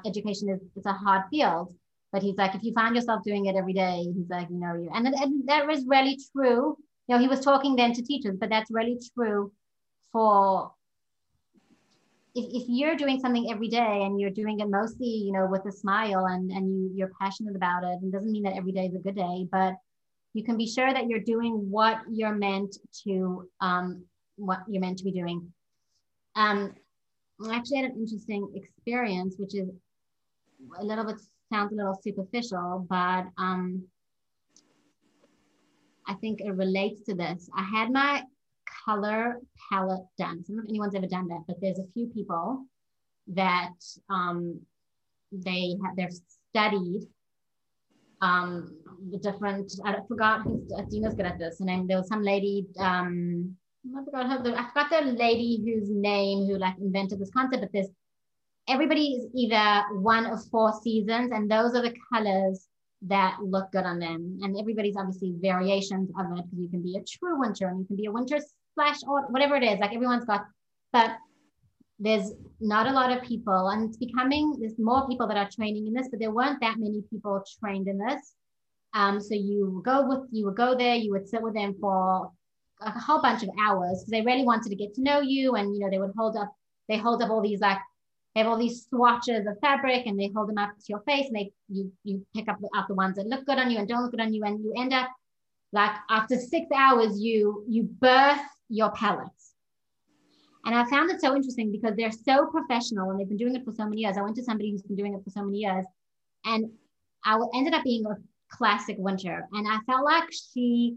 education 0.07 0.49
is 0.49 0.61
it's 0.77 0.87
a 0.87 0.93
hard 0.93 1.23
field 1.31 1.75
but 2.13 2.23
he's 2.23 2.37
like 2.37 2.55
if 2.55 2.63
you 2.63 2.73
find 2.73 2.95
yourself 2.95 3.23
doing 3.25 3.47
it 3.47 3.57
every 3.57 3.73
day 3.73 4.05
he's 4.15 4.29
like 4.29 4.49
you 4.51 4.57
know 4.57 4.75
you 4.75 4.91
and, 4.93 5.07
and 5.07 5.49
that 5.49 5.67
was 5.67 5.85
really 5.87 6.19
true. 6.33 6.77
You 7.09 7.17
know 7.17 7.19
he 7.19 7.29
was 7.29 7.41
talking 7.41 7.77
then 7.77 7.93
to 7.95 8.03
teachers 8.03 8.37
but 8.39 8.51
that's 8.51 8.71
really 8.71 8.99
true 9.15 9.53
for 10.13 10.73
if, 12.35 12.63
if 12.63 12.69
you're 12.69 12.97
doing 12.97 13.21
something 13.21 13.51
every 13.51 13.69
day 13.69 14.03
and 14.05 14.21
you're 14.21 14.31
doing 14.31 14.61
it 14.61 14.69
mostly 14.69 15.07
you 15.07 15.33
know 15.33 15.47
with 15.47 15.67
a 15.67 15.73
smile 15.73 16.27
and 16.27 16.51
and 16.51 16.69
you 16.71 16.91
you're 16.95 17.11
passionate 17.21 17.57
about 17.57 17.83
it 17.83 17.99
and 18.03 18.13
doesn't 18.13 18.31
mean 18.31 18.45
that 18.45 18.57
every 18.57 18.73
day 18.73 18.87
is 18.87 18.95
a 18.95 18.99
good 18.99 19.17
day 19.17 19.47
but 19.51 19.75
you 20.35 20.43
can 20.43 20.57
be 20.57 20.67
sure 20.67 20.93
that 20.93 21.09
you're 21.09 21.21
doing 21.21 21.71
what 21.71 21.99
you're 22.11 22.35
meant 22.35 22.77
to 23.05 23.49
um 23.61 24.05
what 24.37 24.61
you're 24.69 24.81
meant 24.81 24.99
to 24.99 25.05
be 25.05 25.13
doing. 25.13 25.53
Um 26.35 26.75
I 27.51 27.57
actually 27.57 27.79
had 27.79 27.91
an 27.91 27.97
interesting 27.97 28.51
experience, 28.55 29.37
which 29.39 29.55
is 29.55 29.69
a 30.79 30.85
little 30.85 31.05
bit 31.05 31.17
sounds 31.53 31.73
a 31.73 31.77
little 31.77 31.99
superficial, 32.03 32.87
but 32.89 33.25
um, 33.37 33.85
I 36.07 36.15
think 36.15 36.41
it 36.41 36.51
relates 36.51 37.03
to 37.03 37.15
this. 37.15 37.49
I 37.57 37.63
had 37.63 37.91
my 37.91 38.23
color 38.85 39.39
palette 39.71 40.07
done. 40.19 40.39
I 40.39 40.43
don't 40.47 40.57
know 40.57 40.63
if 40.63 40.69
anyone's 40.69 40.95
ever 40.95 41.07
done 41.07 41.29
that, 41.29 41.45
but 41.47 41.61
there's 41.61 41.79
a 41.79 41.87
few 41.93 42.07
people 42.09 42.65
that 43.29 43.75
um, 44.11 44.61
they 45.31 45.77
have 45.85 45.97
they're 45.97 46.11
studied 46.51 47.03
um, 48.21 48.77
the 49.11 49.19
different. 49.19 49.73
I 49.85 49.97
forgot 50.09 50.43
who's 50.43 50.73
Dina's 50.91 51.15
good 51.15 51.27
at 51.27 51.39
this, 51.39 51.61
and 51.61 51.69
then 51.69 51.87
there 51.87 51.99
was 51.99 52.09
some 52.09 52.23
lady. 52.23 52.67
Um, 52.79 53.57
I 53.85 54.05
forgot 54.05 54.31
her. 54.31 54.43
The, 54.43 54.59
I 54.59 54.69
forgot 54.69 54.91
the 54.91 55.13
lady 55.13 55.63
whose 55.65 55.89
name 55.91 56.47
who 56.47 56.57
like 56.57 56.77
invented 56.79 57.19
this 57.19 57.31
concept. 57.31 57.63
But 57.63 57.73
there's 57.73 57.89
everybody 58.69 59.15
is 59.15 59.27
either 59.35 59.85
one 60.01 60.27
of 60.27 60.45
four 60.51 60.73
seasons, 60.83 61.33
and 61.33 61.51
those 61.51 61.75
are 61.75 61.83
the 61.83 61.95
colors 62.13 62.69
that 63.03 63.39
look 63.43 63.73
good 63.73 63.85
on 63.85 63.99
them. 63.99 64.39
And 64.43 64.57
everybody's 64.59 64.97
obviously 64.97 65.35
variations 65.41 66.11
of 66.19 66.27
it 66.39 66.45
because 66.45 66.59
you 66.59 66.69
can 66.69 66.83
be 66.83 66.97
a 66.97 67.05
true 67.05 67.41
winter 67.41 67.67
and 67.69 67.81
you 67.81 67.87
can 67.87 67.97
be 67.97 68.07
a 68.07 68.13
winter 68.13 68.39
slash 68.75 68.99
or 69.07 69.23
whatever 69.31 69.57
it 69.57 69.65
is. 69.65 69.81
Like 69.81 69.93
everyone's 69.93 70.25
got, 70.25 70.45
but 70.93 71.17
there's 71.99 72.33
not 72.61 72.87
a 72.87 72.93
lot 72.93 73.17
of 73.17 73.25
people, 73.25 73.69
and 73.69 73.89
it's 73.89 73.99
becoming. 73.99 74.57
There's 74.61 74.79
more 74.79 75.09
people 75.09 75.27
that 75.27 75.37
are 75.37 75.51
training 75.51 75.89
in 75.89 75.93
this, 75.93 76.09
but 76.09 76.21
there 76.21 76.31
weren't 76.31 76.61
that 76.61 76.79
many 76.79 77.03
people 77.11 77.43
trained 77.61 77.89
in 77.89 77.99
this. 77.99 78.35
Um, 78.95 79.21
so 79.21 79.35
you 79.35 79.83
go 79.85 80.07
with 80.07 80.29
you 80.31 80.47
would 80.47 80.57
go 80.57 80.77
there, 80.77 80.95
you 80.95 81.11
would 81.13 81.29
sit 81.29 81.43
with 81.43 81.55
them 81.55 81.75
for 81.81 82.31
a 82.85 82.91
whole 82.99 83.21
bunch 83.21 83.43
of 83.43 83.51
hours. 83.61 84.01
Because 84.01 84.11
they 84.11 84.23
really 84.23 84.45
wanted 84.45 84.71
to 84.71 84.77
get 84.77 84.95
to 84.95 85.03
know 85.03 85.21
you 85.21 85.55
and 85.55 85.75
you 85.75 85.81
know 85.81 85.91
they 85.91 85.99
would 85.99 86.13
hold 86.17 86.37
up 86.37 86.55
they 86.89 86.97
hold 86.97 87.23
up 87.23 87.31
all 87.31 87.41
these 87.41 87.61
like 87.61 87.79
they 88.35 88.41
have 88.41 88.49
all 88.49 88.59
these 88.59 88.87
swatches 88.89 89.47
of 89.47 89.59
fabric 89.61 90.07
and 90.07 90.19
they 90.19 90.31
hold 90.35 90.49
them 90.49 90.59
up 90.59 90.71
to 90.79 90.85
your 90.89 91.01
face 91.01 91.27
and 91.27 91.37
they 91.37 91.53
you 91.69 91.93
you 92.05 92.25
pick 92.35 92.49
up 92.49 92.59
out 92.75 92.89
the 92.89 92.95
ones 92.95 93.17
that 93.17 93.27
look 93.27 93.45
good 93.47 93.59
on 93.59 93.71
you 93.71 93.79
and 93.79 93.89
don't 93.89 94.03
look 94.03 94.11
good 94.11 94.21
on 94.21 94.33
you 94.33 94.43
and 94.45 94.63
you 94.63 94.73
end 94.77 94.93
up 94.93 95.11
like 95.73 95.93
after 96.11 96.37
six 96.37 96.67
hours 96.75 97.21
you 97.21 97.65
you 97.69 97.83
birth 97.83 98.41
your 98.69 98.91
pellets 98.93 99.55
and 100.65 100.75
i 100.75 100.85
found 100.87 101.11
it 101.11 101.21
so 101.21 101.35
interesting 101.35 101.71
because 101.71 101.95
they're 101.97 102.11
so 102.11 102.47
professional 102.47 103.11
and 103.11 103.21
they've 103.21 103.29
been 103.29 103.37
doing 103.37 103.55
it 103.55 103.65
for 103.65 103.73
so 103.73 103.85
many 103.85 104.03
years. 104.03 104.17
I 104.17 104.23
went 104.23 104.37
to 104.37 104.45
somebody 104.45 104.71
who's 104.71 104.83
been 104.83 104.97
doing 104.97 105.15
it 105.15 105.23
for 105.25 105.31
so 105.31 105.45
many 105.45 105.59
years 105.59 105.87
and 106.45 106.71
i 107.25 107.39
ended 107.55 107.75
up 107.75 107.85
being 107.85 108.05
a 108.07 108.17
classic 108.49 108.97
winter 108.99 109.49
and 109.53 109.67
i 109.69 109.79
felt 109.87 110.05
like 110.05 110.29
she 110.31 110.97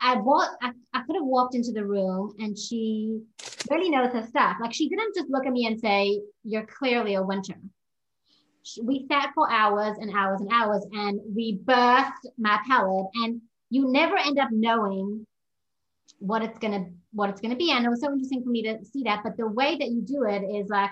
I 0.00 0.16
walked, 0.16 0.56
I, 0.62 0.72
I 0.94 1.02
could 1.02 1.16
have 1.16 1.24
walked 1.24 1.54
into 1.54 1.72
the 1.72 1.84
room 1.84 2.34
and 2.38 2.58
she 2.58 3.20
really 3.70 3.90
knows 3.90 4.12
her 4.12 4.26
stuff. 4.26 4.56
Like 4.60 4.72
she 4.72 4.88
didn't 4.88 5.14
just 5.14 5.30
look 5.30 5.46
at 5.46 5.52
me 5.52 5.66
and 5.66 5.78
say, 5.78 6.20
You're 6.44 6.66
clearly 6.66 7.14
a 7.14 7.22
winter. 7.22 7.54
She, 8.62 8.82
we 8.82 9.06
sat 9.08 9.30
for 9.34 9.50
hours 9.50 9.96
and 10.00 10.14
hours 10.14 10.40
and 10.40 10.50
hours 10.52 10.86
and 10.92 11.20
we 11.34 11.58
birthed 11.64 12.26
my 12.38 12.58
palette. 12.66 13.06
And 13.14 13.40
you 13.70 13.90
never 13.90 14.16
end 14.16 14.38
up 14.38 14.48
knowing 14.50 15.26
what 16.18 16.42
it's 16.42 16.58
gonna 16.58 16.86
what 17.12 17.30
it's 17.30 17.40
gonna 17.40 17.56
be. 17.56 17.72
And 17.72 17.84
it 17.84 17.88
was 17.88 18.00
so 18.00 18.12
interesting 18.12 18.42
for 18.42 18.50
me 18.50 18.62
to 18.62 18.84
see 18.84 19.02
that. 19.04 19.22
But 19.22 19.36
the 19.36 19.48
way 19.48 19.76
that 19.76 19.88
you 19.88 20.02
do 20.02 20.24
it 20.24 20.42
is 20.42 20.68
like 20.68 20.90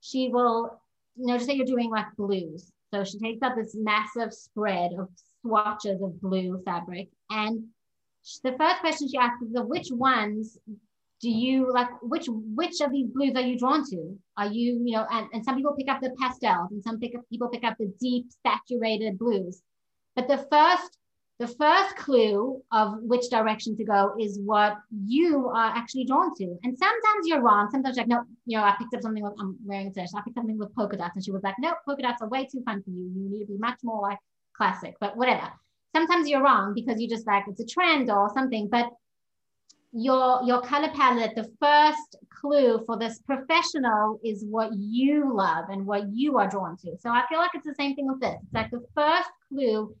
she 0.00 0.28
will, 0.28 0.80
you 1.16 1.26
know, 1.26 1.34
just 1.34 1.46
say 1.46 1.54
you're 1.54 1.66
doing 1.66 1.90
like 1.90 2.06
blues. 2.16 2.72
So 2.92 3.04
she 3.04 3.18
takes 3.18 3.42
up 3.42 3.56
this 3.56 3.74
massive 3.74 4.32
spread 4.32 4.92
of 4.98 5.08
swatches 5.42 6.00
of 6.00 6.20
blue 6.20 6.62
fabric 6.64 7.08
and 7.30 7.64
the 8.42 8.52
first 8.58 8.80
question 8.80 9.08
she 9.08 9.16
asks 9.16 9.42
is 9.42 9.52
which 9.52 9.88
ones 9.92 10.58
do 11.20 11.30
you 11.30 11.72
like 11.72 11.88
which 12.02 12.26
which 12.28 12.80
of 12.80 12.92
these 12.92 13.08
blues 13.08 13.34
are 13.36 13.40
you 13.40 13.58
drawn 13.58 13.88
to? 13.90 14.18
Are 14.36 14.46
you 14.46 14.82
you 14.84 14.96
know 14.96 15.06
and, 15.10 15.28
and 15.32 15.44
some 15.44 15.56
people 15.56 15.74
pick 15.74 15.88
up 15.88 16.00
the 16.00 16.14
pastels 16.20 16.72
and 16.72 16.82
some 16.82 16.98
pick 16.98 17.14
up, 17.16 17.22
people 17.30 17.48
pick 17.48 17.64
up 17.64 17.76
the 17.78 17.92
deep 18.00 18.26
saturated 18.44 19.18
blues. 19.18 19.62
But 20.14 20.28
the 20.28 20.38
first 20.50 20.98
the 21.38 21.46
first 21.46 21.96
clue 21.96 22.62
of 22.72 22.98
which 23.02 23.28
direction 23.30 23.76
to 23.76 23.84
go 23.84 24.14
is 24.18 24.40
what 24.40 24.78
you 24.90 25.48
are 25.48 25.72
actually 25.76 26.04
drawn 26.04 26.34
to. 26.34 26.44
And 26.64 26.76
sometimes 26.76 27.26
you're 27.26 27.42
wrong. 27.42 27.68
Sometimes 27.70 27.96
like 27.96 28.08
no 28.08 28.24
you 28.44 28.58
know 28.58 28.64
i 28.64 28.74
picked 28.78 28.94
up 28.94 29.02
something 29.02 29.22
with 29.22 29.34
i'm 29.38 29.56
wearing 29.64 29.92
this 29.92 30.14
i 30.14 30.20
picked 30.22 30.36
something 30.36 30.58
with 30.58 30.74
polka 30.74 30.96
dots. 30.96 31.14
And 31.14 31.24
she 31.24 31.30
was 31.30 31.42
like 31.42 31.54
no 31.58 31.72
polka 31.86 32.02
dots 32.02 32.22
are 32.22 32.28
way 32.28 32.46
too 32.50 32.62
fun 32.64 32.82
for 32.82 32.90
you. 32.90 33.04
You 33.04 33.30
need 33.30 33.46
to 33.46 33.52
be 33.52 33.58
much 33.58 33.78
more 33.82 34.02
like 34.02 34.18
classic 34.56 34.96
but 35.00 35.16
whatever 35.16 35.50
sometimes 35.94 36.28
you're 36.28 36.42
wrong 36.42 36.74
because 36.74 37.00
you 37.00 37.08
just 37.08 37.26
like 37.26 37.44
it's 37.48 37.60
a 37.60 37.66
trend 37.66 38.10
or 38.10 38.30
something 38.34 38.68
but 38.68 38.90
your 39.92 40.42
your 40.44 40.60
color 40.60 40.90
palette 40.94 41.34
the 41.34 41.50
first 41.58 42.16
clue 42.28 42.82
for 42.84 42.98
this 42.98 43.18
professional 43.20 44.20
is 44.22 44.44
what 44.44 44.70
you 44.74 45.34
love 45.34 45.66
and 45.70 45.86
what 45.86 46.06
you 46.12 46.36
are 46.36 46.48
drawn 46.48 46.76
to. 46.76 46.96
So 47.00 47.10
i 47.10 47.22
feel 47.28 47.38
like 47.38 47.52
it's 47.54 47.66
the 47.66 47.74
same 47.74 47.94
thing 47.94 48.06
with 48.06 48.20
this. 48.20 48.36
It's 48.42 48.52
like 48.52 48.70
the 48.70 48.84
first 48.94 49.30
clue 49.48 49.94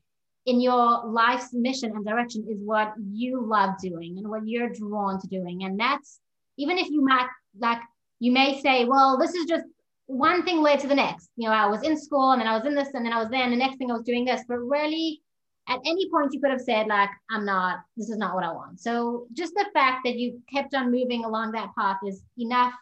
in 0.44 0.60
your 0.60 1.06
life's 1.06 1.52
mission 1.52 1.92
and 1.96 2.04
direction 2.04 2.44
is 2.48 2.58
what 2.60 2.92
you 3.10 3.44
love 3.44 3.70
doing 3.82 4.18
and 4.18 4.28
what 4.28 4.46
you're 4.46 4.68
drawn 4.68 5.20
to 5.20 5.26
doing. 5.28 5.64
And 5.64 5.80
that's 5.80 6.20
even 6.58 6.78
if 6.78 6.88
you 6.88 7.02
might 7.02 7.28
like 7.58 7.80
you 8.18 8.32
may 8.32 8.60
say 8.60 8.84
well 8.84 9.18
this 9.18 9.34
is 9.34 9.46
just 9.46 9.64
one 10.08 10.44
thing 10.44 10.60
led 10.60 10.78
to 10.80 10.88
the 10.88 10.94
next. 10.94 11.30
You 11.36 11.48
know 11.48 11.54
i 11.54 11.66
was 11.66 11.82
in 11.82 11.96
school 11.96 12.32
and 12.32 12.40
then 12.40 12.48
i 12.48 12.56
was 12.56 12.66
in 12.66 12.74
this 12.74 12.92
and 12.92 13.04
then 13.04 13.14
i 13.14 13.18
was 13.18 13.30
there 13.30 13.42
and 13.42 13.52
the 13.52 13.56
next 13.56 13.76
thing 13.76 13.90
i 13.90 13.94
was 13.94 14.02
doing 14.02 14.26
this 14.26 14.42
but 14.46 14.58
really 14.58 15.22
at 15.68 15.80
any 15.84 16.08
point 16.10 16.32
you 16.32 16.40
could 16.40 16.50
have 16.50 16.60
said 16.60 16.86
like 16.86 17.10
i'm 17.30 17.44
not 17.44 17.80
this 17.96 18.08
is 18.08 18.16
not 18.16 18.34
what 18.34 18.44
i 18.44 18.52
want. 18.52 18.80
So 18.80 19.26
just 19.32 19.54
the 19.54 19.66
fact 19.72 20.00
that 20.04 20.16
you 20.16 20.40
kept 20.52 20.74
on 20.74 20.90
moving 20.90 21.24
along 21.24 21.52
that 21.52 21.74
path 21.76 21.98
is 22.06 22.22
enough 22.38 22.72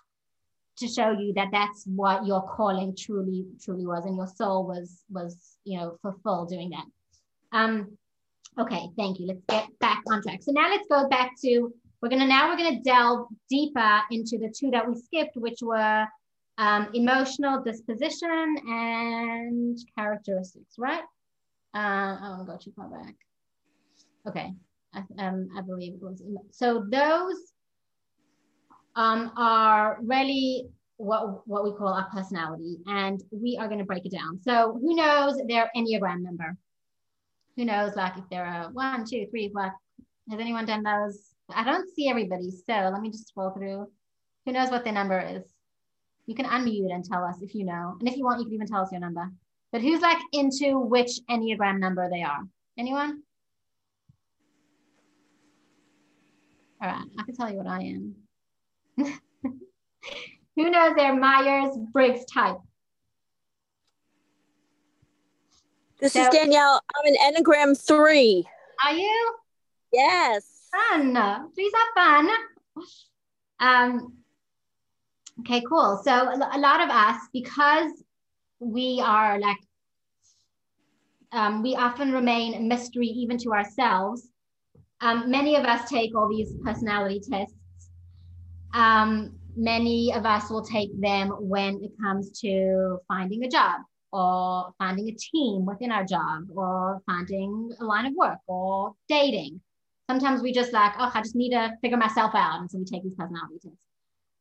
to 0.76 0.88
show 0.88 1.10
you 1.10 1.32
that 1.34 1.48
that's 1.52 1.84
what 1.86 2.26
your 2.26 2.42
calling 2.42 2.96
truly 2.96 3.46
truly 3.62 3.86
was 3.86 4.04
and 4.04 4.16
your 4.16 4.26
soul 4.26 4.66
was 4.66 5.04
was 5.10 5.56
you 5.64 5.78
know 5.78 5.98
fulfilled 6.02 6.48
doing 6.48 6.70
that. 6.70 6.84
Um 7.52 7.96
okay 8.58 8.88
thank 8.96 9.18
you. 9.18 9.26
Let's 9.26 9.44
get 9.48 9.78
back 9.78 10.02
on 10.08 10.22
track. 10.22 10.42
So 10.42 10.52
now 10.52 10.68
let's 10.68 10.88
go 10.88 11.08
back 11.08 11.32
to 11.42 11.72
we're 12.00 12.10
gonna 12.10 12.26
now 12.26 12.50
we're 12.50 12.56
gonna 12.56 12.82
delve 12.82 13.28
deeper 13.48 14.00
into 14.10 14.36
the 14.38 14.52
two 14.54 14.70
that 14.72 14.86
we 14.88 14.94
skipped 14.96 15.36
which 15.36 15.60
were 15.62 16.06
um, 16.56 16.88
emotional 16.94 17.62
disposition 17.62 18.56
and 18.68 19.76
characteristics 19.96 20.74
right 20.78 21.02
uh, 21.74 22.16
won't 22.36 22.46
go 22.46 22.56
too 22.56 22.72
far 22.76 22.88
back. 22.88 23.14
Okay, 24.26 24.52
I, 24.94 25.02
um, 25.18 25.48
I 25.56 25.60
believe 25.60 25.94
it 25.94 26.02
was. 26.02 26.22
So 26.50 26.84
those 26.88 27.52
um, 28.96 29.32
are 29.36 29.98
really 30.02 30.68
what, 30.96 31.46
what 31.46 31.64
we 31.64 31.72
call 31.72 31.88
our 31.88 32.08
personality, 32.10 32.78
and 32.86 33.22
we 33.30 33.58
are 33.60 33.66
going 33.66 33.80
to 33.80 33.84
break 33.84 34.06
it 34.06 34.12
down. 34.12 34.40
So 34.42 34.78
who 34.80 34.94
knows 34.94 35.40
their 35.48 35.70
Enneagram 35.76 36.22
number? 36.22 36.56
Who 37.56 37.64
knows, 37.64 37.94
like 37.96 38.16
if 38.16 38.24
there 38.30 38.44
are 38.44 38.70
one, 38.72 39.04
two, 39.04 39.26
three, 39.30 39.50
what? 39.52 39.72
Has 40.30 40.40
anyone 40.40 40.66
done 40.66 40.82
those? 40.82 41.34
I 41.50 41.64
don't 41.64 41.92
see 41.94 42.08
everybody, 42.08 42.50
so 42.50 42.90
let 42.92 43.00
me 43.00 43.10
just 43.10 43.28
scroll 43.28 43.50
through. 43.50 43.88
Who 44.46 44.52
knows 44.52 44.70
what 44.70 44.84
their 44.84 44.92
number 44.92 45.20
is? 45.20 45.42
You 46.26 46.34
can 46.34 46.46
unmute 46.46 46.92
and 46.92 47.04
tell 47.04 47.24
us 47.24 47.42
if 47.42 47.54
you 47.54 47.64
know. 47.64 47.96
And 47.98 48.08
if 48.08 48.16
you 48.16 48.24
want, 48.24 48.40
you 48.40 48.46
can 48.46 48.54
even 48.54 48.66
tell 48.66 48.82
us 48.82 48.92
your 48.92 49.00
number. 49.00 49.30
But 49.74 49.82
who's 49.82 50.00
like 50.02 50.18
into 50.32 50.78
which 50.78 51.18
Enneagram 51.28 51.80
number 51.80 52.08
they 52.08 52.22
are? 52.22 52.44
Anyone? 52.78 53.24
All 56.80 56.88
right, 56.88 57.04
I 57.18 57.22
can 57.24 57.34
tell 57.34 57.50
you 57.50 57.56
what 57.56 57.66
I 57.66 57.80
am. 57.80 58.14
Who 60.54 60.70
knows 60.70 60.94
their 60.94 61.12
Myers 61.12 61.76
Briggs 61.92 62.24
type? 62.26 62.58
This 65.98 66.12
so, 66.12 66.22
is 66.22 66.28
Danielle. 66.28 66.80
I'm 66.94 67.12
an 67.12 67.34
Enneagram 67.34 67.76
three. 67.76 68.46
Are 68.86 68.94
you? 68.94 69.34
Yes. 69.92 70.68
Fun. 70.70 71.14
Threes 71.56 71.72
are 71.74 72.22
fun. 72.22 72.30
Um, 73.58 74.12
okay, 75.40 75.64
cool. 75.68 76.00
So 76.04 76.12
a 76.12 76.58
lot 76.60 76.80
of 76.80 76.90
us, 76.90 77.16
because 77.32 77.90
we 78.60 79.02
are 79.04 79.38
like, 79.40 79.58
um, 81.34 81.62
we 81.62 81.74
often 81.74 82.12
remain 82.12 82.54
a 82.54 82.60
mystery 82.60 83.08
even 83.08 83.36
to 83.38 83.52
ourselves. 83.52 84.30
Um, 85.00 85.30
many 85.30 85.56
of 85.56 85.64
us 85.64 85.88
take 85.90 86.16
all 86.16 86.28
these 86.28 86.54
personality 86.64 87.20
tests. 87.20 87.56
Um, 88.72 89.34
many 89.56 90.12
of 90.14 90.24
us 90.24 90.48
will 90.48 90.64
take 90.64 90.98
them 91.00 91.30
when 91.40 91.82
it 91.82 91.90
comes 92.00 92.40
to 92.40 92.98
finding 93.08 93.44
a 93.44 93.48
job 93.48 93.80
or 94.12 94.72
finding 94.78 95.08
a 95.08 95.12
team 95.12 95.66
within 95.66 95.90
our 95.90 96.04
job 96.04 96.44
or 96.54 97.02
finding 97.04 97.72
a 97.80 97.84
line 97.84 98.06
of 98.06 98.14
work 98.14 98.38
or 98.46 98.94
dating. 99.08 99.60
Sometimes 100.08 100.40
we 100.40 100.52
just 100.52 100.72
like, 100.72 100.92
oh, 100.98 101.10
I 101.12 101.20
just 101.20 101.34
need 101.34 101.50
to 101.50 101.72
figure 101.82 101.96
myself 101.96 102.32
out. 102.34 102.60
And 102.60 102.70
so 102.70 102.78
we 102.78 102.84
take 102.84 103.02
these 103.02 103.14
personality 103.14 103.58
tests. 103.60 103.86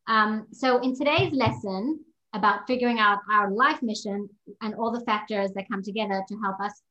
Um, 0.06 0.46
so 0.52 0.78
in 0.78 0.96
today's 0.96 1.32
lesson, 1.32 2.04
about 2.34 2.66
figuring 2.66 2.98
out 2.98 3.20
our 3.32 3.50
life 3.50 3.80
mission 3.82 4.28
and 4.60 4.74
all 4.74 4.90
the 4.90 5.04
factors 5.04 5.52
that 5.52 5.68
come 5.70 5.82
together 5.82 6.22
to 6.28 6.36
help 6.40 6.60
us 6.60 6.82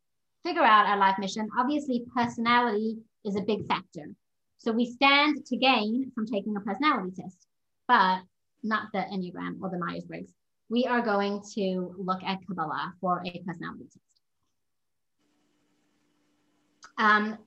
figure 0.43 0.63
out 0.63 0.87
our 0.87 0.97
life 0.97 1.17
mission. 1.19 1.47
Obviously, 1.59 2.05
personality 2.15 2.97
is 3.25 3.35
a 3.35 3.41
big 3.41 3.67
factor. 3.67 4.15
So 4.57 4.71
we 4.71 4.85
stand 4.85 5.45
to 5.45 5.57
gain 5.57 6.11
from 6.15 6.25
taking 6.25 6.55
a 6.55 6.61
personality 6.61 7.11
test, 7.21 7.45
but 7.87 8.21
not 8.63 8.87
the 8.93 8.99
Enneagram 8.99 9.61
or 9.61 9.69
the 9.69 9.77
Myers 9.77 10.05
Briggs. 10.05 10.31
We 10.69 10.85
are 10.85 11.01
going 11.01 11.43
to 11.55 11.93
look 11.97 12.23
at 12.23 12.39
Kabbalah 12.47 12.93
for 13.01 13.21
a 13.25 13.39
personality 13.45 13.83
test. 13.83 13.99
Um, 16.97 17.37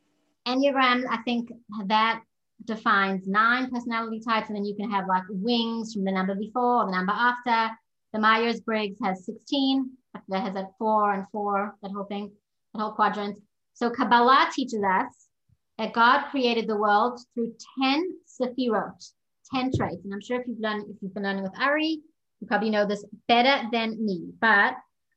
Enneagram, 0.47 1.05
I 1.11 1.23
think 1.25 1.51
that 1.87 2.21
defines 2.65 3.27
nine 3.27 3.71
personality 3.71 4.21
types, 4.21 4.49
and 4.49 4.57
then 4.57 4.65
you 4.65 4.75
can 4.75 4.91
have 4.91 5.07
like 5.07 5.23
wings 5.31 5.95
from 5.95 6.05
the 6.05 6.13
number 6.13 6.35
before 6.35 6.83
or 6.83 6.87
the 6.87 6.93
number 6.93 7.13
after. 7.13 7.75
The 8.17 8.23
Myers 8.23 8.63
Briggs 8.63 8.97
has 9.03 9.27
16, 9.27 9.91
that 10.29 10.41
has 10.41 10.57
a 10.57 10.71
four 10.79 11.13
and 11.13 11.27
four, 11.31 11.77
that 11.83 11.91
whole 11.93 12.05
thing, 12.05 12.33
that 12.73 12.81
whole 12.81 12.93
quadrant. 12.93 13.39
So 13.75 13.91
Kabbalah 13.91 14.49
teaches 14.55 14.83
us 14.83 15.29
that 15.77 15.93
God 15.93 16.31
created 16.31 16.67
the 16.67 16.79
world 16.79 17.21
through 17.35 17.53
10 17.79 18.15
sefirot, 18.27 19.13
10 19.55 19.71
traits. 19.77 20.03
And 20.03 20.15
I'm 20.15 20.23
sure 20.23 20.41
if 20.41 20.49
you've 20.49 20.61
learned, 20.61 20.87
if 20.89 20.97
you've 21.03 21.13
been 21.13 21.25
learning 21.25 21.43
with 21.43 21.61
Ari, 21.61 22.01
you 22.41 22.47
probably 22.47 22.71
know 22.71 22.87
this 22.87 23.05
better 23.29 23.69
than 23.71 24.03
me. 24.03 24.31
But 24.41 24.77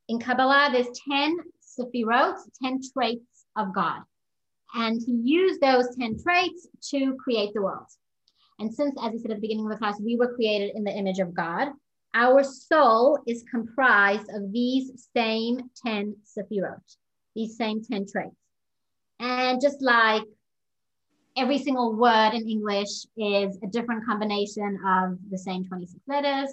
in 0.10 0.20
Kabbalah, 0.20 0.68
there's 0.74 1.00
10 1.10 1.38
sefirot, 1.62 2.36
10 2.62 2.82
traits 2.92 3.46
of 3.56 3.74
God. 3.74 4.02
And 4.76 5.02
he 5.02 5.14
used 5.14 5.62
those 5.62 5.96
10 5.96 6.22
traits 6.22 6.68
to 6.90 7.16
create 7.16 7.54
the 7.54 7.62
world. 7.62 7.88
And 8.60 8.74
since, 8.74 8.94
as 9.02 9.14
I 9.14 9.18
said 9.20 9.32
at 9.32 9.38
the 9.38 9.42
beginning 9.42 9.68
of 9.68 9.72
the 9.72 9.78
class, 9.78 10.02
we 10.02 10.18
were 10.18 10.36
created 10.36 10.76
in 10.76 10.84
the 10.84 10.92
image 10.92 11.20
of 11.20 11.34
God, 11.34 11.70
our 12.14 12.44
soul 12.44 13.20
is 13.28 13.44
comprised 13.50 14.30
of 14.34 14.52
these 14.52 15.08
same 15.16 15.70
10 15.86 16.16
sefirot, 16.26 16.82
these 17.36 17.56
same 17.56 17.84
10 17.84 18.08
traits. 18.12 18.36
And 19.20 19.62
just 19.62 19.82
like 19.82 20.24
every 21.38 21.58
single 21.58 21.96
word 21.96 22.32
in 22.34 22.48
English 22.48 23.06
is 23.18 23.60
a 23.64 23.68
different 23.72 24.06
combination 24.06 24.80
of 24.86 25.18
the 25.30 25.38
same 25.38 25.66
26 25.66 26.02
letters. 26.08 26.50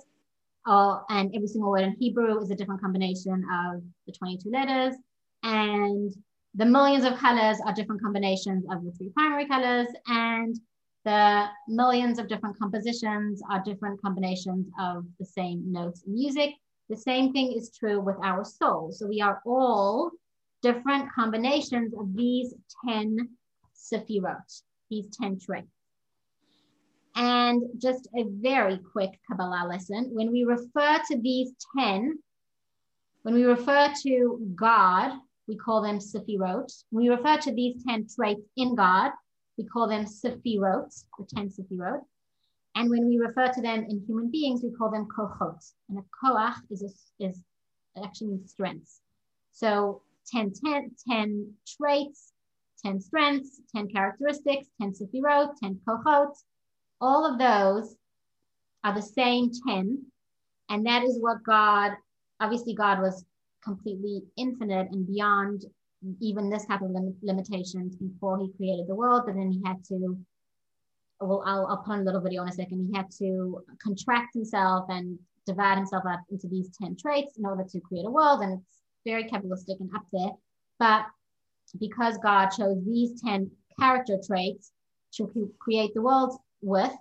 Uh, 0.67 0.99
and 1.09 1.35
every 1.35 1.47
single 1.47 1.71
word 1.71 1.83
in 1.83 1.97
Hebrew 1.99 2.41
is 2.41 2.51
a 2.51 2.57
different 2.57 2.81
combination 2.81 3.45
of 3.53 3.83
the 4.07 4.13
22 4.13 4.51
letters. 4.51 4.95
And 5.43 6.13
the 6.55 6.67
millions 6.67 7.05
of 7.05 7.17
colors 7.19 7.59
are 7.65 7.73
different 7.73 8.03
combinations 8.03 8.65
of 8.71 8.85
the 8.85 8.91
three 8.93 9.11
primary 9.11 9.47
colors. 9.47 9.87
And 10.07 10.59
the 11.07 11.47
millions 11.69 12.19
of 12.19 12.27
different 12.27 12.59
compositions 12.59 13.41
are 13.49 13.63
different 13.63 14.03
combinations 14.03 14.67
of 14.81 15.07
the 15.21 15.25
same 15.25 15.63
notes 15.71 16.03
in 16.05 16.13
music. 16.15 16.51
The 16.91 16.97
same 16.97 17.33
thing 17.33 17.53
is 17.53 17.71
true 17.71 18.01
with 18.01 18.17
our 18.25 18.45
souls. 18.45 18.99
So 18.99 19.07
we 19.07 19.21
are 19.21 19.41
all 19.47 20.11
different 20.63 21.13
combinations 21.13 21.95
of 21.95 22.17
these 22.17 22.55
10 22.89 23.29
sefirot, 23.73 24.63
these 24.91 25.07
10 25.17 25.39
traits. 25.39 25.69
And 27.15 27.63
just 27.79 28.09
a 28.17 28.25
very 28.25 28.79
quick 28.93 29.21
Kabbalah 29.31 29.69
lesson. 29.69 30.11
When 30.13 30.33
we 30.33 30.43
refer 30.43 30.99
to 31.07 31.21
these 31.21 31.53
10, 31.79 32.19
when 33.23 33.35
we 33.35 33.45
refer 33.45 33.93
to 34.03 34.53
God, 34.57 35.13
we 35.47 35.55
call 35.55 35.83
them 35.83 36.01
sefirot. 36.01 36.67
When 36.91 37.05
we 37.05 37.11
refer 37.11 37.37
to 37.43 37.55
these 37.55 37.85
10 37.85 38.09
traits 38.13 38.43
in 38.57 38.75
God, 38.75 39.13
we 39.57 39.65
call 39.65 39.89
them 39.89 40.05
sefirot, 40.05 41.05
the 41.19 41.27
10 41.35 41.51
sefirot. 41.51 42.01
And 42.75 42.91
when 42.91 43.09
we 43.09 43.19
refer 43.19 43.49
to 43.49 43.63
them 43.63 43.87
in 43.89 44.05
human 44.07 44.31
beings, 44.31 44.63
we 44.63 44.71
call 44.71 44.91
them 44.91 45.07
kochot. 45.07 45.73
And 45.89 45.99
a 45.99 46.03
koach 46.23 46.57
is, 46.71 46.83
a, 46.83 47.25
is 47.25 47.41
actually 48.03 48.29
means 48.29 48.51
strengths. 48.51 49.01
So 49.53 50.03
10, 50.31 50.53
10, 50.63 50.91
10 51.09 51.55
traits, 51.67 52.33
10 52.85 53.01
strengths, 53.01 53.61
10 53.75 53.89
characteristics, 53.89 54.67
10 54.81 54.93
sefirot, 54.93 55.55
10 55.63 55.81
kochot. 55.89 56.37
All 57.01 57.25
of 57.25 57.39
those 57.39 57.97
are 58.85 58.95
the 58.95 59.03
same 59.03 59.51
10. 59.67 60.05
And 60.69 60.87
that 60.87 61.03
is 61.03 61.19
what 61.19 61.43
God, 61.45 61.93
obviously, 62.41 62.75
God 62.75 63.01
was 63.01 63.25
completely 63.65 64.23
infinite 64.37 64.89
and 64.93 65.07
beyond 65.07 65.65
even 66.21 66.51
this 66.51 66.67
type 66.67 66.83
of 66.83 66.91
lim- 66.91 67.17
limitations 67.23 67.97
before 67.97 68.39
he 68.39 68.53
created 68.57 68.87
the 68.87 68.95
world. 68.95 69.23
But 69.27 69.35
then 69.37 69.51
he 69.51 69.63
had 69.65 69.85
to 69.89 70.19
well, 71.21 71.43
I'll, 71.47 71.67
I'll 71.67 71.79
put 71.79 71.93
on 71.93 72.01
a 72.01 72.05
little 72.05 72.21
video 72.21 72.43
in 72.43 72.49
a 72.49 72.53
second. 72.53 72.89
He 72.91 72.97
had 72.97 73.11
to 73.19 73.63
contract 73.83 74.35
himself 74.35 74.87
and 74.89 75.19
divide 75.47 75.79
himself 75.79 76.05
up 76.09 76.21
into 76.31 76.49
these 76.49 76.69
10 76.81 76.97
traits 77.01 77.39
in 77.39 77.47
order 77.47 77.65
to 77.65 77.81
create 77.81 78.07
a 78.07 78.11
world. 78.11 78.43
And 78.43 78.55
it's 78.55 78.83
very 79.07 79.25
Kabbalistic 79.25 79.81
and 79.81 79.91
up 79.97 80.05
there. 80.13 80.33
But 80.79 81.07
because 81.81 82.19
God 82.19 82.51
chose 82.51 82.85
these 82.85 83.21
10 83.23 83.51
character 83.79 84.19
traits 84.25 84.73
to 85.15 85.51
create 85.59 85.95
the 85.95 86.03
world 86.03 86.39
with, 86.61 86.93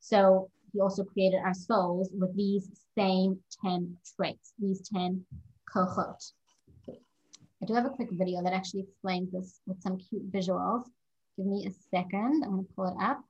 so 0.00 0.50
he 0.72 0.80
also 0.80 1.04
created 1.04 1.38
our 1.38 1.54
souls 1.54 2.10
with 2.12 2.36
these 2.36 2.68
same 2.98 3.38
10 3.64 3.96
traits, 4.16 4.52
these 4.58 4.86
10 4.92 5.24
kochot. 5.74 6.32
I 7.64 7.66
do 7.66 7.72
have 7.72 7.86
a 7.86 7.88
quick 7.88 8.10
video 8.12 8.42
that 8.42 8.52
actually 8.52 8.82
explains 8.82 9.32
this 9.32 9.62
with 9.66 9.80
some 9.80 9.96
cute 9.96 10.30
visuals. 10.30 10.84
Give 11.34 11.46
me 11.46 11.66
a 11.66 11.70
second. 11.90 12.42
I'm 12.44 12.50
going 12.50 12.66
to 12.66 12.72
pull 12.76 12.88
it 12.88 13.02
up. 13.02 13.24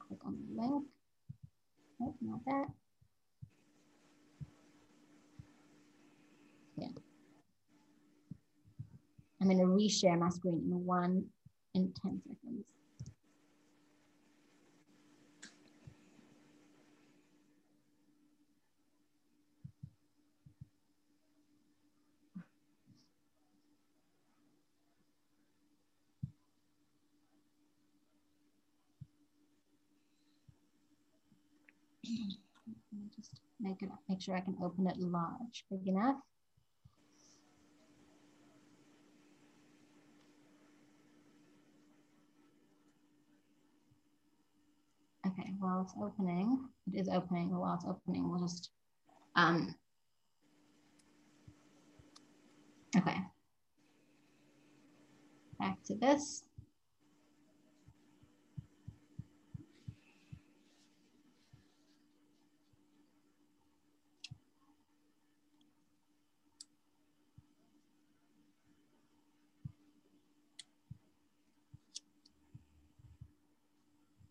click 0.00 0.18
on 0.26 0.36
the 0.36 0.60
link. 0.60 0.84
Nope, 2.00 2.16
not 2.20 2.44
that. 2.46 2.66
Yeah. 6.76 6.88
I'm 9.40 9.46
going 9.46 9.58
to 9.58 9.64
reshare 9.64 10.18
my 10.18 10.30
screen 10.30 10.54
in 10.72 10.84
one 10.84 11.26
in 11.76 11.92
10 12.02 12.20
seconds. 12.26 12.64
Just 33.16 33.40
make 33.60 33.82
it 33.82 33.88
make 34.08 34.20
sure 34.20 34.36
I 34.36 34.40
can 34.40 34.56
open 34.62 34.86
it 34.86 34.98
large, 34.98 35.64
big 35.70 35.86
enough. 35.86 36.16
Okay, 45.26 45.52
while 45.58 45.82
it's 45.82 45.94
opening, 46.02 46.68
it 46.92 46.98
is 46.98 47.08
opening, 47.08 47.50
while 47.56 47.74
it's 47.74 47.84
opening, 47.84 48.30
we'll 48.30 48.40
just, 48.40 48.70
um, 49.36 49.74
okay. 52.96 53.16
Back 55.58 55.82
to 55.86 55.94
this. 55.96 56.44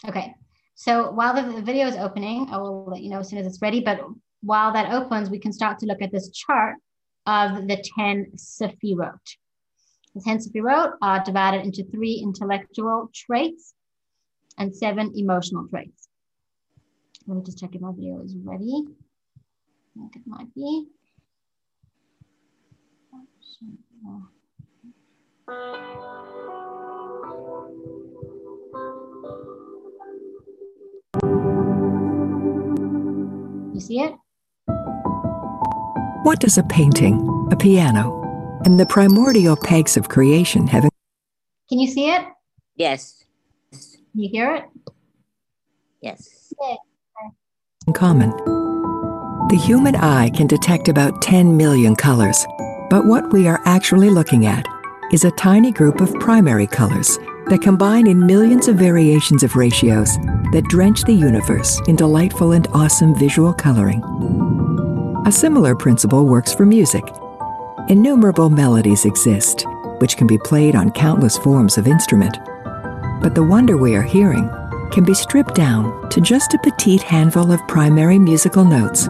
Okay, 0.08 0.34
so 0.88 1.12
while 1.12 1.34
the 1.34 1.62
video 1.62 1.86
is 1.86 1.98
opening, 1.98 2.48
I 2.50 2.58
will 2.58 2.86
let 2.86 3.02
you 3.02 3.10
know 3.10 3.20
as 3.20 3.28
soon 3.30 3.40
as 3.40 3.46
it's 3.46 3.62
ready, 3.62 3.82
but 3.82 4.00
while 4.42 4.72
that 4.72 4.94
opens, 4.94 5.30
we 5.30 5.38
can 5.38 5.52
start 5.52 5.80
to 5.80 5.86
look 5.86 6.02
at 6.02 6.14
this 6.14 6.30
chart 6.30 6.76
of 7.26 7.68
the 7.68 7.84
10 7.98 8.32
Sefirot. 8.38 9.20
The 10.16 10.22
10 10.22 10.38
Sefirot 10.38 10.94
are 11.02 11.22
divided 11.26 11.66
into 11.66 11.84
three 11.92 12.22
intellectual 12.24 13.12
traits 13.14 13.74
and 14.58 14.74
seven 14.74 15.12
emotional 15.14 15.68
traits. 15.68 16.08
Let 17.28 17.36
me 17.36 17.44
just 17.44 17.60
check 17.60 17.76
if 17.76 17.82
my 17.82 17.92
video 17.92 18.22
is 18.22 18.34
ready. 18.38 18.86
I 18.88 20.00
think 20.00 20.16
it 20.16 20.22
might 20.26 20.56
be. 20.56 20.88
You 33.78 33.82
see 33.82 34.00
it? 34.00 34.16
What 36.24 36.40
does 36.40 36.58
a 36.58 36.64
painting, 36.64 37.48
a 37.52 37.56
piano, 37.56 38.60
and 38.66 38.80
the 38.80 38.88
primordial 38.88 39.56
pegs 39.56 39.96
of 39.96 40.10
creation 40.10 40.66
have 40.66 40.86
in 40.86 40.90
Can 41.70 41.78
you 41.78 41.88
see 41.88 42.10
it? 42.10 42.26
Yes. 42.76 43.24
Can 43.72 43.80
you 44.16 44.30
hear 44.30 44.56
it? 44.56 44.64
Yes. 46.02 46.52
In 47.86 47.94
common? 47.94 48.32
The 49.50 49.62
human 49.64 49.96
eye 49.96 50.32
can 50.32 50.48
detect 50.48 50.88
about 50.88 51.22
10 51.22 51.56
million 51.56 51.96
colors, 51.96 52.48
but 52.90 53.06
what 53.06 53.32
we 53.32 53.48
are 53.48 53.62
actually 53.66 54.10
looking 54.10 54.48
at 54.48 54.66
is 55.12 55.24
a 55.24 55.30
tiny 55.30 55.72
group 55.72 56.02
of 56.02 56.12
primary 56.16 56.66
colors 56.66 57.20
that 57.50 57.62
combine 57.62 58.08
in 58.08 58.26
millions 58.26 58.68
of 58.68 58.76
variations 58.76 59.44
of 59.44 59.56
ratios 59.56 60.18
that 60.52 60.66
drench 60.70 61.04
the 61.04 61.14
universe 61.14 61.80
in 61.88 61.96
delightful 61.96 62.52
and 62.52 62.68
awesome 62.74 63.16
visual 63.16 63.54
coloring. 63.54 64.04
A 65.26 65.32
similar 65.32 65.76
principle 65.76 66.26
works 66.26 66.54
for 66.54 66.66
music. 66.66 67.04
Innumerable 67.90 68.50
melodies 68.50 69.06
exist, 69.06 69.66
which 70.00 70.18
can 70.18 70.28
be 70.28 70.38
played 70.38 70.76
on 70.76 70.92
countless 70.92 71.38
forms 71.38 71.78
of 71.78 71.88
instrument. 71.88 72.38
But 73.22 73.34
the 73.34 73.44
wonder 73.44 73.78
we 73.78 73.96
are 73.96 74.04
hearing 74.04 74.50
can 74.92 75.04
be 75.04 75.14
stripped 75.14 75.56
down 75.56 76.10
to 76.10 76.22
just 76.22 76.54
a 76.54 76.60
petite 76.60 77.04
handful 77.04 77.52
of 77.52 77.66
primary 77.68 78.20
musical 78.20 78.64
notes. 78.64 79.10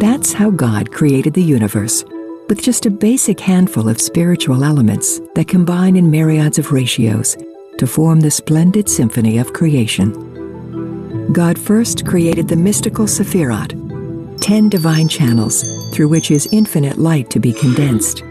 That's 0.00 0.32
how 0.32 0.50
God 0.50 0.92
created 0.92 1.34
the 1.34 1.42
universe 1.42 2.04
with 2.48 2.62
just 2.62 2.86
a 2.86 2.90
basic 2.90 3.40
handful 3.40 3.88
of 3.88 4.00
spiritual 4.00 4.62
elements 4.62 5.20
that 5.34 5.48
combine 5.48 5.96
in 5.96 6.10
myriads 6.10 6.58
of 6.58 6.70
ratios 6.70 7.36
to 7.78 7.86
form 7.86 8.20
the 8.20 8.30
splendid 8.30 8.88
symphony 8.88 9.38
of 9.38 9.52
creation. 9.52 11.32
God 11.32 11.58
first 11.58 12.06
created 12.06 12.46
the 12.46 12.56
mystical 12.56 13.06
Sephirot, 13.06 14.40
ten 14.40 14.68
divine 14.68 15.08
channels 15.08 15.64
through 15.92 16.08
which 16.08 16.30
is 16.30 16.48
infinite 16.52 16.98
light 16.98 17.30
to 17.30 17.40
be 17.40 17.52
condensed, 17.52 18.22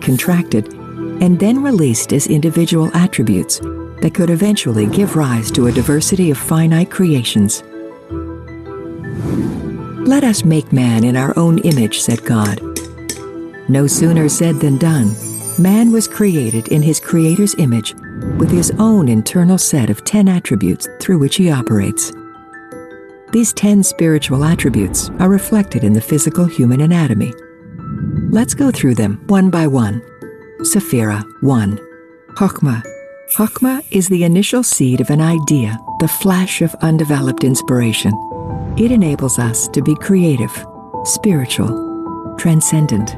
contracted, 0.00 0.72
and 1.22 1.38
then 1.40 1.62
released 1.62 2.12
as 2.12 2.26
individual 2.26 2.94
attributes 2.94 3.58
that 4.02 4.12
could 4.14 4.28
eventually 4.28 4.86
give 4.86 5.16
rise 5.16 5.50
to 5.52 5.68
a 5.68 5.72
diversity 5.72 6.30
of 6.30 6.36
finite 6.36 6.90
creations. 6.90 7.62
Let 10.06 10.24
us 10.24 10.44
make 10.44 10.72
man 10.72 11.04
in 11.04 11.16
our 11.16 11.36
own 11.38 11.58
image, 11.60 12.00
said 12.00 12.24
God 12.24 12.60
no 13.68 13.86
sooner 13.86 14.28
said 14.28 14.60
than 14.60 14.78
done. 14.78 15.14
man 15.58 15.92
was 15.92 16.08
created 16.08 16.68
in 16.68 16.82
his 16.82 16.98
Creator's 16.98 17.54
image 17.58 17.94
with 18.38 18.50
his 18.50 18.70
own 18.78 19.08
internal 19.08 19.58
set 19.58 19.90
of 19.90 20.04
10 20.04 20.28
attributes 20.28 20.88
through 21.00 21.18
which 21.18 21.36
he 21.36 21.50
operates. 21.50 22.12
These 23.32 23.52
10 23.54 23.82
spiritual 23.82 24.44
attributes 24.44 25.10
are 25.18 25.28
reflected 25.28 25.84
in 25.84 25.92
the 25.92 26.00
physical 26.00 26.44
human 26.44 26.80
anatomy. 26.80 27.32
Let's 28.30 28.54
go 28.54 28.70
through 28.70 28.94
them 28.94 29.22
one 29.26 29.50
by 29.50 29.66
one. 29.66 30.02
Sephira 30.60 31.24
1. 31.42 31.78
Chokmah. 32.36 32.82
Chokmah 33.36 33.84
is 33.90 34.08
the 34.08 34.24
initial 34.24 34.62
seed 34.62 35.00
of 35.00 35.10
an 35.10 35.20
idea, 35.20 35.78
the 36.00 36.08
flash 36.08 36.62
of 36.62 36.74
undeveloped 36.82 37.44
inspiration. 37.44 38.12
It 38.76 38.90
enables 38.90 39.38
us 39.38 39.68
to 39.68 39.82
be 39.82 39.94
creative, 39.96 40.52
spiritual, 41.04 42.36
transcendent. 42.38 43.16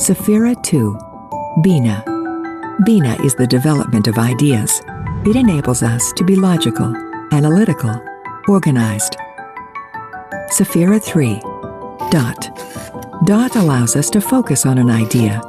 Sephira 0.00 0.56
2. 0.62 0.98
Bina. 1.62 2.02
Bina 2.86 3.22
is 3.22 3.34
the 3.34 3.46
development 3.46 4.08
of 4.08 4.16
ideas. 4.16 4.80
It 5.26 5.36
enables 5.36 5.82
us 5.82 6.10
to 6.14 6.24
be 6.24 6.36
logical, 6.36 6.96
analytical, 7.32 8.02
organized. 8.48 9.18
Sephira 10.50 11.02
3. 11.02 11.34
Daat. 12.10 12.48
Daat 13.26 13.56
allows 13.56 13.94
us 13.94 14.08
to 14.08 14.22
focus 14.22 14.64
on 14.64 14.78
an 14.78 14.88
idea 14.88 15.42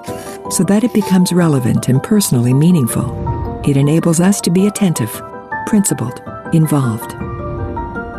so 0.49 0.65
that 0.65 0.83
it 0.83 0.93
becomes 0.93 1.31
relevant 1.31 1.87
and 1.87 2.03
personally 2.03 2.53
meaningful. 2.53 3.61
It 3.65 3.77
enables 3.77 4.19
us 4.19 4.41
to 4.41 4.49
be 4.49 4.67
attentive, 4.67 5.13
principled, 5.65 6.21
involved. 6.51 7.11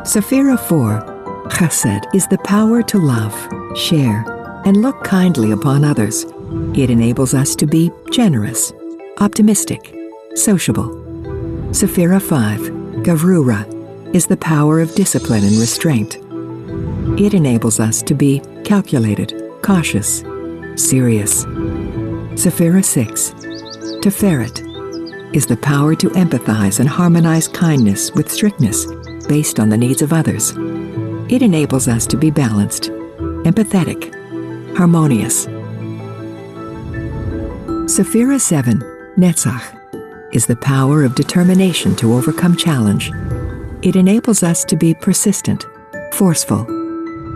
Sephira 0.09 0.59
4, 0.59 1.49
Chesed, 1.51 2.07
is 2.15 2.27
the 2.27 2.39
power 2.39 2.83
to 2.85 2.97
love, 2.97 3.37
share, 3.77 4.25
and 4.65 4.83
look 4.83 5.03
kindly 5.05 5.51
upon 5.53 5.85
others. 5.85 6.25
It 6.75 6.91
enables 6.91 7.35
us 7.35 7.55
to 7.57 7.67
be 7.67 7.91
generous, 8.11 8.73
optimistic, 9.19 9.95
sociable. 10.35 10.89
Sephira 11.71 12.21
5, 12.21 12.61
Gevurah, 13.03 14.15
is 14.15 14.27
the 14.27 14.37
power 14.37 14.81
of 14.81 14.95
discipline 14.95 15.45
and 15.45 15.59
restraint. 15.59 16.19
It 17.19 17.35
enables 17.35 17.81
us 17.81 18.03
to 18.03 18.15
be 18.15 18.41
calculated, 18.65 19.33
cautious, 19.63 20.21
serious. 20.77 21.45
Sephira 22.35 22.85
6, 22.85 23.31
Tiferet, 24.01 25.35
is 25.35 25.47
the 25.47 25.57
power 25.57 25.95
to 25.95 26.09
empathize 26.11 26.81
and 26.81 26.89
harmonize 26.89 27.49
kindness 27.49 28.13
with 28.13 28.31
strictness 28.31 28.87
based 29.29 29.59
on 29.59 29.69
the 29.71 29.79
needs 29.79 30.03
of 30.03 30.13
others. 30.13 30.53
It 31.31 31.43
enables 31.43 31.89
us 31.89 32.07
to 32.09 32.17
be 32.17 32.31
balanced, 32.31 32.91
empathetic, 33.45 34.22
harmonious. 34.77 35.47
Sephira 37.87 38.41
7, 38.41 38.79
Netzach, 39.17 39.79
is 40.33 40.47
the 40.47 40.57
power 40.57 41.05
of 41.05 41.15
determination 41.15 41.95
to 41.97 42.15
overcome 42.15 42.57
challenge. 42.57 43.11
It 43.83 43.97
enables 43.97 44.43
us 44.43 44.65
to 44.65 44.77
be 44.77 44.95
persistent, 44.95 45.67
forceful, 46.13 46.65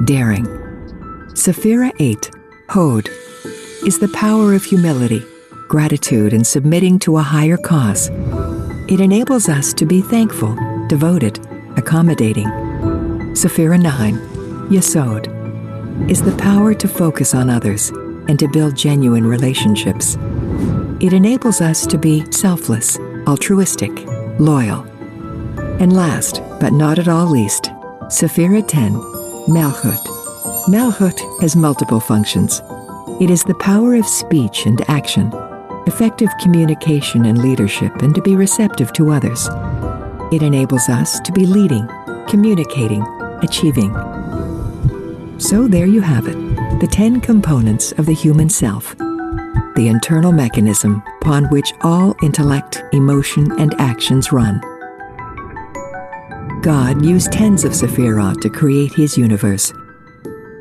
daring. 0.05 0.47
Sephira 1.35 1.93
8, 1.99 2.31
Hod, 2.71 3.09
is 3.85 3.99
the 3.99 4.09
power 4.15 4.55
of 4.55 4.65
humility, 4.65 5.23
gratitude, 5.69 6.33
and 6.33 6.47
submitting 6.47 6.99
to 7.01 7.19
a 7.19 7.23
higher 7.23 7.59
cause. 7.59 8.09
It 8.89 9.01
enables 9.01 9.49
us 9.49 9.75
to 9.75 9.85
be 9.85 10.01
thankful, 10.01 10.57
devoted, 10.87 11.39
accommodating. 11.77 12.47
Sephira 13.35 13.81
9, 13.81 14.15
Yesod, 14.71 15.36
is 16.09 16.23
the 16.23 16.37
power 16.37 16.75
to 16.75 16.87
focus 16.87 17.35
on 17.35 17.51
others 17.51 17.91
and 18.29 18.39
to 18.39 18.49
build 18.49 18.77
genuine 18.77 19.27
relationships. 19.27 20.17
It 21.01 21.13
enables 21.13 21.61
us 21.61 21.87
to 21.89 21.99
be 21.99 22.31
selfless, 22.31 22.99
altruistic, 23.27 23.93
loyal. 24.39 24.83
And 25.81 25.95
last, 25.95 26.41
but 26.61 26.73
not 26.73 26.99
at 26.99 27.09
all 27.09 27.27
least, 27.27 27.65
Sephira 28.09 28.67
10, 28.67 28.93
Malchut. 29.49 29.99
Malchut 30.69 31.21
has 31.41 31.57
multiple 31.57 32.01
functions. 32.01 32.63
It 33.21 33.31
is 33.31 33.43
the 33.43 33.55
power 33.55 33.95
of 33.95 34.07
speech 34.07 34.67
and 34.67 34.81
action, 34.89 35.33
effective 35.87 36.31
communication 36.41 37.25
and 37.27 37.39
leadership, 37.39 37.95
and 38.03 38.15
to 38.15 38.23
be 38.23 38.37
receptive 38.37 38.93
to 38.95 39.11
others. 39.11 39.49
It 40.33 40.43
enables 40.43 40.89
us 40.89 41.21
to 41.21 41.33
be 41.33 41.47
leading, 41.47 41.89
communicating, 42.29 43.03
achieving. 43.43 44.16
So 45.39 45.69
there 45.69 45.87
you 45.87 46.01
have 46.01 46.27
it 46.27 46.37
the 46.81 46.87
10 46.87 47.21
components 47.21 47.93
of 47.93 48.07
the 48.07 48.15
human 48.15 48.49
self, 48.49 48.97
the 48.97 49.89
internal 49.89 50.33
mechanism 50.33 51.03
upon 51.21 51.45
which 51.47 51.73
all 51.83 52.15
intellect, 52.23 52.83
emotion, 52.93 53.51
and 53.59 53.75
actions 53.81 54.31
run. 54.33 54.61
God 56.63 57.05
used 57.05 57.33
tens 57.33 57.65
of 57.65 57.73
Sephirot 57.73 58.41
to 58.43 58.51
create 58.51 58.93
his 58.93 59.17
universe, 59.17 59.73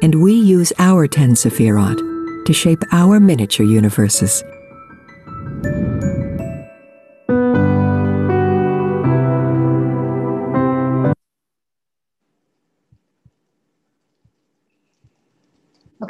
and 0.02 0.22
we 0.22 0.34
use 0.34 0.72
our 0.80 1.08
10 1.08 1.32
Sephirot 1.32 2.46
to 2.46 2.54
shape 2.54 2.84
our 2.92 3.20
miniature 3.20 3.66
universes. 3.66 4.44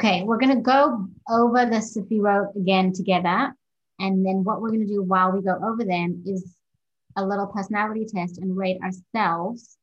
Okay, 0.06 0.22
we're 0.22 0.38
going 0.38 0.54
to 0.54 0.62
go 0.62 1.08
over 1.28 1.66
the 1.66 1.80
Sefirot 1.80 2.54
again 2.54 2.92
together. 2.92 3.52
And 3.98 4.24
then 4.24 4.44
what 4.44 4.60
we're 4.60 4.68
going 4.68 4.86
to 4.86 4.94
do 4.94 5.02
while 5.02 5.32
we 5.32 5.42
go 5.42 5.58
over 5.64 5.84
them 5.84 6.22
is 6.24 6.54
a 7.16 7.26
little 7.26 7.48
personality 7.48 8.06
test 8.06 8.38
and 8.38 8.56
rate 8.56 8.78
ourselves 8.82 9.76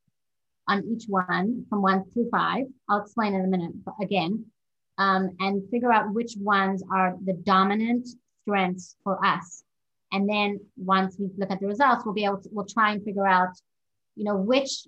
on 0.69 0.85
each 0.85 1.07
one 1.09 1.65
from 1.69 1.81
one 1.81 2.05
through 2.13 2.29
five. 2.29 2.67
I'll 2.87 3.01
explain 3.01 3.33
in 3.33 3.41
a 3.41 3.47
minute 3.47 3.73
but 3.83 3.95
again, 4.01 4.45
um, 4.97 5.35
and 5.41 5.69
figure 5.69 5.91
out 5.91 6.13
which 6.13 6.35
ones 6.39 6.81
are 6.89 7.17
the 7.25 7.33
dominant 7.33 8.07
strengths 8.43 8.95
for 9.03 9.19
us. 9.25 9.65
And 10.13 10.29
then 10.29 10.61
once 10.77 11.17
we 11.19 11.31
look 11.37 11.51
at 11.51 11.59
the 11.59 11.67
results, 11.67 12.05
we'll 12.05 12.13
be 12.13 12.23
able 12.23 12.41
to, 12.41 12.49
we'll 12.53 12.65
try 12.65 12.93
and 12.93 13.03
figure 13.03 13.27
out, 13.27 13.49
you 14.15 14.23
know, 14.23 14.37
which, 14.37 14.87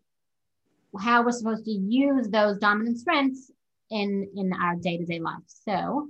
how 0.97 1.25
we're 1.25 1.33
supposed 1.33 1.65
to 1.65 1.71
use 1.71 2.29
those 2.29 2.57
dominant 2.57 2.99
strengths 2.99 3.51
in, 3.91 4.29
in 4.35 4.51
our 4.53 4.75
day-to-day 4.75 5.19
life. 5.19 5.43
So 5.45 6.09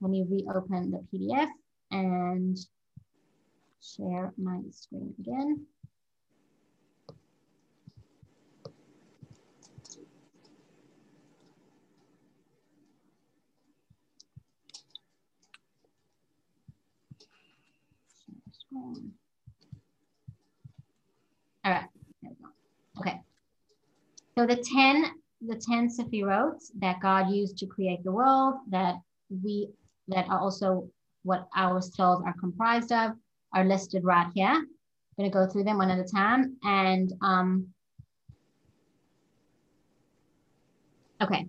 let 0.00 0.10
me 0.10 0.24
reopen 0.28 0.90
the 0.90 1.04
PDF 1.12 1.48
and 1.90 2.56
share 3.80 4.32
my 4.36 4.60
screen 4.70 5.14
again. 5.18 5.66
All 21.64 21.72
right, 21.72 21.88
Okay. 22.98 23.20
So 24.38 24.46
the 24.46 24.56
10 24.56 25.12
the 25.40 25.56
10 25.56 25.88
Sephirot 25.88 26.62
that 26.78 27.00
God 27.00 27.30
used 27.30 27.58
to 27.58 27.66
create 27.66 28.02
the 28.04 28.12
world, 28.12 28.54
that 28.70 28.96
we, 29.30 29.68
that 30.08 30.28
are 30.28 30.38
also 30.38 30.88
what 31.22 31.48
our 31.56 31.80
souls 31.82 32.22
are 32.24 32.34
comprised 32.38 32.92
of, 32.92 33.12
are 33.54 33.64
listed 33.64 34.04
right 34.04 34.28
here. 34.34 34.46
I'm 34.48 34.66
gonna 35.18 35.30
go 35.30 35.50
through 35.50 35.64
them 35.64 35.78
one 35.78 35.90
at 35.90 35.98
a 35.98 36.04
time. 36.04 36.56
And 36.62 37.12
um, 37.22 37.68
okay. 41.22 41.46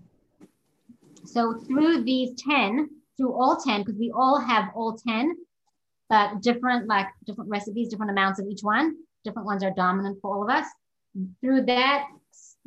So 1.25 1.59
through 1.59 2.03
these 2.03 2.41
10, 2.41 2.89
through 3.17 3.33
all 3.33 3.57
10, 3.57 3.81
because 3.81 3.99
we 3.99 4.11
all 4.15 4.39
have 4.39 4.69
all 4.75 4.97
10, 4.97 5.35
but 6.09 6.41
different 6.41 6.88
like 6.88 7.07
different 7.25 7.49
recipes, 7.49 7.89
different 7.89 8.11
amounts 8.11 8.39
of 8.39 8.47
each 8.47 8.61
one. 8.61 8.95
Different 9.25 9.45
ones 9.45 9.63
are 9.63 9.71
dominant 9.71 10.19
for 10.21 10.33
all 10.33 10.43
of 10.43 10.49
us. 10.49 10.65
Through 11.41 11.65
that 11.65 12.07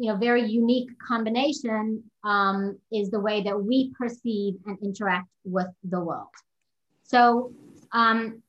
you 0.01 0.11
know, 0.11 0.17
very 0.17 0.43
unique 0.43 0.89
combination 1.07 2.03
um, 2.25 2.79
is 2.91 3.11
the 3.11 3.21
way 3.21 3.43
that 3.43 3.63
we 3.63 3.93
perceive 3.99 4.55
and 4.65 4.79
interact 4.83 5.29
with 5.45 5.67
the 5.85 6.01
world. 6.01 6.33
So, 7.03 7.53
um, 7.93 8.43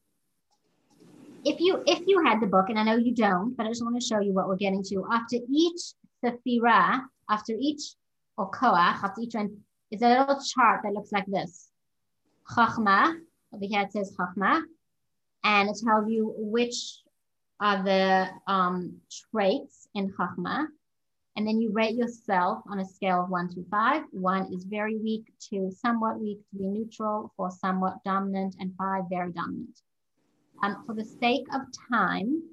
if 1.43 1.59
you 1.59 1.83
if 1.85 2.07
you 2.07 2.23
had 2.23 2.39
the 2.39 2.47
book, 2.47 2.69
and 2.69 2.79
I 2.79 2.83
know 2.83 2.95
you 2.95 3.13
don't, 3.13 3.53
but 3.57 3.65
I 3.65 3.69
just 3.69 3.83
want 3.83 3.99
to 3.99 4.07
show 4.07 4.21
you 4.21 4.31
what 4.31 4.47
we're 4.47 4.55
getting 4.55 4.81
to. 4.83 5.05
After 5.11 5.35
each 5.51 5.81
sefira, 6.23 7.01
after 7.29 7.53
each 7.59 7.95
or 8.37 8.49
koach, 8.49 9.03
after 9.03 9.19
each 9.19 9.35
one, 9.35 9.57
is 9.91 10.01
a 10.01 10.07
little 10.07 10.39
chart 10.55 10.81
that 10.83 10.93
looks 10.93 11.11
like 11.11 11.25
this. 11.25 11.67
Chachma, 12.49 13.13
over 13.53 13.65
here 13.65 13.81
it 13.81 13.91
says 13.91 14.15
chachma, 14.17 14.61
and 15.43 15.69
it 15.69 15.77
tells 15.83 16.09
you 16.09 16.33
which 16.37 17.01
are 17.59 17.83
the 17.83 18.29
um, 18.47 19.01
traits 19.33 19.89
in 19.93 20.13
chachma 20.13 20.67
And 21.37 21.47
then 21.47 21.61
you 21.61 21.71
rate 21.71 21.95
yourself 21.95 22.63
on 22.69 22.79
a 22.79 22.85
scale 22.85 23.23
of 23.23 23.29
one 23.29 23.47
to 23.49 23.63
five. 23.71 24.03
One 24.11 24.53
is 24.53 24.65
very 24.65 24.97
weak, 24.97 25.31
two 25.39 25.71
somewhat 25.71 26.19
weak, 26.19 26.39
three 26.51 26.67
neutral, 26.67 27.31
four 27.37 27.51
somewhat 27.51 28.03
dominant, 28.03 28.55
and 28.59 28.73
five 28.77 29.03
very 29.09 29.31
dominant. 29.31 29.79
Um, 30.61 30.83
for 30.85 30.93
the 30.93 31.05
sake 31.05 31.45
of 31.53 31.61
time, 31.89 32.43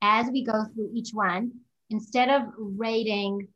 as 0.00 0.30
we 0.30 0.44
go 0.44 0.64
through 0.72 0.90
each 0.94 1.10
one, 1.12 1.52
instead 1.90 2.30
of 2.30 2.42
rating 2.56 3.48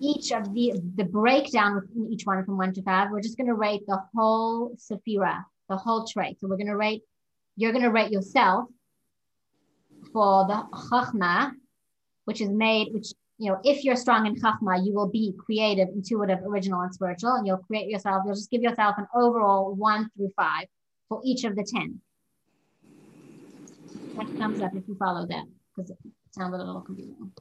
each 0.00 0.32
of 0.32 0.54
the 0.54 0.72
the 0.96 1.04
breakdown 1.04 1.74
within 1.74 2.12
each 2.12 2.24
one 2.24 2.44
from 2.44 2.58
one 2.58 2.72
to 2.74 2.82
five, 2.82 3.10
we're 3.10 3.20
just 3.20 3.36
going 3.36 3.48
to 3.48 3.54
rate 3.54 3.82
the 3.86 4.00
whole 4.14 4.76
sephira, 4.76 5.44
the 5.68 5.76
whole 5.76 6.06
trait. 6.06 6.38
So 6.40 6.46
we're 6.46 6.56
going 6.56 6.66
to 6.66 6.76
rate. 6.76 7.02
You're 7.56 7.72
going 7.72 7.84
to 7.84 7.90
rate 7.90 8.12
yourself 8.12 8.66
for 10.12 10.46
the 10.46 10.62
chachma, 10.90 11.52
which 12.24 12.40
is 12.40 12.48
made, 12.48 12.92
which 12.92 13.12
you 13.40 13.50
know, 13.50 13.58
if 13.64 13.84
you're 13.84 13.96
strong 13.96 14.26
in 14.26 14.36
chachma, 14.36 14.84
you 14.84 14.92
will 14.92 15.08
be 15.08 15.34
creative, 15.38 15.88
intuitive, 15.88 16.40
original, 16.44 16.82
and 16.82 16.92
spiritual, 16.92 17.32
and 17.36 17.46
you'll 17.46 17.56
create 17.56 17.88
yourself. 17.88 18.22
You'll 18.26 18.34
just 18.34 18.50
give 18.50 18.60
yourself 18.60 18.96
an 18.98 19.06
overall 19.14 19.74
one 19.74 20.10
through 20.14 20.30
five 20.36 20.66
for 21.08 21.22
each 21.24 21.44
of 21.44 21.56
the 21.56 21.64
ten. 21.64 22.02
That 24.16 24.28
thumbs 24.38 24.60
up 24.60 24.72
if 24.76 24.86
you 24.86 24.94
follow 24.94 25.26
that, 25.26 25.44
because 25.74 25.90
it 25.90 25.96
sounds 26.32 26.54
a 26.54 26.58
little 26.58 26.82
confusing. 26.82 27.32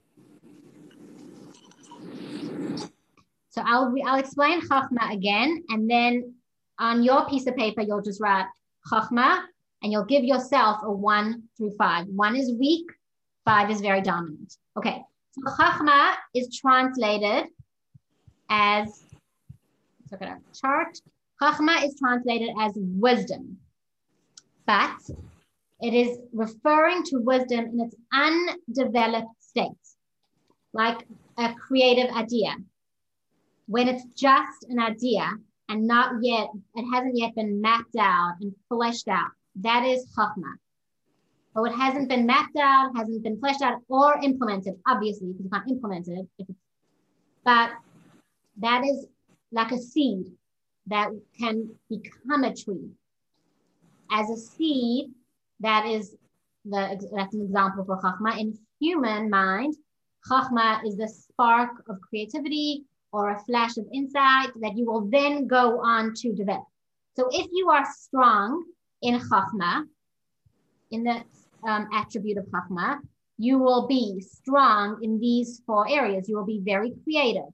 So 3.49 3.61
I'll, 3.65 3.93
I'll 4.05 4.19
explain 4.19 4.61
Chachma 4.61 5.11
again, 5.11 5.65
and 5.67 5.89
then 5.89 6.33
on 6.79 7.03
your 7.03 7.27
piece 7.27 7.45
of 7.45 7.57
paper, 7.57 7.81
you'll 7.81 8.01
just 8.01 8.21
write 8.21 8.45
Chachma, 8.89 9.41
and 9.83 9.91
you'll 9.91 10.05
give 10.05 10.23
yourself 10.23 10.79
a 10.81 10.91
one 10.91 11.43
through 11.57 11.71
five. 11.77 12.07
One 12.07 12.37
is 12.37 12.53
weak, 12.53 12.85
five 13.43 13.69
is 13.69 13.81
very 13.81 14.01
dominant. 14.01 14.55
Okay, 14.77 15.03
so 15.45 15.51
Chachma 15.55 16.15
is 16.33 16.57
translated 16.57 17.45
as, 18.49 19.03
look 20.11 20.21
at 20.21 20.29
our 20.29 20.41
chart. 20.53 20.97
Chachma 21.41 21.85
is 21.85 21.97
translated 21.97 22.49
as 22.59 22.73
wisdom, 22.75 23.57
but 24.65 24.97
it 25.81 25.93
is 25.93 26.19
referring 26.33 27.03
to 27.03 27.17
wisdom 27.19 27.65
in 27.65 27.79
its 27.79 27.95
undeveloped 28.13 29.41
state, 29.41 29.71
like 30.73 31.05
a 31.37 31.53
creative 31.53 32.09
idea 32.11 32.55
when 33.69 33.87
it's 33.87 34.03
just 34.15 34.65
an 34.69 34.79
idea 34.79 35.31
and 35.69 35.85
not 35.85 36.15
yet, 36.23 36.49
it 36.75 36.91
hasn't 36.91 37.15
yet 37.15 37.35
been 37.35 37.61
mapped 37.61 37.95
out 37.99 38.33
and 38.41 38.51
fleshed 38.67 39.07
out, 39.07 39.29
that 39.61 39.85
is 39.85 40.07
chachma. 40.17 40.55
But 41.53 41.71
it 41.71 41.75
hasn't 41.75 42.09
been 42.09 42.25
mapped 42.25 42.57
out, 42.57 42.91
hasn't 42.95 43.23
been 43.23 43.39
fleshed 43.39 43.61
out 43.61 43.81
or 43.89 44.19
implemented, 44.23 44.75
obviously, 44.87 45.27
because 45.27 45.43
you 45.43 45.49
can't 45.49 45.69
implement 45.69 46.07
it. 46.07 46.27
But 47.43 47.71
that 48.57 48.83
is 48.85 49.07
like 49.51 49.71
a 49.71 49.77
seed 49.77 50.25
that 50.87 51.09
can 51.39 51.69
become 51.89 52.43
a 52.43 52.55
tree. 52.55 52.89
As 54.11 54.29
a 54.29 54.37
seed, 54.37 55.11
that 55.59 55.85
is 55.85 56.15
the 56.65 57.09
that's 57.15 57.33
an 57.33 57.41
example 57.41 57.83
for 57.85 57.99
chachma. 58.01 58.39
In 58.39 58.57
human 58.79 59.29
mind, 59.29 59.75
chachma 60.29 60.85
is 60.85 60.97
the 60.97 61.07
spark 61.07 61.83
of 61.89 61.99
creativity, 62.01 62.85
or 63.11 63.31
a 63.31 63.39
flash 63.39 63.77
of 63.77 63.85
insight 63.93 64.49
that 64.61 64.77
you 64.77 64.85
will 64.85 65.09
then 65.09 65.47
go 65.47 65.79
on 65.81 66.13
to 66.13 66.33
develop. 66.33 66.65
So 67.15 67.27
if 67.31 67.47
you 67.51 67.69
are 67.69 67.85
strong 67.97 68.63
in 69.01 69.19
Chachma, 69.19 69.85
in 70.91 71.03
the 71.03 71.23
um, 71.67 71.87
attribute 71.93 72.37
of 72.37 72.45
Chachma, 72.45 72.99
you 73.37 73.57
will 73.57 73.87
be 73.87 74.21
strong 74.21 74.99
in 75.01 75.19
these 75.19 75.61
four 75.65 75.89
areas. 75.89 76.27
You 76.27 76.37
will 76.37 76.45
be 76.45 76.61
very 76.63 76.93
creative. 77.03 77.49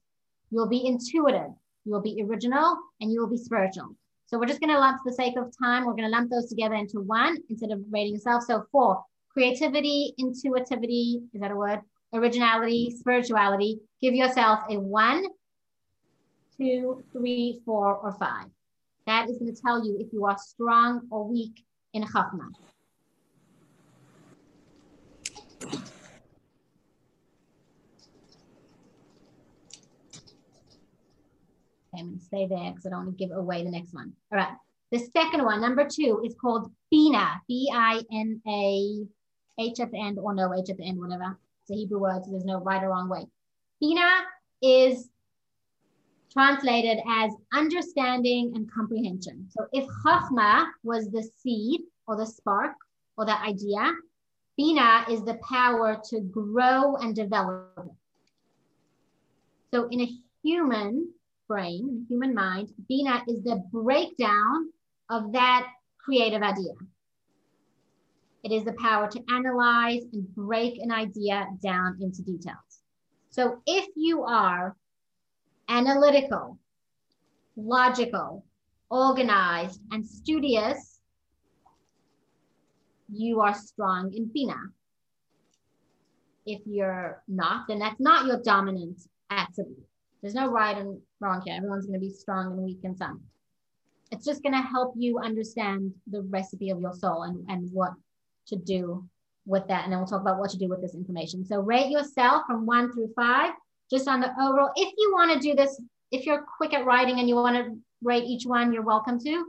You 0.51 0.59
will 0.59 0.69
be 0.69 0.85
intuitive. 0.85 1.51
You 1.85 1.93
will 1.93 2.01
be 2.01 2.23
original 2.23 2.77
and 2.99 3.11
you 3.11 3.19
will 3.19 3.29
be 3.29 3.37
spiritual. 3.37 3.95
So 4.27 4.39
we're 4.39 4.47
just 4.47 4.59
going 4.59 4.73
to 4.73 4.79
lump 4.79 4.97
for 5.03 5.11
the 5.11 5.15
sake 5.15 5.37
of 5.37 5.53
time, 5.57 5.85
we're 5.85 5.93
going 5.93 6.09
to 6.09 6.09
lump 6.09 6.31
those 6.31 6.49
together 6.49 6.73
into 6.73 6.99
one 7.01 7.37
instead 7.49 7.71
of 7.71 7.81
rating 7.91 8.15
yourself. 8.15 8.43
So 8.43 8.65
four, 8.71 9.03
creativity, 9.29 10.15
intuitivity, 10.17 11.21
is 11.33 11.41
that 11.41 11.51
a 11.51 11.55
word? 11.55 11.81
Originality, 12.11 12.95
spirituality. 12.97 13.79
Give 14.01 14.15
yourself 14.15 14.61
a 14.69 14.79
one 14.79 15.25
two, 16.57 17.03
three, 17.11 17.61
four, 17.65 17.97
or 17.97 18.13
five. 18.13 18.45
That 19.05 19.29
is 19.29 19.37
going 19.37 19.53
to 19.53 19.61
tell 19.61 19.85
you 19.85 19.97
if 19.99 20.11
you 20.11 20.25
are 20.25 20.37
strong 20.37 21.01
or 21.11 21.27
weak 21.27 21.63
in 21.93 22.03
Chachma. 22.03 22.49
Okay, 25.63 25.77
I'm 31.97 32.17
to 32.17 32.25
stay 32.25 32.47
there 32.47 32.71
because 32.71 32.85
I 32.85 32.89
don't 32.89 33.05
want 33.05 33.17
to 33.17 33.25
give 33.25 33.35
away 33.35 33.63
the 33.63 33.71
next 33.71 33.93
one. 33.93 34.13
All 34.31 34.37
right. 34.37 34.53
The 34.91 34.99
second 34.99 35.43
one, 35.43 35.61
number 35.61 35.87
two, 35.89 36.21
is 36.25 36.35
called 36.39 36.71
Bina, 36.91 37.41
B 37.47 37.69
I 37.73 38.01
N 38.11 38.41
A, 38.47 39.05
H 39.59 39.79
at 39.79 39.91
the 39.91 39.99
end 39.99 40.19
or 40.19 40.33
no 40.33 40.53
H 40.53 40.69
at 40.69 40.77
the 40.77 40.83
end, 40.83 40.99
whatever. 40.99 41.37
It's 41.61 41.71
a 41.71 41.75
Hebrew 41.75 41.99
word, 41.99 42.23
so 42.23 42.31
there's 42.31 42.45
no 42.45 42.59
right 42.59 42.83
or 42.83 42.89
wrong 42.89 43.09
way. 43.09 43.25
Bina 43.79 44.07
is 44.61 45.09
translated 46.31 46.99
as 47.09 47.31
understanding 47.53 48.51
and 48.55 48.71
comprehension. 48.71 49.47
So 49.49 49.65
if 49.71 49.87
Chachma 50.05 50.67
was 50.83 51.09
the 51.09 51.23
seed 51.41 51.81
or 52.07 52.17
the 52.17 52.25
spark 52.25 52.73
or 53.17 53.25
the 53.25 53.41
idea, 53.41 53.91
Bina 54.57 55.05
is 55.09 55.23
the 55.23 55.37
power 55.47 56.01
to 56.09 56.21
grow 56.21 56.95
and 56.95 57.15
develop. 57.15 57.91
So 59.73 59.87
in 59.89 60.01
a 60.01 60.09
human 60.43 61.11
brain, 61.47 62.05
human 62.09 62.33
mind, 62.33 62.69
Bina 62.87 63.23
is 63.27 63.43
the 63.43 63.63
breakdown 63.71 64.71
of 65.09 65.33
that 65.33 65.67
creative 65.97 66.41
idea. 66.41 66.73
It 68.43 68.51
is 68.51 68.63
the 68.63 68.73
power 68.73 69.09
to 69.09 69.23
analyze 69.29 70.03
and 70.13 70.33
break 70.35 70.77
an 70.77 70.91
idea 70.91 71.47
down 71.63 71.97
into 71.99 72.21
details. 72.21 72.83
So 73.29 73.61
if 73.65 73.87
you 73.95 74.23
are 74.23 74.77
analytical, 75.67 76.59
logical, 77.57 78.45
organized, 78.89 79.81
and 79.91 80.05
studious, 80.05 80.94
you 83.11 83.41
are 83.41 83.53
strong 83.53 84.13
in 84.13 84.25
Bina. 84.33 84.57
If 86.45 86.61
you're 86.65 87.21
not, 87.27 87.67
then 87.67 87.79
that's 87.79 87.99
not 87.99 88.25
your 88.25 88.41
dominant 88.41 89.01
attribute. 89.29 89.85
There's 90.21 90.35
no 90.35 90.49
right 90.49 90.77
and 90.77 90.99
wrong 91.19 91.41
here. 91.45 91.55
Everyone's 91.55 91.85
going 91.85 91.99
to 91.99 92.05
be 92.05 92.11
strong 92.11 92.53
and 92.53 92.57
weak 92.57 92.79
in 92.83 92.95
some. 92.95 93.21
It's 94.11 94.25
just 94.25 94.43
going 94.43 94.53
to 94.53 94.61
help 94.61 94.93
you 94.95 95.19
understand 95.19 95.93
the 96.07 96.21
recipe 96.23 96.69
of 96.69 96.79
your 96.79 96.93
soul 96.93 97.23
and, 97.23 97.43
and 97.49 97.71
what 97.71 97.93
to 98.47 98.55
do 98.55 99.07
with 99.45 99.67
that. 99.67 99.83
And 99.83 99.91
then 99.91 99.99
we'll 99.99 100.07
talk 100.07 100.21
about 100.21 100.39
what 100.39 100.51
to 100.51 100.57
do 100.57 100.67
with 100.67 100.81
this 100.81 100.95
information. 100.95 101.45
So 101.45 101.59
rate 101.59 101.89
yourself 101.89 102.43
from 102.47 102.65
one 102.65 102.91
through 102.91 103.11
five 103.15 103.53
just 103.89 104.07
on 104.07 104.19
the 104.19 104.31
overall. 104.41 104.71
If 104.75 104.93
you 104.97 105.11
want 105.13 105.33
to 105.33 105.39
do 105.39 105.55
this, 105.55 105.81
if 106.11 106.25
you're 106.25 106.45
quick 106.57 106.73
at 106.73 106.85
writing 106.85 107.19
and 107.19 107.27
you 107.27 107.35
want 107.35 107.55
to 107.55 107.77
write 108.03 108.23
each 108.23 108.45
one, 108.45 108.73
you're 108.73 108.83
welcome 108.83 109.19
to. 109.19 109.45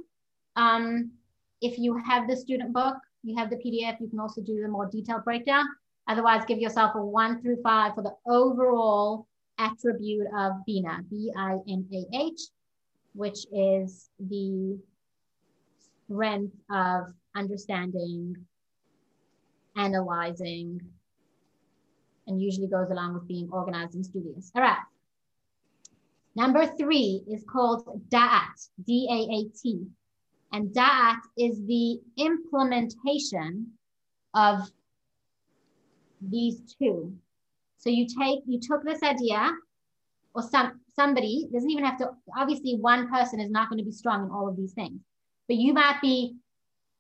Um, 0.57 1.13
if 1.61 1.79
you 1.79 1.97
have 2.07 2.29
the 2.29 2.37
student 2.37 2.73
book, 2.73 2.97
you 3.27 3.37
have 3.37 3.51
the 3.51 3.57
PDF, 3.57 4.01
you 4.01 4.09
can 4.09 4.21
also 4.21 4.41
do 4.41 4.61
the 4.63 4.69
more 4.69 4.87
detailed 4.87 5.25
breakdown. 5.25 5.65
Otherwise, 6.09 6.45
give 6.47 6.59
yourself 6.59 6.95
a 6.95 7.05
one 7.05 7.43
through 7.43 7.61
five 7.63 7.95
for 7.95 8.03
the 8.03 8.15
overall 8.27 9.27
attribute 9.59 10.27
of 10.37 10.53
Bina, 10.65 11.01
B-I-N-A-H, 11.11 12.41
which 13.15 13.47
is 13.53 14.09
the 14.21 14.79
strength 16.07 16.55
of 16.71 17.07
understanding, 17.35 18.37
analyzing, 19.77 20.81
and 22.29 22.41
usually 22.41 22.69
goes 22.69 22.91
along 22.91 23.15
with 23.15 23.27
being 23.27 23.49
organized 23.51 23.95
and 23.95 24.05
studious. 24.05 24.53
All 24.55 24.63
right. 24.63 24.79
Number 26.37 26.67
three 26.67 27.25
is 27.29 27.45
called 27.51 28.03
Da'at, 28.11 28.69
D-A-A-T. 28.85 29.87
And 30.53 30.71
Da'at 30.71 31.21
is 31.37 31.65
the 31.67 32.01
implementation 32.17 33.73
of 34.35 34.71
these 36.21 36.61
two. 36.79 37.15
So 37.79 37.91
you 37.91 38.07
take, 38.07 38.41
you 38.47 38.59
took 38.61 38.85
this 38.85 39.03
idea, 39.03 39.53
or 40.35 40.43
some 40.43 40.81
somebody 40.95 41.47
doesn't 41.53 41.71
even 41.71 41.85
have 41.85 41.99
to, 41.99 42.11
obviously 42.37 42.77
one 42.77 43.09
person 43.09 43.39
is 43.39 43.51
not 43.51 43.69
going 43.69 43.79
to 43.79 43.85
be 43.85 43.93
strong 43.93 44.25
in 44.25 44.31
all 44.31 44.49
of 44.49 44.57
these 44.57 44.73
things, 44.73 45.01
but 45.47 45.57
you 45.57 45.75
might 45.75 46.01
be 46.01 46.37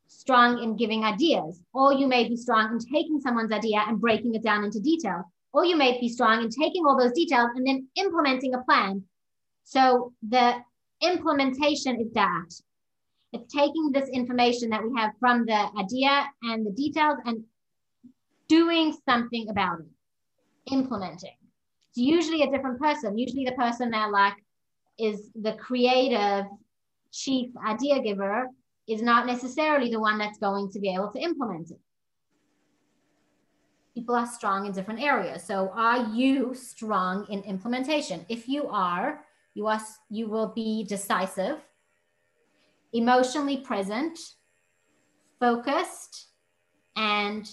strong 0.07 0.63
in 0.63 0.77
giving 0.77 1.05
ideas, 1.05 1.63
or 1.73 1.95
you 1.95 2.07
may 2.07 2.29
be 2.29 2.37
strong 2.37 2.73
in 2.73 2.79
taking 2.79 3.21
someone's 3.21 3.53
idea 3.53 3.83
and 3.89 4.01
breaking 4.01 4.35
it 4.35 4.43
down 4.43 4.65
into 4.65 4.81
detail, 4.81 5.25
or 5.53 5.65
you 5.65 5.77
may 5.77 5.99
be 5.99 6.09
strong 6.09 6.43
in 6.43 6.51
taking 6.51 6.85
all 6.85 6.99
those 6.99 7.13
details 7.13 7.51
and 7.57 7.67
then 7.67 7.89
implementing 7.97 8.55
a 8.55 8.63
plan. 8.63 9.03
So 9.65 10.13
the 10.29 10.57
implementation 11.03 12.01
is 12.01 12.13
that 12.13 12.49
it's 13.37 13.55
taking 13.55 13.93
this 13.93 14.09
information 14.09 14.70
that 14.70 14.82
we 14.82 14.91
have 14.99 15.12
from 15.20 15.45
the 15.47 15.68
idea 15.78 16.26
and 16.43 16.66
the 16.66 16.70
details 16.70 17.18
and 17.24 17.45
doing 18.49 18.97
something 19.09 19.49
about 19.49 19.80
it, 19.80 20.72
implementing. 20.72 21.37
It's 21.89 21.99
usually 21.99 22.43
a 22.43 22.51
different 22.51 22.80
person. 22.80 23.18
Usually 23.18 23.45
the 23.45 23.53
person 23.53 23.91
that 23.91 24.11
like 24.11 24.34
is 24.99 25.30
the 25.34 25.53
creative 25.55 26.47
chief 27.12 27.51
idea 27.66 28.01
giver 28.01 28.47
is 28.89 29.03
not 29.03 29.26
necessarily 29.26 29.91
the 29.91 30.01
one 30.01 30.18
that's 30.18 30.39
going 30.39 30.70
to 30.70 30.78
be 30.78 30.95
able 30.95 31.11
to 31.11 31.18
implement 31.18 31.70
it. 31.70 31.80
People 33.95 34.14
are 34.14 34.26
strong 34.26 34.66
in 34.66 34.72
different 34.72 35.01
areas. 35.01 35.43
So 35.43 35.70
are 35.74 36.07
you 36.14 36.55
strong 36.55 37.26
in 37.30 37.41
implementation? 37.43 38.26
If 38.28 38.49
you 38.49 38.68
are, 38.68 39.24
you 39.55 39.66
are 39.66 39.80
you 40.11 40.28
will 40.28 40.49
be 40.49 40.84
decisive, 40.84 41.66
emotionally 42.97 43.59
present, 43.59 44.19
focused, 45.39 46.29
and 46.97 47.49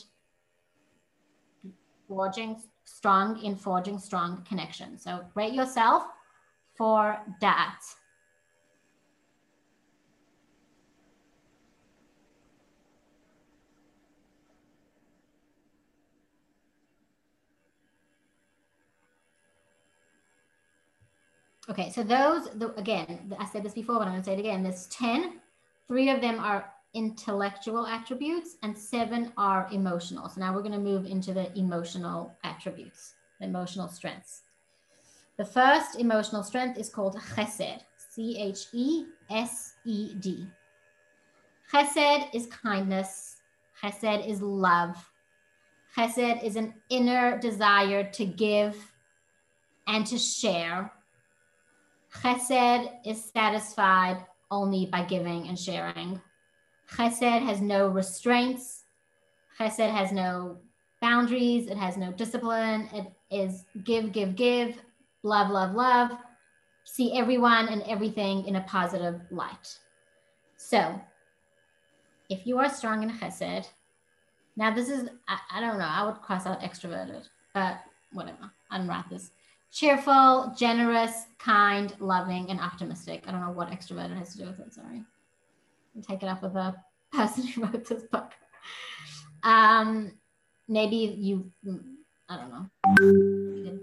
forging 2.08 2.62
strong 2.86 3.41
in 3.44 3.56
forging 3.56 4.00
strong 4.00 4.46
connections. 4.48 5.04
So 5.04 5.26
rate 5.36 5.54
yourself 5.54 6.04
for 6.78 7.18
that. 7.41 7.80
Okay, 21.70 21.91
so 21.91 22.03
those, 22.03 22.49
the, 22.55 22.74
again, 22.76 23.34
I 23.39 23.45
said 23.45 23.64
this 23.64 23.74
before, 23.74 23.99
but 23.99 24.07
I'm 24.07 24.14
gonna 24.14 24.24
say 24.24 24.34
it 24.34 24.39
again. 24.39 24.64
There's 24.64 24.88
10, 24.88 25.39
three 25.88 26.09
of 26.09 26.20
them 26.20 26.39
are 26.39 26.70
intellectual 26.93 27.88
attributes 27.88 28.57
and 28.64 28.78
seven 28.78 29.32
are 29.38 29.70
emotional. 29.72 30.28
So 30.30 30.41
now 30.41 30.53
we're 30.53 30.61
gonna 30.61 30.78
move 30.80 31.05
into 31.05 31.34
the 31.34 31.57
emotional 31.57 32.36
attributes, 32.43 33.14
the 33.39 33.45
emotional 33.45 33.88
strengths. 33.88 34.41
The 35.38 35.45
first 35.45 35.99
emotional 35.99 36.43
strength 36.43 36.78
is 36.78 36.89
called 36.89 37.16
chesed, 37.16 37.80
C-H-E-S-E-D. 37.97 39.07
Chesed 41.72 42.36
is 42.36 42.45
kindness. 42.47 43.38
Chesed 43.82 44.28
is 44.28 44.41
love. 44.41 45.09
Chesed 45.97 46.43
is 46.43 46.55
an 46.55 46.76
inner 46.89 47.39
desire 47.39 48.03
to 48.11 48.26
give 48.26 48.76
and 49.88 50.05
to 50.05 50.20
share 50.20 50.91
Chesed 52.22 52.91
is 53.05 53.32
satisfied 53.34 54.26
only 54.51 54.86
by 54.86 55.03
giving 55.03 55.47
and 55.47 55.57
sharing. 55.57 56.22
Chesed 56.91 57.41
has 57.41 57.59
no 57.59 57.88
restraints. 57.88 58.84
Chesed 59.59 59.91
has 59.91 60.11
no 60.11 60.57
boundaries. 61.01 61.68
It 61.68 61.78
has 61.78 61.97
no 61.97 62.11
discipline. 62.11 62.89
It 62.93 63.11
is 63.32 63.66
give, 63.84 64.11
give, 64.11 64.36
give, 64.36 64.82
love, 65.24 65.49
love, 65.49 65.74
love. 65.74 66.11
See 66.86 67.18
everyone 67.18 67.68
and 67.70 67.82
everything 67.84 68.45
in 68.45 68.57
a 68.57 68.61
positive 68.61 69.22
light. 69.32 69.80
So, 70.57 70.99
if 72.30 72.45
you 72.45 72.57
are 72.59 72.70
strong 72.70 73.03
in 73.03 73.09
Chesed, 73.09 73.68
now 74.55 74.74
this 74.74 74.89
is, 74.89 75.09
I, 75.28 75.39
I 75.51 75.61
don't 75.61 75.80
know, 75.80 75.86
I 75.86 76.05
would 76.05 76.22
cross 76.22 76.45
out 76.45 76.61
extroverted, 76.61 77.28
but 77.53 77.80
whatever, 78.11 78.51
unwrap 78.70 79.09
this 79.09 79.32
cheerful, 79.74 80.53
generous, 80.55 81.26
kind, 81.39 81.95
loving, 81.99 82.49
and 82.51 82.59
optimistic. 82.59 83.24
I 83.28 83.32
don't 83.32 83.41
know 83.41 83.51
what 83.51 83.71
extroverted 83.71 84.15
has 84.17 84.34
to 84.34 84.38
do 84.38 84.45
with 84.45 84.59
it. 84.59 84.74
Sorry. 84.74 85.03
I'll 85.95 86.03
take 86.03 86.21
it 86.21 86.30
up 86.30 86.43
with 86.43 86.53
the 86.53 86.76
person 87.11 87.47
who 87.47 87.63
wrote 87.63 87.86
this 87.86 88.03
book. 88.03 88.32
Um, 89.41 90.13
maybe 90.67 90.95
you, 90.95 91.51
I 92.30 92.38
don't 92.38 92.51
know. 92.51 93.80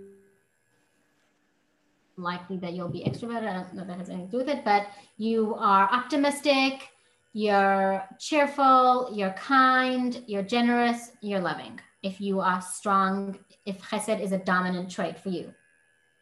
Likely 2.17 2.59
that 2.59 2.73
you'll 2.75 2.89
be 2.89 3.05
extroverted. 3.05 3.49
I 3.49 3.55
don't 3.55 3.75
know 3.75 3.85
that 3.85 3.99
has 3.99 4.11
anything 4.11 4.27
to 4.27 4.31
do 4.31 4.39
with 4.39 4.49
it, 4.49 4.65
but 4.65 4.87
you 5.17 5.57
are 5.57 5.89
optimistic, 5.91 6.89
you're 7.33 8.05
cheerful, 8.19 9.11
you're 9.13 9.33
kind, 9.33 10.23
you're 10.27 10.43
generous, 10.43 11.11
you're 11.21 11.41
loving. 11.41 11.81
If 12.03 12.21
you 12.21 12.41
are 12.41 12.63
strong, 12.63 13.39
if 13.67 13.81
chesed 13.83 14.23
is 14.23 14.33
a 14.33 14.39
dominant 14.39 14.91
trait 14.91 15.19
for 15.19 15.31
you. 15.31 15.53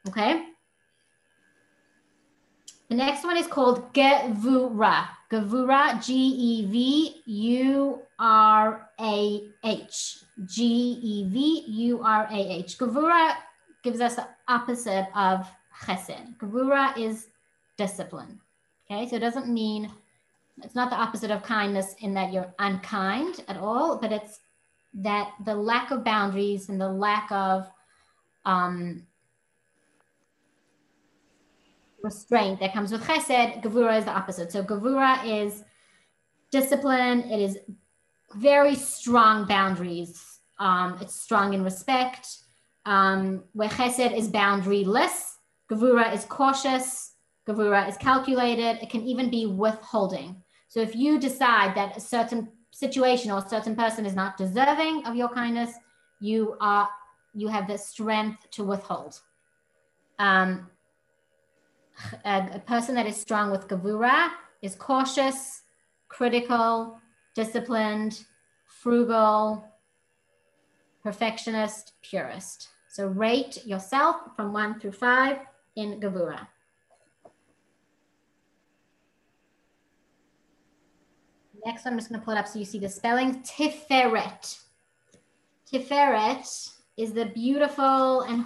Okay. 0.08 0.42
The 2.88 2.94
next 2.94 3.24
one 3.24 3.36
is 3.36 3.46
called 3.46 3.92
Gevura. 3.92 5.08
Gevura, 5.30 6.02
G 6.02 6.14
E 6.14 6.66
V 6.66 7.22
U 7.26 8.00
R 8.18 8.88
A 8.98 9.42
H. 9.62 10.24
G 10.46 10.64
E 11.02 11.28
V 11.28 11.64
U 11.66 12.02
R 12.02 12.26
A 12.30 12.34
H. 12.34 12.78
Gevura 12.78 13.34
gives 13.82 14.00
us 14.00 14.16
the 14.16 14.26
opposite 14.48 15.06
of 15.14 15.46
chesed. 15.82 16.38
Gevura 16.38 16.96
is 16.96 17.28
discipline. 17.76 18.40
Okay, 18.90 19.06
so 19.06 19.16
it 19.16 19.20
doesn't 19.20 19.48
mean 19.48 19.90
it's 20.62 20.74
not 20.74 20.88
the 20.88 20.96
opposite 20.96 21.30
of 21.30 21.42
kindness 21.42 21.94
in 22.00 22.14
that 22.14 22.32
you're 22.32 22.52
unkind 22.58 23.44
at 23.48 23.58
all, 23.58 23.98
but 23.98 24.12
it's 24.12 24.40
that 24.94 25.32
the 25.44 25.54
lack 25.54 25.90
of 25.90 26.02
boundaries 26.04 26.70
and 26.70 26.80
the 26.80 26.88
lack 26.88 27.30
of 27.30 27.70
um, 28.46 29.06
restraint 32.10 32.60
that 32.60 32.72
comes 32.72 32.90
with 32.92 33.02
chesed, 33.08 33.62
Gevura 33.62 33.98
is 33.98 34.04
the 34.04 34.16
opposite. 34.20 34.50
So 34.52 34.62
Gevura 34.62 35.12
is 35.24 35.64
discipline. 36.50 37.20
It 37.34 37.40
is 37.40 37.58
very 38.34 38.74
strong 38.74 39.46
boundaries. 39.46 40.10
Um, 40.58 40.98
it's 41.02 41.16
strong 41.26 41.54
in 41.54 41.62
respect. 41.62 42.24
Um, 42.84 43.44
where 43.58 43.68
chesed 43.68 44.16
is 44.20 44.28
boundaryless, 44.40 45.16
Gevura 45.70 46.06
is 46.16 46.24
cautious. 46.24 47.14
Gevura 47.46 47.88
is 47.88 47.96
calculated. 47.96 48.72
It 48.82 48.90
can 48.90 49.02
even 49.02 49.30
be 49.30 49.46
withholding. 49.46 50.42
So 50.68 50.80
if 50.80 50.94
you 50.94 51.18
decide 51.18 51.74
that 51.76 51.96
a 51.96 52.00
certain 52.00 52.48
situation 52.70 53.30
or 53.30 53.38
a 53.38 53.48
certain 53.48 53.74
person 53.74 54.06
is 54.06 54.14
not 54.14 54.36
deserving 54.36 55.04
of 55.06 55.16
your 55.20 55.30
kindness, 55.40 55.72
you 56.20 56.56
are 56.60 56.88
you 57.34 57.48
have 57.48 57.66
the 57.68 57.78
strength 57.78 58.40
to 58.56 58.64
withhold. 58.64 59.14
Um, 60.18 60.50
a, 62.24 62.50
a 62.54 62.58
person 62.60 62.94
that 62.94 63.06
is 63.06 63.16
strong 63.16 63.50
with 63.50 63.68
Gevura 63.68 64.30
is 64.62 64.74
cautious, 64.74 65.62
critical, 66.08 66.98
disciplined, 67.34 68.24
frugal, 68.66 69.64
perfectionist, 71.02 71.92
purist. 72.02 72.68
So 72.88 73.06
rate 73.06 73.64
yourself 73.66 74.16
from 74.34 74.52
one 74.52 74.80
through 74.80 74.92
five 74.92 75.38
in 75.76 76.00
Gevura. 76.00 76.46
Next, 81.64 81.86
I'm 81.86 81.96
just 81.98 82.10
to 82.20 82.24
pull 82.24 82.34
it 82.34 82.38
up 82.38 82.46
so 82.48 82.58
you 82.58 82.64
see 82.64 82.78
the 82.78 82.88
spelling. 82.88 83.42
Tiferet. 83.42 84.58
Tiferet 85.70 86.70
is 86.96 87.12
the 87.12 87.26
beautiful 87.26 88.22
and 88.22 88.42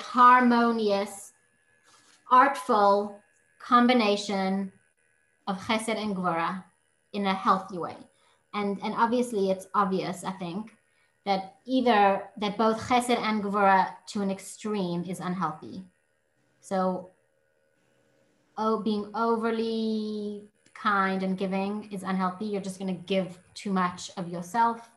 harmonious 0.00 1.25
artful 2.30 3.20
combination 3.58 4.72
of 5.46 5.58
chesed 5.58 5.96
and 5.96 6.16
gvura 6.16 6.64
in 7.12 7.26
a 7.26 7.34
healthy 7.34 7.78
way. 7.78 7.96
And, 8.54 8.78
and 8.82 8.94
obviously 8.96 9.50
it's 9.50 9.66
obvious, 9.74 10.24
I 10.24 10.32
think, 10.32 10.72
that 11.24 11.56
either 11.66 12.22
that 12.38 12.56
both 12.56 12.80
chesed 12.88 13.18
and 13.18 13.42
gvura 13.42 13.88
to 14.08 14.22
an 14.22 14.30
extreme 14.30 15.04
is 15.04 15.20
unhealthy. 15.20 15.84
So 16.60 17.10
oh, 18.58 18.82
being 18.82 19.10
overly 19.14 20.44
kind 20.74 21.22
and 21.22 21.38
giving 21.38 21.88
is 21.92 22.02
unhealthy. 22.02 22.46
You're 22.46 22.60
just 22.60 22.78
going 22.78 22.94
to 22.94 23.02
give 23.04 23.38
too 23.54 23.72
much 23.72 24.10
of 24.16 24.28
yourself. 24.28 24.90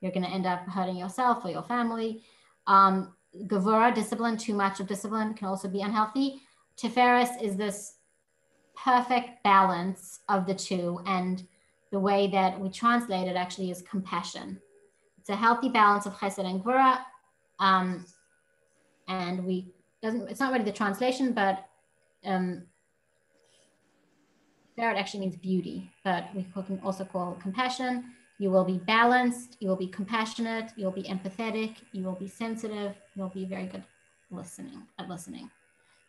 You're 0.00 0.12
going 0.12 0.24
to 0.24 0.30
end 0.30 0.46
up 0.46 0.66
hurting 0.68 0.96
yourself 0.96 1.44
or 1.44 1.50
your 1.50 1.62
family. 1.62 2.22
Um, 2.66 3.14
Gevura, 3.46 3.94
discipline, 3.94 4.36
too 4.36 4.54
much 4.54 4.80
of 4.80 4.86
discipline 4.86 5.34
can 5.34 5.48
also 5.48 5.68
be 5.68 5.80
unhealthy. 5.80 6.42
Tiferes 6.82 7.40
is 7.40 7.56
this 7.56 7.94
perfect 8.74 9.42
balance 9.44 10.20
of 10.28 10.46
the 10.46 10.54
two. 10.54 11.00
And 11.06 11.46
the 11.92 12.00
way 12.00 12.26
that 12.28 12.58
we 12.58 12.70
translate 12.70 13.28
it 13.28 13.36
actually 13.36 13.70
is 13.70 13.82
compassion. 13.82 14.60
It's 15.18 15.28
a 15.28 15.36
healthy 15.36 15.68
balance 15.68 16.06
of 16.06 16.14
chesed 16.14 16.44
and 16.44 16.62
gvura. 16.62 16.98
Um, 17.60 18.04
and 19.08 19.44
we 19.44 19.72
doesn't 20.02 20.28
it's 20.28 20.40
not 20.40 20.52
really 20.52 20.64
the 20.64 20.72
translation, 20.72 21.32
but 21.32 21.64
um, 22.24 22.64
actually 24.78 25.20
means 25.20 25.36
beauty, 25.36 25.92
but 26.02 26.28
we 26.34 26.44
can 26.66 26.80
also 26.82 27.04
call 27.04 27.34
compassion. 27.40 28.04
You 28.38 28.50
will 28.50 28.64
be 28.64 28.78
balanced, 28.78 29.56
you 29.60 29.68
will 29.68 29.76
be 29.76 29.86
compassionate, 29.86 30.72
you'll 30.76 30.90
be 30.90 31.04
empathetic, 31.04 31.76
you 31.92 32.02
will 32.02 32.16
be 32.16 32.26
sensitive, 32.26 32.96
you'll 33.14 33.28
be 33.28 33.44
very 33.44 33.66
good 33.66 33.84
listening 34.32 34.82
at 34.98 35.08
listening. 35.08 35.48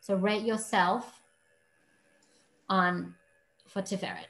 So 0.04 0.16
rate 0.16 0.44
yourself 0.44 1.22
on 2.68 3.16
for 3.66 3.82
Tiferet. 3.82 4.28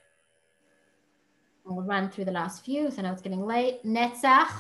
We'll 1.66 1.82
run 1.82 2.12
through 2.12 2.26
the 2.26 2.32
last 2.32 2.64
few. 2.64 2.92
So 2.92 3.02
now 3.02 3.12
it's 3.12 3.24
getting 3.24 3.44
late. 3.44 3.84
Netzach. 3.84 4.52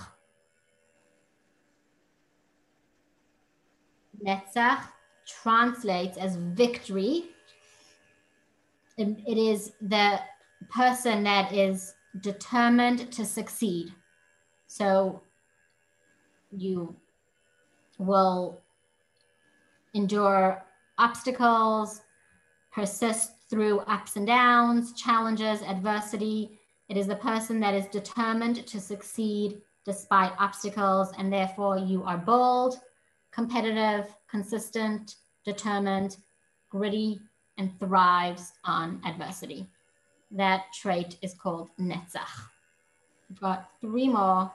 Netzach 4.25 4.87
translates 5.27 6.17
as 6.17 6.35
victory. 6.35 7.25
it, 8.97 9.15
it 9.27 9.37
is 9.37 9.73
the 9.81 10.19
person 10.71 11.23
that 11.25 11.53
is 11.53 11.93
determined 12.21 13.11
to 13.11 13.23
succeed. 13.23 13.93
So 14.65 15.21
you 16.51 16.95
will 17.99 18.63
endure 19.93 20.65
obstacles, 21.03 22.01
persist 22.71 23.33
through 23.49 23.79
ups 23.79 24.15
and 24.15 24.25
downs, 24.25 24.93
challenges, 24.93 25.61
adversity. 25.61 26.57
It 26.87 26.95
is 26.95 27.07
the 27.07 27.15
person 27.15 27.59
that 27.59 27.73
is 27.73 27.87
determined 27.87 28.65
to 28.67 28.79
succeed 28.79 29.61
despite 29.85 30.31
obstacles, 30.39 31.11
and 31.17 31.31
therefore 31.31 31.77
you 31.77 32.03
are 32.03 32.17
bold, 32.17 32.79
competitive, 33.31 34.15
consistent, 34.29 35.15
determined, 35.43 36.15
gritty, 36.69 37.19
and 37.57 37.77
thrives 37.79 38.53
on 38.63 39.01
adversity. 39.05 39.67
That 40.31 40.63
trait 40.73 41.17
is 41.21 41.33
called 41.33 41.69
netzach. 41.77 42.47
We've 43.29 43.41
got 43.41 43.69
three 43.81 44.07
more. 44.07 44.49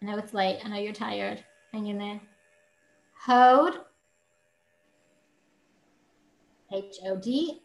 I 0.00 0.06
know 0.06 0.16
it's 0.16 0.32
late. 0.32 0.60
I 0.64 0.68
know 0.68 0.78
you're 0.78 0.92
tired. 0.92 1.42
Hang 1.72 1.88
in 1.88 1.98
there. 1.98 2.20
Hod, 3.18 3.80
H 6.72 6.96
O 7.06 7.16
D, 7.16 7.60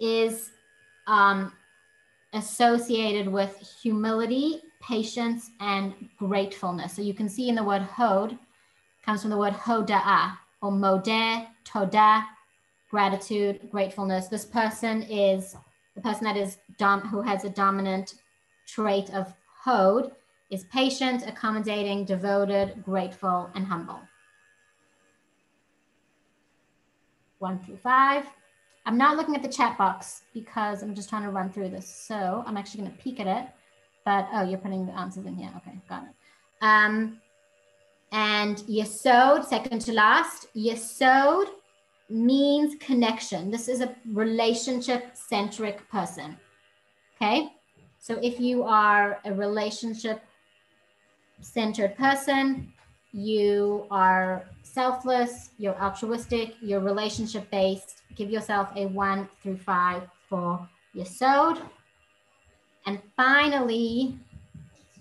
is 0.00 0.50
um, 1.06 1.52
associated 2.32 3.30
with 3.30 3.56
humility, 3.82 4.62
patience, 4.82 5.50
and 5.60 5.94
gratefulness. 6.18 6.94
So 6.94 7.02
you 7.02 7.14
can 7.14 7.28
see 7.28 7.48
in 7.48 7.54
the 7.54 7.64
word 7.64 7.82
hod 7.82 8.38
comes 9.04 9.22
from 9.22 9.30
the 9.30 9.36
word 9.36 9.54
hoda'ah 9.54 10.36
or 10.62 10.72
modeh, 10.72 11.46
todah, 11.64 12.24
gratitude, 12.90 13.68
gratefulness. 13.70 14.28
This 14.28 14.44
person 14.44 15.02
is 15.02 15.56
the 15.94 16.00
person 16.00 16.24
that 16.24 16.36
is 16.36 16.58
dom- 16.78 17.02
who 17.02 17.20
has 17.22 17.44
a 17.44 17.50
dominant 17.50 18.14
trait 18.66 19.10
of 19.14 19.32
hod 19.64 20.12
is 20.50 20.64
patient, 20.64 21.26
accommodating, 21.26 22.04
devoted, 22.04 22.82
grateful, 22.84 23.50
and 23.54 23.66
humble. 23.66 24.00
One 27.38 27.58
through 27.58 27.78
five. 27.78 28.26
I'm 28.86 28.98
not 28.98 29.16
looking 29.16 29.34
at 29.34 29.42
the 29.42 29.48
chat 29.48 29.78
box 29.78 30.22
because 30.34 30.82
I'm 30.82 30.94
just 30.94 31.08
trying 31.08 31.22
to 31.22 31.30
run 31.30 31.50
through 31.50 31.70
this. 31.70 31.88
So 31.88 32.44
I'm 32.46 32.56
actually 32.56 32.82
going 32.82 32.92
to 32.92 33.02
peek 33.02 33.20
at 33.20 33.26
it. 33.26 33.48
But 34.04 34.28
oh, 34.32 34.42
you're 34.42 34.58
putting 34.58 34.86
the 34.86 34.92
answers 34.92 35.24
in 35.24 35.34
here. 35.36 35.50
Okay, 35.56 35.78
got 35.88 36.04
it. 36.04 36.10
Um, 36.60 37.18
and 38.12 38.58
yesod, 38.58 39.46
second 39.46 39.80
to 39.82 39.92
last, 39.92 40.46
yesod 40.54 41.46
means 42.10 42.76
connection. 42.78 43.50
This 43.50 43.68
is 43.68 43.80
a 43.80 43.94
relationship 44.12 45.16
centric 45.16 45.88
person. 45.90 46.36
Okay, 47.16 47.48
so 47.98 48.18
if 48.22 48.38
you 48.38 48.64
are 48.64 49.20
a 49.24 49.32
relationship 49.32 50.22
centered 51.40 51.96
person, 51.96 52.72
you 53.12 53.86
are 53.90 54.44
selfless, 54.74 55.50
you're 55.56 55.80
altruistic, 55.80 56.56
you're 56.60 56.80
relationship 56.80 57.48
based. 57.50 58.02
Give 58.16 58.28
yourself 58.28 58.68
a 58.74 58.86
one 58.86 59.28
through 59.40 59.58
five 59.58 60.02
for 60.28 60.68
Yesod. 60.96 61.62
And 62.86 63.00
finally, 63.16 64.18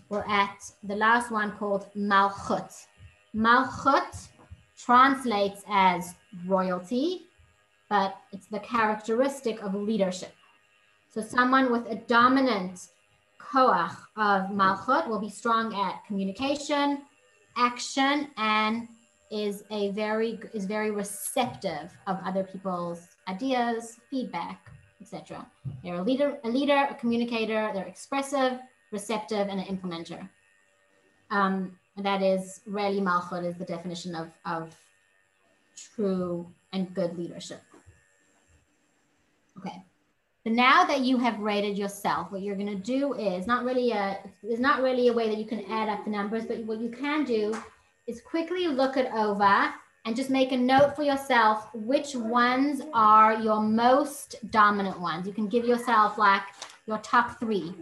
we're 0.09 0.25
at 0.29 0.71
the 0.83 0.95
last 0.95 1.31
one 1.31 1.51
called 1.53 1.87
Malchut. 1.97 2.85
Malchut 3.35 4.27
translates 4.77 5.63
as 5.67 6.13
royalty, 6.45 7.23
but 7.89 8.15
it's 8.31 8.47
the 8.47 8.59
characteristic 8.59 9.61
of 9.63 9.73
leadership. 9.73 10.33
So 11.09 11.21
someone 11.21 11.71
with 11.71 11.87
a 11.87 11.95
dominant 11.95 12.89
koach 13.41 13.95
of 14.17 14.51
Malchut 14.51 15.07
will 15.07 15.19
be 15.19 15.29
strong 15.29 15.73
at 15.73 16.05
communication, 16.05 17.01
action, 17.57 18.29
and 18.37 18.87
is 19.33 19.63
a 19.71 19.89
very 19.91 20.39
is 20.53 20.65
very 20.65 20.91
receptive 20.91 21.91
of 22.07 22.19
other 22.23 22.43
people's 22.43 23.07
ideas, 23.27 23.99
feedback, 24.09 24.69
etc. 25.01 25.45
They're 25.83 25.95
a 25.95 26.03
leader, 26.03 26.37
a 26.43 26.49
leader, 26.49 26.87
a 26.89 26.93
communicator. 26.95 27.71
They're 27.73 27.87
expressive, 27.87 28.59
receptive, 28.91 29.47
and 29.49 29.59
an 29.59 29.65
implementer. 29.65 30.29
Um, 31.31 31.77
and 31.97 32.05
that 32.05 32.21
is 32.21 32.61
really 32.67 33.01
Malchut 33.01 33.43
is 33.43 33.55
the 33.55 33.65
definition 33.65 34.13
of 34.15 34.29
of 34.45 34.75
true 35.75 36.47
and 36.71 36.93
good 36.93 37.17
leadership. 37.17 37.61
Okay. 39.57 39.83
So 40.45 40.51
now 40.51 40.83
that 40.83 41.01
you 41.01 41.17
have 41.17 41.39
rated 41.39 41.77
yourself, 41.77 42.31
what 42.31 42.41
you're 42.41 42.55
going 42.55 42.67
to 42.67 42.75
do 42.75 43.13
is 43.13 43.47
not 43.47 43.63
really 43.63 43.91
a, 43.91 44.19
there's 44.43 44.59
not 44.59 44.81
really 44.81 45.07
a 45.07 45.13
way 45.13 45.29
that 45.29 45.37
you 45.37 45.45
can 45.45 45.63
add 45.71 45.87
up 45.87 46.03
the 46.03 46.11
numbers, 46.11 46.45
but 46.45 46.57
what 46.65 46.81
you 46.81 46.89
can 46.89 47.23
do 47.23 47.55
is 48.07 48.21
quickly 48.21 48.67
look 48.67 48.97
it 48.97 49.11
over 49.13 49.73
and 50.05 50.15
just 50.15 50.29
make 50.29 50.51
a 50.51 50.57
note 50.57 50.95
for 50.95 51.03
yourself 51.03 51.69
which 51.73 52.15
ones 52.15 52.81
are 52.93 53.39
your 53.39 53.61
most 53.61 54.35
dominant 54.51 54.99
ones. 54.99 55.25
You 55.25 55.33
can 55.33 55.47
give 55.47 55.65
yourself 55.65 56.17
like 56.17 56.43
your 56.85 56.97
top 56.97 57.39
three. 57.39 57.73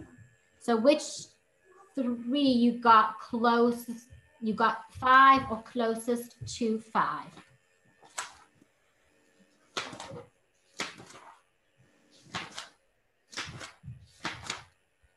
So 0.60 0.76
which 0.76 1.02
three 1.94 2.40
you 2.40 2.72
got 2.72 3.18
closest, 3.18 4.06
you 4.40 4.54
got 4.54 4.92
five 4.92 5.42
or 5.50 5.62
closest 5.62 6.36
to 6.58 6.78
five. 6.78 7.26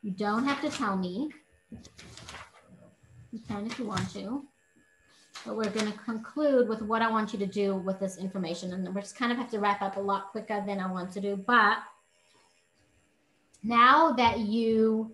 You 0.02 0.12
don't 0.12 0.44
have 0.44 0.60
to 0.60 0.70
tell 0.70 0.96
me. 0.96 1.30
You 3.32 3.40
can 3.48 3.66
if 3.66 3.78
you 3.78 3.86
want 3.86 4.08
to. 4.12 4.44
But 5.46 5.56
we're 5.56 5.70
going 5.70 5.92
to 5.92 5.98
conclude 5.98 6.68
with 6.68 6.82
what 6.82 7.02
I 7.02 7.10
want 7.10 7.32
you 7.32 7.38
to 7.38 7.46
do 7.46 7.76
with 7.76 8.00
this 8.00 8.18
information. 8.18 8.72
And 8.72 8.92
we're 8.92 9.00
just 9.00 9.16
kind 9.16 9.30
of 9.30 9.38
have 9.38 9.50
to 9.52 9.60
wrap 9.60 9.80
up 9.80 9.96
a 9.96 10.00
lot 10.00 10.32
quicker 10.32 10.62
than 10.66 10.80
I 10.80 10.90
want 10.90 11.12
to 11.12 11.20
do. 11.20 11.36
But 11.36 11.78
now 13.62 14.12
that 14.12 14.40
you 14.40 15.12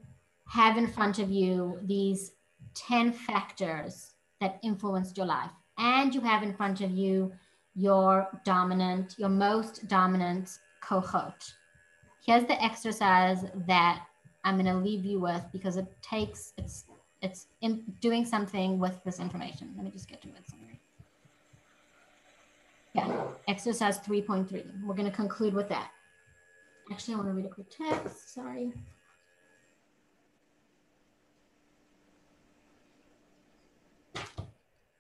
have 0.49 0.77
in 0.77 0.87
front 0.87 1.19
of 1.19 1.31
you 1.31 1.79
these 1.83 2.33
10 2.75 3.13
factors 3.13 4.13
that 4.41 4.59
influenced 4.63 5.17
your 5.17 5.27
life, 5.27 5.51
and 5.79 6.15
you 6.15 6.21
have 6.23 6.43
in 6.43 6.55
front 6.55 6.81
of 6.81 6.91
you 6.91 7.33
your 7.75 8.29
dominant, 8.45 9.15
your 9.19 9.29
most 9.29 9.89
dominant 9.89 10.59
kochot. 10.83 11.53
Here's 12.25 12.45
the 12.45 12.63
exercise 12.63 13.45
that 13.67 14.05
I'm 14.45 14.55
going 14.55 14.67
to 14.67 14.83
leave 14.83 15.05
you 15.05 15.21
with 15.21 15.43
because 15.53 15.77
it 15.77 15.87
takes 16.03 16.53
it's 16.59 16.85
it's 17.23 17.47
in 17.61 17.85
doing 18.01 18.25
something 18.25 18.79
with 18.79 19.03
this 19.05 19.21
information. 19.21 19.73
Let 19.77 19.85
me 19.85 19.91
just 19.91 20.09
get 20.09 20.21
to 20.23 20.29
it. 20.29 20.49
Sorry. 20.51 20.81
Yeah, 22.95 23.27
exercise 23.49 23.99
3.3. 24.01 24.85
We're 24.85 24.95
going 24.95 25.09
to 25.09 25.17
conclude 25.17 25.55
with 25.55 25.69
that. 25.69 25.91
Actually, 26.91 27.15
I 27.15 27.17
want 27.19 27.29
to 27.31 27.35
read 27.35 27.47
a 27.47 27.49
quick 27.49 27.71
text. 27.71 28.35
Sorry. 28.35 28.73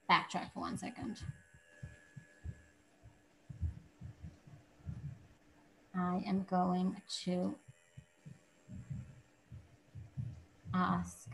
Backtrack 0.08 0.52
for 0.54 0.60
one 0.60 0.78
second. 0.78 1.18
I 5.94 6.22
am 6.26 6.46
going 6.48 6.96
to 7.24 7.56
ask. 10.72 11.28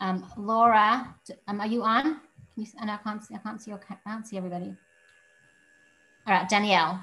Um, 0.00 0.26
Laura, 0.36 1.14
um, 1.48 1.60
are 1.60 1.66
you 1.66 1.82
on? 1.82 2.20
Can 2.54 2.64
you, 2.64 2.66
and 2.80 2.90
I 2.90 2.98
can't 2.98 3.24
see, 3.24 3.34
I 3.34 3.38
can't 3.38 3.60
see, 3.60 3.70
your, 3.70 3.80
I 3.90 3.96
can't 4.08 4.26
see 4.26 4.36
everybody. 4.36 4.74
All 6.26 6.34
right, 6.34 6.48
Danielle, 6.48 7.02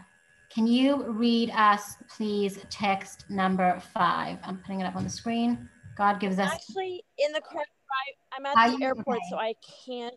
can 0.49 0.67
you 0.67 1.03
read 1.11 1.51
us, 1.51 1.95
please, 2.15 2.59
text 2.69 3.29
number 3.29 3.81
five? 3.93 4.37
I'm 4.43 4.57
putting 4.59 4.81
it 4.81 4.85
up 4.85 4.95
on 4.95 5.03
the 5.03 5.09
screen. 5.09 5.67
God 5.97 6.19
gives 6.19 6.39
us. 6.39 6.51
Actually, 6.51 7.03
in 7.17 7.31
the 7.31 7.41
car, 7.41 7.63
I'm 8.37 8.45
at 8.45 8.77
the 8.77 8.83
airport, 8.83 9.17
okay. 9.17 9.25
so 9.29 9.37
I 9.37 9.53
can't. 9.85 10.13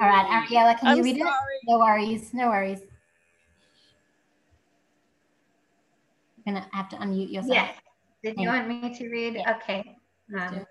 All 0.00 0.08
right, 0.08 0.26
Ariella, 0.26 0.78
can 0.78 0.88
I'm 0.88 0.98
you 0.98 1.04
read 1.04 1.18
sorry. 1.18 1.30
it? 1.30 1.68
No 1.68 1.78
worries, 1.78 2.34
no 2.34 2.48
worries. 2.48 2.80
You're 6.44 6.54
gonna 6.54 6.66
have 6.72 6.88
to 6.90 6.96
unmute 6.96 7.30
yourself. 7.30 7.54
Yes. 7.54 7.76
Did 8.24 8.38
you 8.38 8.48
want 8.48 8.68
me 8.68 8.94
to 8.94 9.08
read? 9.08 9.42
Okay. 9.48 9.96
Um, 10.38 10.64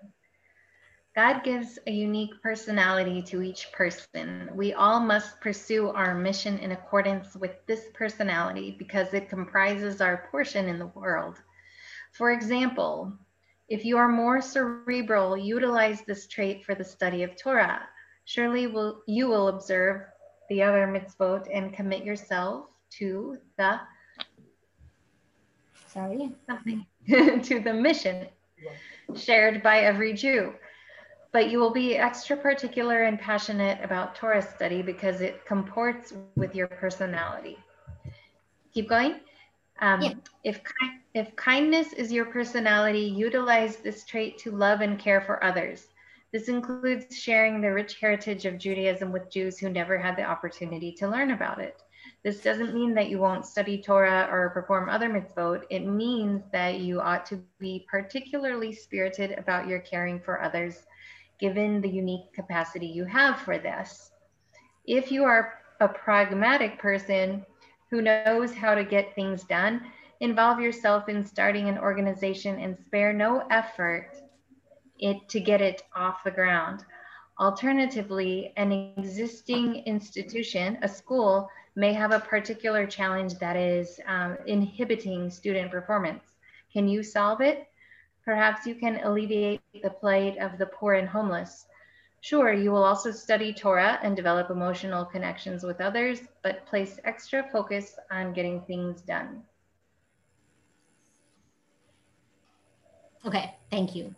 God 1.14 1.44
gives 1.44 1.78
a 1.86 1.90
unique 1.90 2.40
personality 2.42 3.20
to 3.22 3.42
each 3.42 3.70
person. 3.72 4.48
We 4.54 4.72
all 4.72 4.98
must 4.98 5.40
pursue 5.42 5.88
our 5.88 6.14
mission 6.14 6.58
in 6.58 6.72
accordance 6.72 7.36
with 7.36 7.52
this 7.66 7.84
personality 7.92 8.76
because 8.78 9.12
it 9.12 9.28
comprises 9.28 10.00
our 10.00 10.28
portion 10.30 10.68
in 10.68 10.78
the 10.78 10.86
world. 10.86 11.36
For 12.12 12.32
example, 12.32 13.12
If 13.68 13.86
you 13.86 13.96
are 13.96 14.08
more 14.08 14.42
cerebral, 14.42 15.34
utilize 15.34 16.02
this 16.02 16.26
trait 16.26 16.62
for 16.62 16.74
the 16.74 16.84
study 16.84 17.22
of 17.22 17.36
Torah. 17.36 17.88
Surely 18.26 18.66
will, 18.66 19.02
you 19.06 19.28
will 19.28 19.48
observe 19.48 20.02
the 20.50 20.62
other 20.62 20.86
mitzvot 20.86 21.48
and 21.50 21.72
commit 21.72 22.04
yourself 22.04 22.66
to 22.98 23.38
the 23.56 23.80
sorry 25.86 26.32
something 26.46 26.84
to 27.08 27.60
the 27.60 27.72
mission 27.72 28.26
shared 29.16 29.62
by 29.62 29.80
every 29.80 30.12
Jew. 30.12 30.52
But 31.32 31.50
you 31.50 31.58
will 31.58 31.72
be 31.72 31.96
extra 31.96 32.36
particular 32.36 33.04
and 33.04 33.18
passionate 33.18 33.82
about 33.82 34.14
Torah 34.14 34.42
study 34.42 34.82
because 34.82 35.20
it 35.20 35.44
comports 35.46 36.12
with 36.36 36.54
your 36.54 36.68
personality. 36.68 37.58
Keep 38.74 38.88
going. 38.88 39.20
Um, 39.80 40.02
yeah. 40.02 40.12
if, 40.44 40.60
if 41.14 41.34
kindness 41.36 41.92
is 41.94 42.12
your 42.12 42.26
personality, 42.26 43.00
utilize 43.00 43.76
this 43.76 44.04
trait 44.04 44.38
to 44.38 44.50
love 44.50 44.80
and 44.80 44.98
care 44.98 45.20
for 45.20 45.42
others. 45.42 45.88
This 46.32 46.48
includes 46.48 47.16
sharing 47.18 47.60
the 47.60 47.72
rich 47.72 47.98
heritage 48.00 48.46
of 48.46 48.58
Judaism 48.58 49.12
with 49.12 49.30
Jews 49.30 49.58
who 49.58 49.68
never 49.68 49.98
had 49.98 50.16
the 50.16 50.24
opportunity 50.24 50.92
to 50.92 51.08
learn 51.08 51.32
about 51.32 51.60
it. 51.60 51.82
This 52.22 52.40
doesn't 52.40 52.74
mean 52.74 52.94
that 52.94 53.10
you 53.10 53.18
won't 53.18 53.44
study 53.44 53.82
Torah 53.82 54.28
or 54.30 54.50
perform 54.50 54.88
other 54.88 55.10
mitzvot. 55.10 55.64
It 55.70 55.84
means 55.84 56.42
that 56.52 56.78
you 56.78 57.00
ought 57.00 57.26
to 57.26 57.42
be 57.58 57.84
particularly 57.90 58.72
spirited 58.72 59.32
about 59.38 59.68
your 59.68 59.80
caring 59.80 60.20
for 60.20 60.40
others, 60.40 60.86
given 61.42 61.80
the 61.80 61.88
unique 61.88 62.32
capacity 62.32 62.86
you 62.86 63.04
have 63.04 63.40
for 63.40 63.58
this. 63.58 64.12
If 64.86 65.10
you 65.10 65.24
are 65.24 65.54
a 65.80 65.88
pragmatic 65.88 66.78
person 66.78 67.44
who 67.90 68.00
knows 68.00 68.54
how 68.54 68.76
to 68.76 68.84
get 68.84 69.16
things 69.16 69.42
done, 69.42 69.82
involve 70.20 70.60
yourself 70.60 71.08
in 71.08 71.24
starting 71.24 71.68
an 71.68 71.78
organization 71.78 72.60
and 72.60 72.78
spare 72.86 73.12
no 73.12 73.44
effort 73.50 74.12
it, 75.00 75.28
to 75.30 75.40
get 75.40 75.60
it 75.60 75.82
off 75.96 76.22
the 76.22 76.30
ground. 76.30 76.84
Alternatively, 77.40 78.52
an 78.56 78.70
existing 78.70 79.82
institution, 79.84 80.78
a 80.82 80.88
school, 80.88 81.48
may 81.74 81.92
have 81.92 82.12
a 82.12 82.20
particular 82.20 82.86
challenge 82.86 83.34
that 83.40 83.56
is 83.56 83.98
um, 84.06 84.36
inhibiting 84.46 85.28
student 85.28 85.72
performance. 85.72 86.22
Can 86.72 86.86
you 86.86 87.02
solve 87.02 87.40
it? 87.40 87.66
Perhaps 88.24 88.66
you 88.66 88.74
can 88.74 89.00
alleviate 89.02 89.60
the 89.82 89.90
plight 89.90 90.38
of 90.38 90.58
the 90.58 90.66
poor 90.66 90.94
and 90.94 91.08
homeless. 91.08 91.66
Sure, 92.20 92.52
you 92.52 92.70
will 92.70 92.84
also 92.84 93.10
study 93.10 93.52
Torah 93.52 93.98
and 94.02 94.14
develop 94.14 94.48
emotional 94.48 95.04
connections 95.04 95.64
with 95.64 95.80
others, 95.80 96.20
but 96.42 96.64
place 96.66 97.00
extra 97.04 97.48
focus 97.50 97.96
on 98.12 98.32
getting 98.32 98.60
things 98.62 99.00
done. 99.00 99.42
Okay, 103.26 103.54
thank 103.70 103.96
you. 103.96 104.14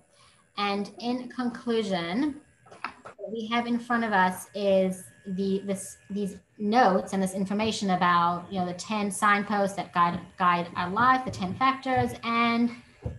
And 0.58 0.90
in 0.98 1.28
conclusion, 1.28 2.40
what 3.16 3.32
we 3.32 3.46
have 3.48 3.66
in 3.66 3.78
front 3.78 4.04
of 4.04 4.12
us 4.12 4.48
is 4.54 5.04
the 5.26 5.62
this 5.64 5.96
these 6.10 6.36
notes 6.58 7.14
and 7.14 7.22
this 7.22 7.32
information 7.32 7.90
about 7.90 8.46
you 8.50 8.60
know 8.60 8.66
the 8.66 8.74
10 8.74 9.10
signposts 9.10 9.76
that 9.76 9.92
guide 9.94 10.20
guide 10.38 10.68
our 10.76 10.90
life 10.90 11.24
the 11.24 11.30
10 11.30 11.54
factors 11.54 12.10
and 12.24 12.70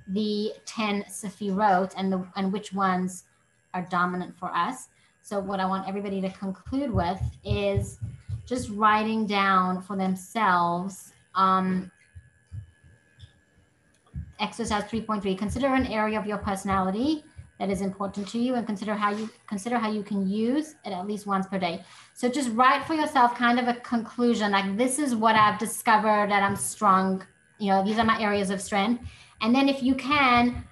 the 0.08 0.54
10 0.66 1.04
sefirot 1.04 1.94
and 1.98 2.12
the 2.12 2.26
and 2.36 2.52
which 2.52 2.74
ones 2.74 3.26
are 3.74 3.88
dominant 3.90 4.38
for 4.38 4.54
us. 4.56 4.90
So 5.22 5.40
what 5.40 5.60
i 5.60 5.66
want 5.66 5.88
everybody 5.88 6.22
to 6.22 6.30
conclude 6.30 6.92
with 6.92 7.22
is 7.44 8.00
just 8.46 8.70
writing 8.70 9.26
down 9.26 9.82
for 9.82 9.96
themselves 9.98 11.14
um, 11.34 11.92
exercise 14.40 14.84
3.3 14.84 15.38
consider 15.38 15.68
an 15.74 15.88
area 15.88 16.20
of 16.20 16.28
your 16.28 16.38
personality 16.38 17.24
that 17.60 17.70
is 17.70 17.82
important 17.82 18.28
to 18.28 18.38
you 18.38 18.56
and 18.56 18.66
consider 18.66 18.94
how 18.94 19.12
you 19.12 19.30
consider 19.48 19.78
how 19.78 19.90
you 19.90 20.04
can 20.04 20.28
use 20.28 20.76
it 20.86 20.92
at 20.92 21.08
least 21.08 21.26
once 21.26 21.48
per 21.48 21.58
day. 21.58 21.84
So 22.14 22.28
just 22.28 22.50
write 22.52 22.86
for 22.86 22.94
yourself 22.94 23.36
kind 23.36 23.60
of 23.60 23.68
a 23.68 23.76
conclusion 23.76 24.52
like 24.52 24.78
this 24.78 25.00
is 25.00 25.16
what 25.16 25.36
i've 25.36 25.58
discovered 25.58 26.30
that 26.30 26.44
i'm 26.44 26.56
strong 26.56 27.24
you 27.60 27.70
know 27.70 27.84
these 27.84 27.98
are 27.98 28.04
my 28.04 28.20
areas 28.22 28.50
of 28.50 28.62
strength 28.62 29.04
and 29.46 29.54
then 29.54 29.70
if 29.70 29.84
you 29.84 29.94
can 29.94 30.66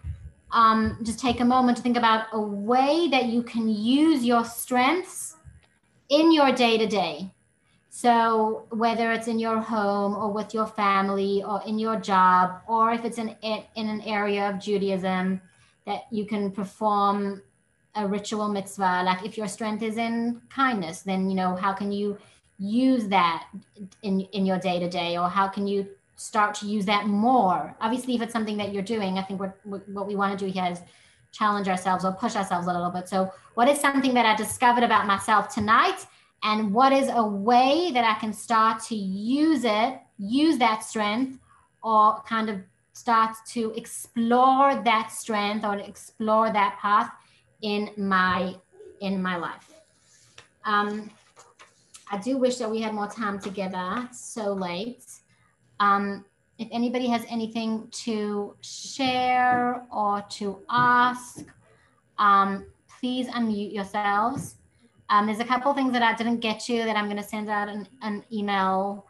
um, 0.52 0.98
just 1.04 1.20
take 1.20 1.40
a 1.40 1.46
moment 1.46 1.78
to 1.78 1.84
think 1.84 1.96
about 1.96 2.26
a 2.34 2.42
way 2.42 3.08
that 3.12 3.26
you 3.26 3.44
can 3.44 3.70
use 3.70 4.26
your 4.26 4.44
strengths 4.44 5.36
in 6.10 6.34
your 6.34 6.52
day 6.52 6.78
to 6.80 6.88
day 6.88 7.32
so 7.92 8.66
whether 8.72 9.12
it's 9.12 9.28
in 9.28 9.38
your 9.38 9.60
home 9.60 10.16
or 10.16 10.32
with 10.32 10.56
your 10.56 10.66
family 10.66 11.44
or 11.44 11.62
in 11.68 11.78
your 11.78 12.00
job 12.00 12.62
or 12.68 12.92
if 12.92 13.06
it's 13.06 13.20
in, 13.20 13.36
in 13.44 13.88
an 13.88 14.02
area 14.02 14.50
of 14.50 14.60
judaism 14.60 15.40
that 15.86 16.06
you 16.10 16.26
can 16.26 16.50
perform 16.50 17.44
a 17.96 18.08
ritual 18.08 18.50
mitzvah 18.50 19.04
like 19.06 19.24
if 19.24 19.38
your 19.38 19.48
strength 19.48 19.84
is 19.84 19.98
in 19.98 20.42
kindness 20.50 21.02
then 21.02 21.30
you 21.30 21.36
know 21.36 21.56
how 21.56 21.72
can 21.72 21.92
you 21.92 22.18
use 22.58 23.08
that 23.08 23.48
in 24.02 24.22
in 24.38 24.48
your 24.48 24.58
day 24.58 24.80
to 24.80 24.90
day 24.90 25.16
or 25.16 25.30
how 25.30 25.48
can 25.48 25.68
you 25.68 25.88
start 26.16 26.54
to 26.54 26.66
use 26.68 26.86
that 26.86 27.08
more 27.08 27.76
obviously 27.82 28.16
if 28.16 28.22
it's 28.22 28.34
something 28.34 28.58
that 28.58 28.74
you're 28.74 28.84
doing 28.84 29.18
i 29.18 29.22
think 29.22 29.40
what 29.40 29.58
what 29.88 30.08
we 30.08 30.16
want 30.16 30.38
to 30.38 30.46
do 30.46 30.52
here 30.52 30.68
is 30.72 30.80
challenge 31.32 31.68
ourselves 31.68 32.06
or 32.06 32.12
push 32.12 32.36
ourselves 32.36 32.68
a 32.68 32.72
little 32.72 32.92
bit 32.92 33.10
so 33.10 33.32
what 33.56 33.68
is 33.68 33.80
something 33.80 34.14
that 34.14 34.26
i 34.26 34.36
discovered 34.36 34.84
about 34.84 35.08
myself 35.08 35.54
tonight 35.54 36.06
and 36.44 36.74
what 36.74 36.94
is 36.94 37.10
a 37.14 37.24
way 37.26 37.90
that 37.92 38.06
i 38.06 38.20
can 38.20 38.32
start 38.32 38.82
to 38.84 38.96
use 38.96 39.64
it 39.64 40.00
use 40.20 40.58
that 40.58 40.84
strength 40.84 41.40
or 41.84 42.22
kind 42.28 42.50
of 42.50 42.62
start 42.94 43.36
to 43.48 43.74
explore 43.76 44.82
that 44.84 45.12
strength 45.12 45.66
or 45.66 45.78
explore 45.80 46.52
that 46.54 46.78
path 46.80 47.12
in 47.62 47.90
my 47.98 48.56
in 49.02 49.22
my 49.22 49.36
life. 49.36 49.72
Um, 50.64 51.10
I 52.10 52.18
do 52.18 52.38
wish 52.38 52.58
that 52.58 52.70
we 52.70 52.80
had 52.80 52.94
more 52.94 53.08
time 53.08 53.40
together. 53.40 54.08
So 54.14 54.54
late. 54.54 55.04
Um, 55.80 56.26
if 56.58 56.68
anybody 56.72 57.08
has 57.08 57.26
anything 57.30 57.88
to 57.92 58.56
share 58.62 59.86
or 59.92 60.24
to 60.32 60.60
ask, 60.70 61.46
um, 62.18 62.66
please 63.00 63.28
unmute 63.28 63.74
yourselves. 63.74 64.56
Um, 65.10 65.26
there's 65.26 65.40
a 65.40 65.46
couple 65.46 65.74
things 65.74 65.94
that 65.94 66.02
I 66.02 66.14
didn't 66.16 66.40
get 66.40 66.60
to 66.62 66.78
that 66.86 66.96
I'm 66.96 67.06
going 67.06 67.18
to 67.18 67.24
send 67.24 67.50
out 67.50 67.70
an, 67.70 67.88
an 68.02 68.24
email 68.32 69.06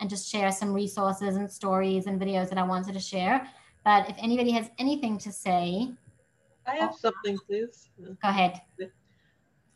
and 0.00 0.08
just 0.08 0.30
share 0.30 0.50
some 0.52 0.72
resources 0.72 1.36
and 1.36 1.50
stories 1.50 2.06
and 2.06 2.20
videos 2.20 2.48
that 2.48 2.58
I 2.58 2.62
wanted 2.62 2.92
to 2.94 3.00
share. 3.00 3.48
But 3.84 4.08
if 4.08 4.16
anybody 4.18 4.50
has 4.52 4.70
anything 4.78 5.18
to 5.18 5.32
say, 5.32 5.92
I 6.66 6.76
have 6.76 6.94
something, 6.94 7.38
please. 7.46 7.88
Go 8.00 8.14
ahead. 8.22 8.60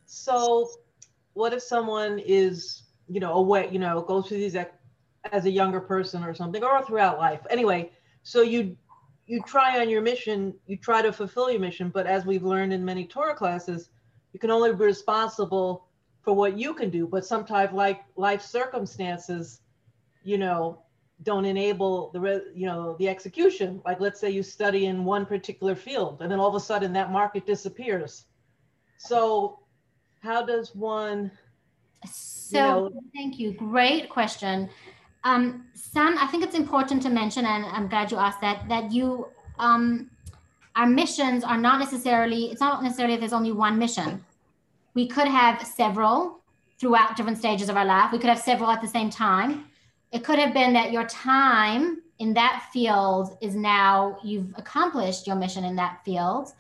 So, 0.04 0.68
what 1.34 1.52
if 1.52 1.62
someone 1.62 2.20
is, 2.20 2.84
you 3.08 3.20
know, 3.20 3.34
away, 3.34 3.68
you 3.72 3.78
know, 3.78 4.00
goes 4.02 4.28
through 4.28 4.38
these 4.38 4.54
as 5.32 5.44
a 5.44 5.50
younger 5.50 5.80
person 5.80 6.22
or 6.22 6.34
something, 6.34 6.62
or 6.62 6.82
throughout 6.84 7.18
life? 7.18 7.40
Anyway, 7.50 7.90
so 8.22 8.42
you 8.42 8.76
you 9.26 9.42
try 9.42 9.80
on 9.80 9.88
your 9.88 10.02
mission, 10.02 10.54
you 10.66 10.76
try 10.76 11.02
to 11.02 11.12
fulfill 11.12 11.50
your 11.50 11.60
mission, 11.60 11.88
but 11.90 12.06
as 12.06 12.24
we've 12.24 12.44
learned 12.44 12.72
in 12.72 12.84
many 12.84 13.04
Torah 13.04 13.34
classes, 13.34 13.90
you 14.32 14.38
can 14.38 14.50
only 14.50 14.72
be 14.72 14.84
responsible 14.84 15.88
for 16.22 16.32
what 16.32 16.56
you 16.56 16.74
can 16.74 16.90
do. 16.90 17.06
But 17.06 17.24
sometimes, 17.24 17.72
like 17.72 18.02
life 18.16 18.40
circumstances, 18.40 19.60
you 20.22 20.38
know, 20.38 20.82
don't 21.22 21.44
enable 21.44 22.10
the 22.12 22.44
you 22.54 22.66
know 22.66 22.94
the 22.98 23.08
execution 23.08 23.80
like 23.84 24.00
let's 24.00 24.20
say 24.20 24.28
you 24.28 24.42
study 24.42 24.86
in 24.86 25.04
one 25.04 25.24
particular 25.24 25.74
field 25.74 26.20
and 26.20 26.30
then 26.30 26.38
all 26.38 26.48
of 26.48 26.54
a 26.54 26.60
sudden 26.60 26.92
that 26.92 27.10
market 27.10 27.46
disappears 27.46 28.26
so 28.98 29.60
how 30.22 30.44
does 30.44 30.74
one 30.74 31.30
so 32.04 32.58
you 32.58 32.94
know, 32.94 33.00
thank 33.14 33.38
you 33.38 33.52
great 33.52 34.10
question 34.10 34.68
um 35.28 35.42
sam 35.74 36.16
i 36.24 36.26
think 36.30 36.40
it's 36.46 36.58
important 36.64 37.02
to 37.06 37.10
mention 37.10 37.44
and 37.52 37.64
i'm 37.76 37.88
glad 37.92 38.10
you 38.12 38.18
asked 38.26 38.42
that 38.46 38.58
that 38.72 38.84
you 38.96 39.06
um 39.58 39.86
our 40.76 40.86
missions 40.86 41.42
are 41.42 41.56
not 41.56 41.80
necessarily 41.80 42.50
it's 42.50 42.60
not 42.60 42.82
necessarily 42.82 43.16
there's 43.16 43.32
only 43.32 43.52
one 43.52 43.78
mission. 43.78 44.24
We 44.94 45.08
could 45.08 45.26
have 45.26 45.66
several 45.66 46.40
throughout 46.78 47.16
different 47.16 47.38
stages 47.38 47.68
of 47.70 47.76
our 47.76 47.84
life. 47.84 48.12
We 48.12 48.18
could 48.18 48.28
have 48.28 48.38
several 48.38 48.70
at 48.70 48.82
the 48.82 48.88
same 48.88 49.10
time. 49.10 49.64
It 50.12 50.22
could 50.22 50.38
have 50.38 50.52
been 50.52 50.74
that 50.74 50.92
your 50.92 51.06
time 51.06 52.02
in 52.18 52.34
that 52.34 52.68
field 52.72 53.36
is 53.40 53.54
now 53.54 54.18
you've 54.22 54.52
accomplished 54.56 55.26
your 55.26 55.36
mission 55.36 55.64
in 55.64 55.76
that 55.76 56.04
field 56.04 56.52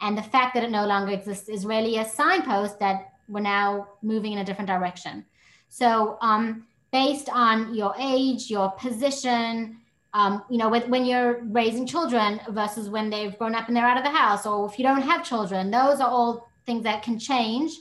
and 0.00 0.16
the 0.16 0.22
fact 0.22 0.54
that 0.54 0.62
it 0.62 0.70
no 0.70 0.86
longer 0.86 1.12
exists 1.12 1.48
is 1.48 1.64
really 1.64 1.96
a 1.98 2.04
signpost 2.04 2.78
that 2.78 3.12
we're 3.28 3.40
now 3.40 3.88
moving 4.02 4.32
in 4.32 4.38
a 4.38 4.44
different 4.44 4.68
direction. 4.68 5.24
So 5.68 6.18
um, 6.20 6.66
based 6.92 7.28
on 7.30 7.74
your 7.74 7.94
age 7.98 8.50
your 8.50 8.70
position 8.72 9.76
um, 10.14 10.42
you 10.50 10.58
know 10.58 10.68
with, 10.68 10.86
when 10.88 11.04
you're 11.04 11.42
raising 11.44 11.86
children 11.86 12.40
versus 12.50 12.88
when 12.90 13.10
they've 13.10 13.36
grown 13.38 13.54
up 13.54 13.68
and 13.68 13.76
they're 13.76 13.86
out 13.86 13.96
of 13.96 14.04
the 14.04 14.10
house 14.10 14.46
or 14.46 14.68
if 14.68 14.78
you 14.78 14.84
don't 14.84 15.02
have 15.02 15.24
children 15.24 15.70
those 15.70 16.00
are 16.00 16.08
all 16.08 16.48
things 16.66 16.84
that 16.84 17.02
can 17.02 17.18
change 17.18 17.72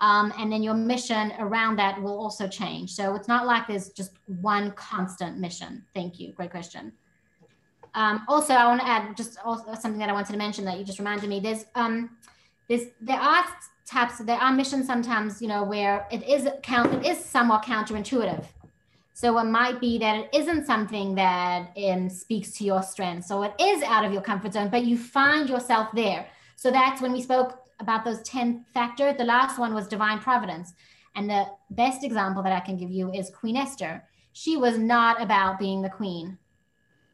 um, 0.00 0.32
and 0.38 0.52
then 0.52 0.62
your 0.62 0.74
mission 0.74 1.32
around 1.38 1.76
that 1.76 2.00
will 2.02 2.18
also 2.18 2.46
change. 2.46 2.92
So 2.92 3.14
it's 3.14 3.28
not 3.28 3.46
like 3.46 3.66
there's 3.66 3.88
just 3.90 4.12
one 4.26 4.72
constant 4.72 5.38
mission. 5.38 5.84
Thank 5.94 6.20
you. 6.20 6.32
Great 6.32 6.50
question. 6.50 6.92
Um, 7.94 8.22
also, 8.28 8.54
I 8.54 8.66
want 8.66 8.80
to 8.80 8.86
add 8.88 9.16
just 9.16 9.34
something 9.34 9.98
that 9.98 10.08
I 10.08 10.12
wanted 10.12 10.32
to 10.32 10.38
mention 10.38 10.64
that 10.64 10.78
you 10.78 10.84
just 10.84 10.98
reminded 10.98 11.28
me. 11.28 11.40
There's 11.40 11.64
um, 11.74 12.10
there's 12.68 12.88
there 13.00 13.20
are 13.20 13.44
types 13.86 14.18
there 14.18 14.38
are 14.38 14.52
missions 14.52 14.86
sometimes 14.86 15.42
you 15.42 15.48
know 15.48 15.62
where 15.62 16.06
it 16.10 16.22
is 16.26 16.48
count 16.62 16.92
it 16.94 17.06
is 17.06 17.24
somewhat 17.24 17.62
counterintuitive. 17.64 18.44
So 19.16 19.38
it 19.38 19.44
might 19.44 19.80
be 19.80 19.96
that 19.98 20.16
it 20.16 20.28
isn't 20.34 20.66
something 20.66 21.14
that 21.14 21.70
um, 21.76 22.10
speaks 22.10 22.50
to 22.58 22.64
your 22.64 22.82
strength. 22.82 23.26
So 23.26 23.44
it 23.44 23.54
is 23.60 23.80
out 23.84 24.04
of 24.04 24.12
your 24.12 24.22
comfort 24.22 24.52
zone, 24.52 24.70
but 24.70 24.84
you 24.84 24.98
find 24.98 25.48
yourself 25.48 25.88
there. 25.94 26.26
So 26.56 26.72
that's 26.72 27.00
when 27.00 27.12
we 27.12 27.22
spoke 27.22 27.60
about 27.78 28.04
those 28.04 28.20
10 28.22 28.64
factors. 28.74 29.14
The 29.16 29.24
last 29.24 29.56
one 29.56 29.72
was 29.72 29.86
divine 29.86 30.18
providence. 30.18 30.74
And 31.14 31.30
the 31.30 31.46
best 31.70 32.02
example 32.02 32.42
that 32.42 32.52
I 32.52 32.58
can 32.58 32.76
give 32.76 32.90
you 32.90 33.12
is 33.12 33.30
Queen 33.30 33.56
Esther. 33.56 34.02
She 34.32 34.56
was 34.56 34.78
not 34.78 35.22
about 35.22 35.60
being 35.60 35.80
the 35.80 35.88
queen, 35.90 36.38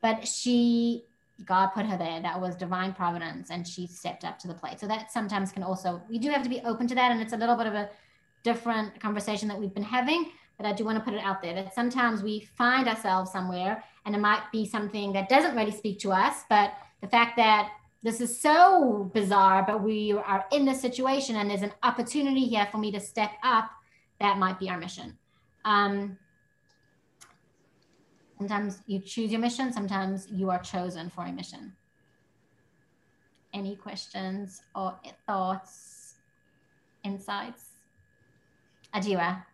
but 0.00 0.26
she, 0.26 1.04
God 1.44 1.68
put 1.68 1.86
her 1.86 1.96
there. 1.96 2.20
That 2.20 2.40
was 2.40 2.56
divine 2.56 2.92
providence, 2.92 3.50
and 3.50 3.66
she 3.66 3.86
stepped 3.86 4.24
up 4.24 4.38
to 4.40 4.48
the 4.48 4.54
plate. 4.54 4.80
So 4.80 4.86
that 4.86 5.10
sometimes 5.10 5.52
can 5.52 5.62
also, 5.62 6.02
we 6.08 6.18
do 6.18 6.30
have 6.30 6.42
to 6.42 6.48
be 6.48 6.60
open 6.64 6.86
to 6.88 6.94
that. 6.94 7.10
And 7.12 7.20
it's 7.20 7.32
a 7.32 7.36
little 7.36 7.56
bit 7.56 7.66
of 7.66 7.74
a 7.74 7.90
different 8.42 8.98
conversation 9.00 9.48
that 9.48 9.58
we've 9.58 9.74
been 9.74 9.82
having, 9.82 10.30
but 10.56 10.66
I 10.66 10.72
do 10.72 10.84
want 10.84 10.98
to 10.98 11.04
put 11.04 11.14
it 11.14 11.22
out 11.22 11.42
there 11.42 11.54
that 11.54 11.74
sometimes 11.74 12.22
we 12.22 12.40
find 12.56 12.88
ourselves 12.88 13.32
somewhere 13.32 13.82
and 14.06 14.14
it 14.14 14.18
might 14.18 14.42
be 14.52 14.66
something 14.66 15.12
that 15.12 15.28
doesn't 15.28 15.54
really 15.54 15.70
speak 15.70 15.98
to 16.00 16.12
us, 16.12 16.44
but 16.48 16.72
the 17.00 17.08
fact 17.08 17.36
that 17.36 17.70
this 18.02 18.20
is 18.20 18.40
so 18.40 19.10
bizarre, 19.12 19.62
but 19.66 19.82
we 19.82 20.12
are 20.12 20.46
in 20.52 20.64
this 20.64 20.80
situation 20.80 21.36
and 21.36 21.50
there's 21.50 21.62
an 21.62 21.72
opportunity 21.82 22.46
here 22.46 22.66
for 22.70 22.78
me 22.78 22.90
to 22.92 23.00
step 23.00 23.32
up, 23.42 23.70
that 24.20 24.38
might 24.38 24.58
be 24.58 24.70
our 24.70 24.78
mission. 24.78 25.18
Um, 25.64 26.16
sometimes 28.40 28.80
you 28.86 28.98
choose 28.98 29.30
your 29.30 29.40
mission, 29.40 29.70
sometimes 29.70 30.26
you 30.32 30.48
are 30.48 30.60
chosen 30.60 31.10
for 31.10 31.26
a 31.26 31.32
mission. 31.32 31.74
Any 33.52 33.76
questions 33.76 34.62
or 34.74 34.98
thoughts, 35.26 36.14
insights? 37.04 37.64
Adira. 38.94 39.44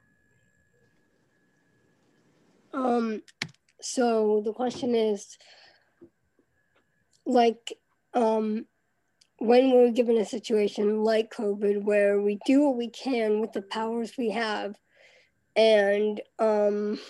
Um, 2.73 3.23
so 3.81 4.43
the 4.45 4.53
question 4.53 4.95
is 4.95 5.37
like 7.27 7.77
um, 8.15 8.67
when 9.39 9.73
we're 9.73 9.91
given 9.91 10.17
a 10.19 10.25
situation 10.25 11.03
like 11.03 11.35
COVID, 11.35 11.83
where 11.83 12.21
we 12.21 12.39
do 12.47 12.63
what 12.63 12.77
we 12.77 12.89
can 12.91 13.41
with 13.41 13.53
the 13.53 13.63
powers 13.63 14.13
we 14.17 14.31
have, 14.31 14.77
and 15.57 16.21
um, 16.39 17.01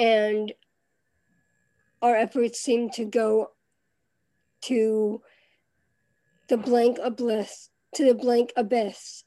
and 0.00 0.52
our 2.00 2.16
efforts 2.16 2.58
seem 2.58 2.88
to 2.90 3.04
go 3.04 3.50
to 4.62 5.20
the 6.48 6.56
blank 6.56 6.98
abyss, 7.02 7.68
to 7.94 8.06
the 8.06 8.14
blank 8.14 8.52
abyss. 8.56 9.24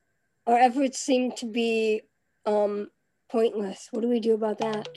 Our 0.48 0.58
efforts 0.58 1.00
seem 1.00 1.32
to 1.34 1.45
be 1.45 2.02
um, 2.48 2.90
pointless. 3.32 3.88
What 3.91 4.02
do 4.02 4.10
we 4.10 4.20
do 4.20 4.34
about 4.34 4.58
that? 4.58 4.90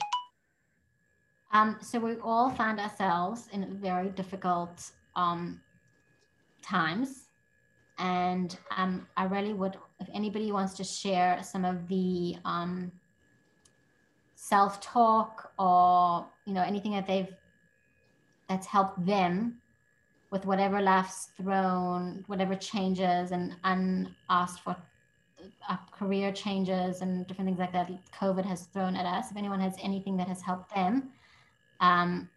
Um, 1.53 1.77
so 1.79 1.99
we 1.99 2.15
all 2.23 2.49
found 2.49 2.79
ourselves 2.79 3.47
in 3.53 3.77
very 3.79 4.09
difficult 4.09 4.91
um, 5.15 5.61
times. 6.63 7.29
And 7.99 8.57
um, 8.75 9.07
I 9.15 9.25
really 9.25 9.53
would, 9.53 9.77
if 9.99 10.07
anybody 10.13 10.51
wants 10.51 10.73
to 10.75 10.83
share 10.83 11.41
some 11.43 11.65
of 11.65 11.87
the 11.87 12.35
um, 12.45 12.91
self-talk 14.39 15.51
or, 15.57 16.25
you 16.45 16.53
know, 16.53 16.61
anything 16.61 16.91
that 16.91 17.07
they've, 17.07 17.33
that's 18.47 18.67
helped 18.67 19.03
them 19.03 19.57
with 20.29 20.45
whatever 20.45 20.79
life's 20.79 21.29
thrown, 21.35 22.23
whatever 22.27 22.53
changes 22.53 23.31
and 23.31 23.55
unasked 23.63 24.63
for 24.63 24.75
uh, 25.69 25.77
career 25.91 26.31
changes 26.31 27.01
and 27.01 27.25
different 27.27 27.47
things 27.47 27.59
like 27.59 27.73
that 27.73 27.89
COVID 28.13 28.45
has 28.45 28.67
thrown 28.67 28.95
at 28.95 29.05
us. 29.05 29.31
If 29.31 29.37
anyone 29.37 29.59
has 29.59 29.73
anything 29.81 30.15
that 30.17 30.27
has 30.27 30.41
helped 30.41 30.73
them, 30.73 31.09
um, 31.79 32.29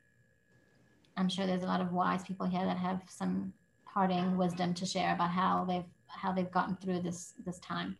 I'm 1.16 1.28
sure 1.28 1.46
there's 1.46 1.64
a 1.64 1.66
lot 1.66 1.82
of 1.82 1.92
wise 1.92 2.22
people 2.22 2.46
here 2.46 2.64
that 2.64 2.78
have 2.78 3.02
some 3.08 3.52
parting 3.84 4.36
wisdom 4.38 4.72
to 4.74 4.86
share 4.86 5.12
about 5.14 5.30
how 5.30 5.66
they've 5.68 5.84
how 6.06 6.32
they've 6.32 6.50
gotten 6.50 6.76
through 6.76 7.00
this 7.00 7.34
this 7.44 7.58
time. 7.58 7.98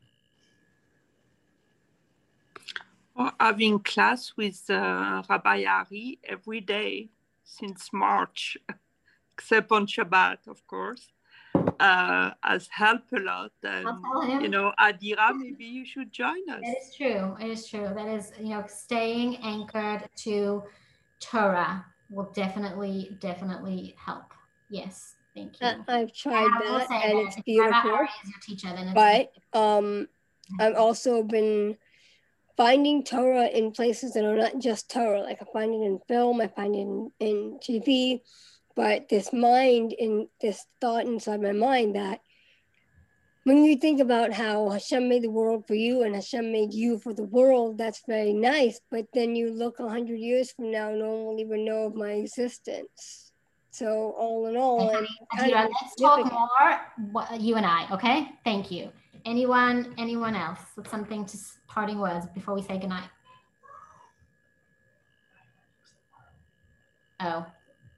Or 3.10 3.10
having 3.39 3.81
class 3.81 4.33
with 4.37 4.63
uh, 4.71 5.23
Rabbi 5.29 5.65
Ari 5.65 6.19
every 6.25 6.61
day 6.61 7.09
since 7.45 7.91
March, 7.93 8.57
except 9.35 9.73
on 9.73 9.87
Shabbat, 9.87 10.47
of 10.47 10.67
course, 10.67 11.09
uh, 11.79 12.31
has 12.43 12.69
helped 12.69 13.13
a 13.13 13.21
lot. 13.21 13.53
And, 13.63 14.43
you 14.43 14.49
know, 14.49 14.73
Adira, 14.81 15.35
maybe 15.35 15.65
you 15.65 15.85
should 15.85 16.13
join 16.13 16.49
us. 16.51 16.63
It 16.63 16.79
is 16.83 16.95
true. 16.95 17.37
It 17.41 17.51
is 17.51 17.69
true. 17.69 17.89
That 17.95 18.09
is, 18.09 18.33
you 18.39 18.51
know, 18.51 18.65
staying 18.69 19.37
anchored 19.39 20.09
to 20.25 20.65
Torah 21.21 21.85
will 22.09 22.31
definitely, 22.33 23.17
definitely 23.21 23.95
help. 23.97 24.35
Yes, 24.69 25.17
thank 25.35 25.61
you. 25.61 25.67
Uh, 25.67 25.75
I've 25.89 26.13
tried 26.13 26.51
that, 26.61 26.87
and 26.91 27.19
that 27.19 27.25
it's 27.27 27.41
beautiful. 27.43 27.99
Teacher, 28.43 28.75
it's 28.77 28.93
but 28.95 29.33
um, 29.59 30.09
I've 30.59 30.75
also 30.75 31.23
been 31.23 31.77
finding 32.61 33.03
Torah 33.03 33.47
in 33.47 33.73
places 33.73 34.12
that 34.12 34.23
are 34.23 34.37
not 34.37 34.59
just 34.59 34.91
Torah. 34.91 35.23
Like 35.23 35.41
I 35.41 35.47
find 35.51 35.73
it 35.73 35.82
in 35.82 35.99
film, 36.07 36.43
I 36.43 36.49
find 36.49 36.77
it 36.77 36.81
in, 36.81 37.11
in 37.19 37.59
TV, 37.59 38.20
but 38.77 39.09
this 39.09 39.32
mind 39.32 39.95
in 39.95 40.28
this 40.43 40.66
thought 40.78 41.07
inside 41.07 41.41
my 41.41 41.53
mind 41.53 41.97
that 41.97 42.20
when 43.45 43.65
you 43.65 43.77
think 43.77 43.99
about 43.99 44.35
how 44.35 44.69
Hashem 44.69 45.09
made 45.09 45.23
the 45.23 45.31
world 45.31 45.66
for 45.66 45.74
you 45.74 46.03
and 46.03 46.15
Hashem 46.15 46.53
made 46.53 46.74
you 46.74 46.99
for 46.99 47.15
the 47.15 47.24
world, 47.24 47.78
that's 47.78 48.03
very 48.07 48.35
nice. 48.35 48.78
But 48.91 49.07
then 49.15 49.35
you 49.35 49.55
look 49.55 49.81
a 49.81 49.89
hundred 49.89 50.19
years 50.19 50.53
from 50.53 50.70
now, 50.70 50.91
no 50.91 51.09
one 51.09 51.24
will 51.24 51.41
even 51.41 51.65
know 51.65 51.87
of 51.87 51.95
my 51.95 52.12
existence. 52.12 53.32
So 53.70 54.15
all 54.19 54.47
in 54.49 54.59
all, 54.59 54.85
let's 55.39 55.97
talk 55.99 56.31
more. 56.31 57.39
You 57.39 57.57
and 57.57 57.65
I, 57.65 57.89
okay? 57.91 58.28
Thank 58.45 58.70
you. 58.70 58.91
Anyone? 59.25 59.95
Anyone 59.99 60.35
else 60.35 60.61
with 60.77 60.89
something 60.89 61.25
to 61.27 61.39
parting 61.67 61.99
words 61.99 62.27
before 62.35 62.55
we 62.55 62.63
say 62.63 62.79
goodnight? 62.79 63.09
Oh, 67.21 67.47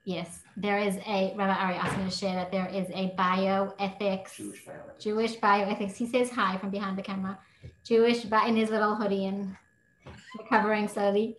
Yes, 0.05 0.40
there 0.57 0.78
is 0.78 0.97
a, 1.07 1.32
Rabbi 1.36 1.55
Ari 1.55 1.74
asked 1.77 1.97
me 1.97 2.05
to 2.05 2.11
share 2.11 2.35
that 2.35 2.51
there 2.51 2.66
is 2.66 2.89
a 2.90 3.15
bioethics, 3.16 4.36
Jewish 4.36 4.65
bioethics. 4.65 5.01
Jewish 5.01 5.36
bioethics. 5.36 5.97
He 5.97 6.07
says 6.07 6.28
hi 6.31 6.59
from 6.59 6.70
behind 6.70 6.99
the 6.99 7.03
camera. 7.03 7.39
Jewish, 7.85 8.24
but 8.24 8.49
in 8.49 8.57
his 8.57 8.70
little 8.70 8.97
hoodie 8.97 9.27
and 9.27 9.57
recovering 10.36 10.89
slowly. 10.89 11.36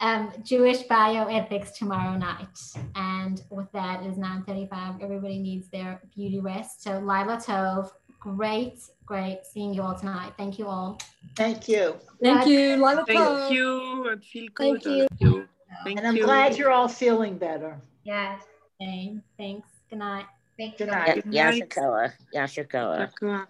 Um, 0.00 0.32
Jewish 0.42 0.82
bioethics 0.82 1.76
tomorrow 1.76 2.18
night. 2.18 2.58
And 2.96 3.40
with 3.50 3.70
that, 3.70 4.02
it 4.02 4.08
is 4.08 4.18
9.35. 4.18 5.00
Everybody 5.00 5.38
needs 5.38 5.68
their 5.68 6.02
beauty 6.12 6.40
rest. 6.40 6.82
So 6.82 6.98
Lila 6.98 7.36
Tov, 7.36 7.88
great, 8.22 8.78
great 9.04 9.40
seeing 9.44 9.74
you 9.74 9.82
all 9.82 9.98
tonight. 9.98 10.32
Thank 10.38 10.58
you 10.58 10.66
all. 10.68 10.98
Thank 11.36 11.68
you. 11.68 11.96
Thank 12.22 12.46
you, 12.46 12.76
Lila 12.76 13.04
Thank 13.04 13.52
you. 13.52 14.10
I 14.10 14.16
feel 14.22 14.48
good. 14.54 14.82
Thank 14.82 14.84
you. 14.84 15.06
you. 15.18 15.48
Thank 15.84 15.98
and 15.98 16.06
I'm 16.06 16.16
you. 16.16 16.24
glad 16.24 16.56
you're 16.56 16.70
all 16.70 16.88
feeling 16.88 17.36
better. 17.36 17.76
Yes. 18.04 18.42
Okay, 18.80 19.16
thanks. 19.36 19.68
Good 19.90 19.98
night. 19.98 20.26
Thank 20.56 20.78
you. 20.78 20.86
Good 20.86 21.24
you. 21.24 21.32
night. 21.32 21.68
Yashikoa. 21.68 22.12
Yashikoa. 22.34 22.98
D'accord. 22.98 23.48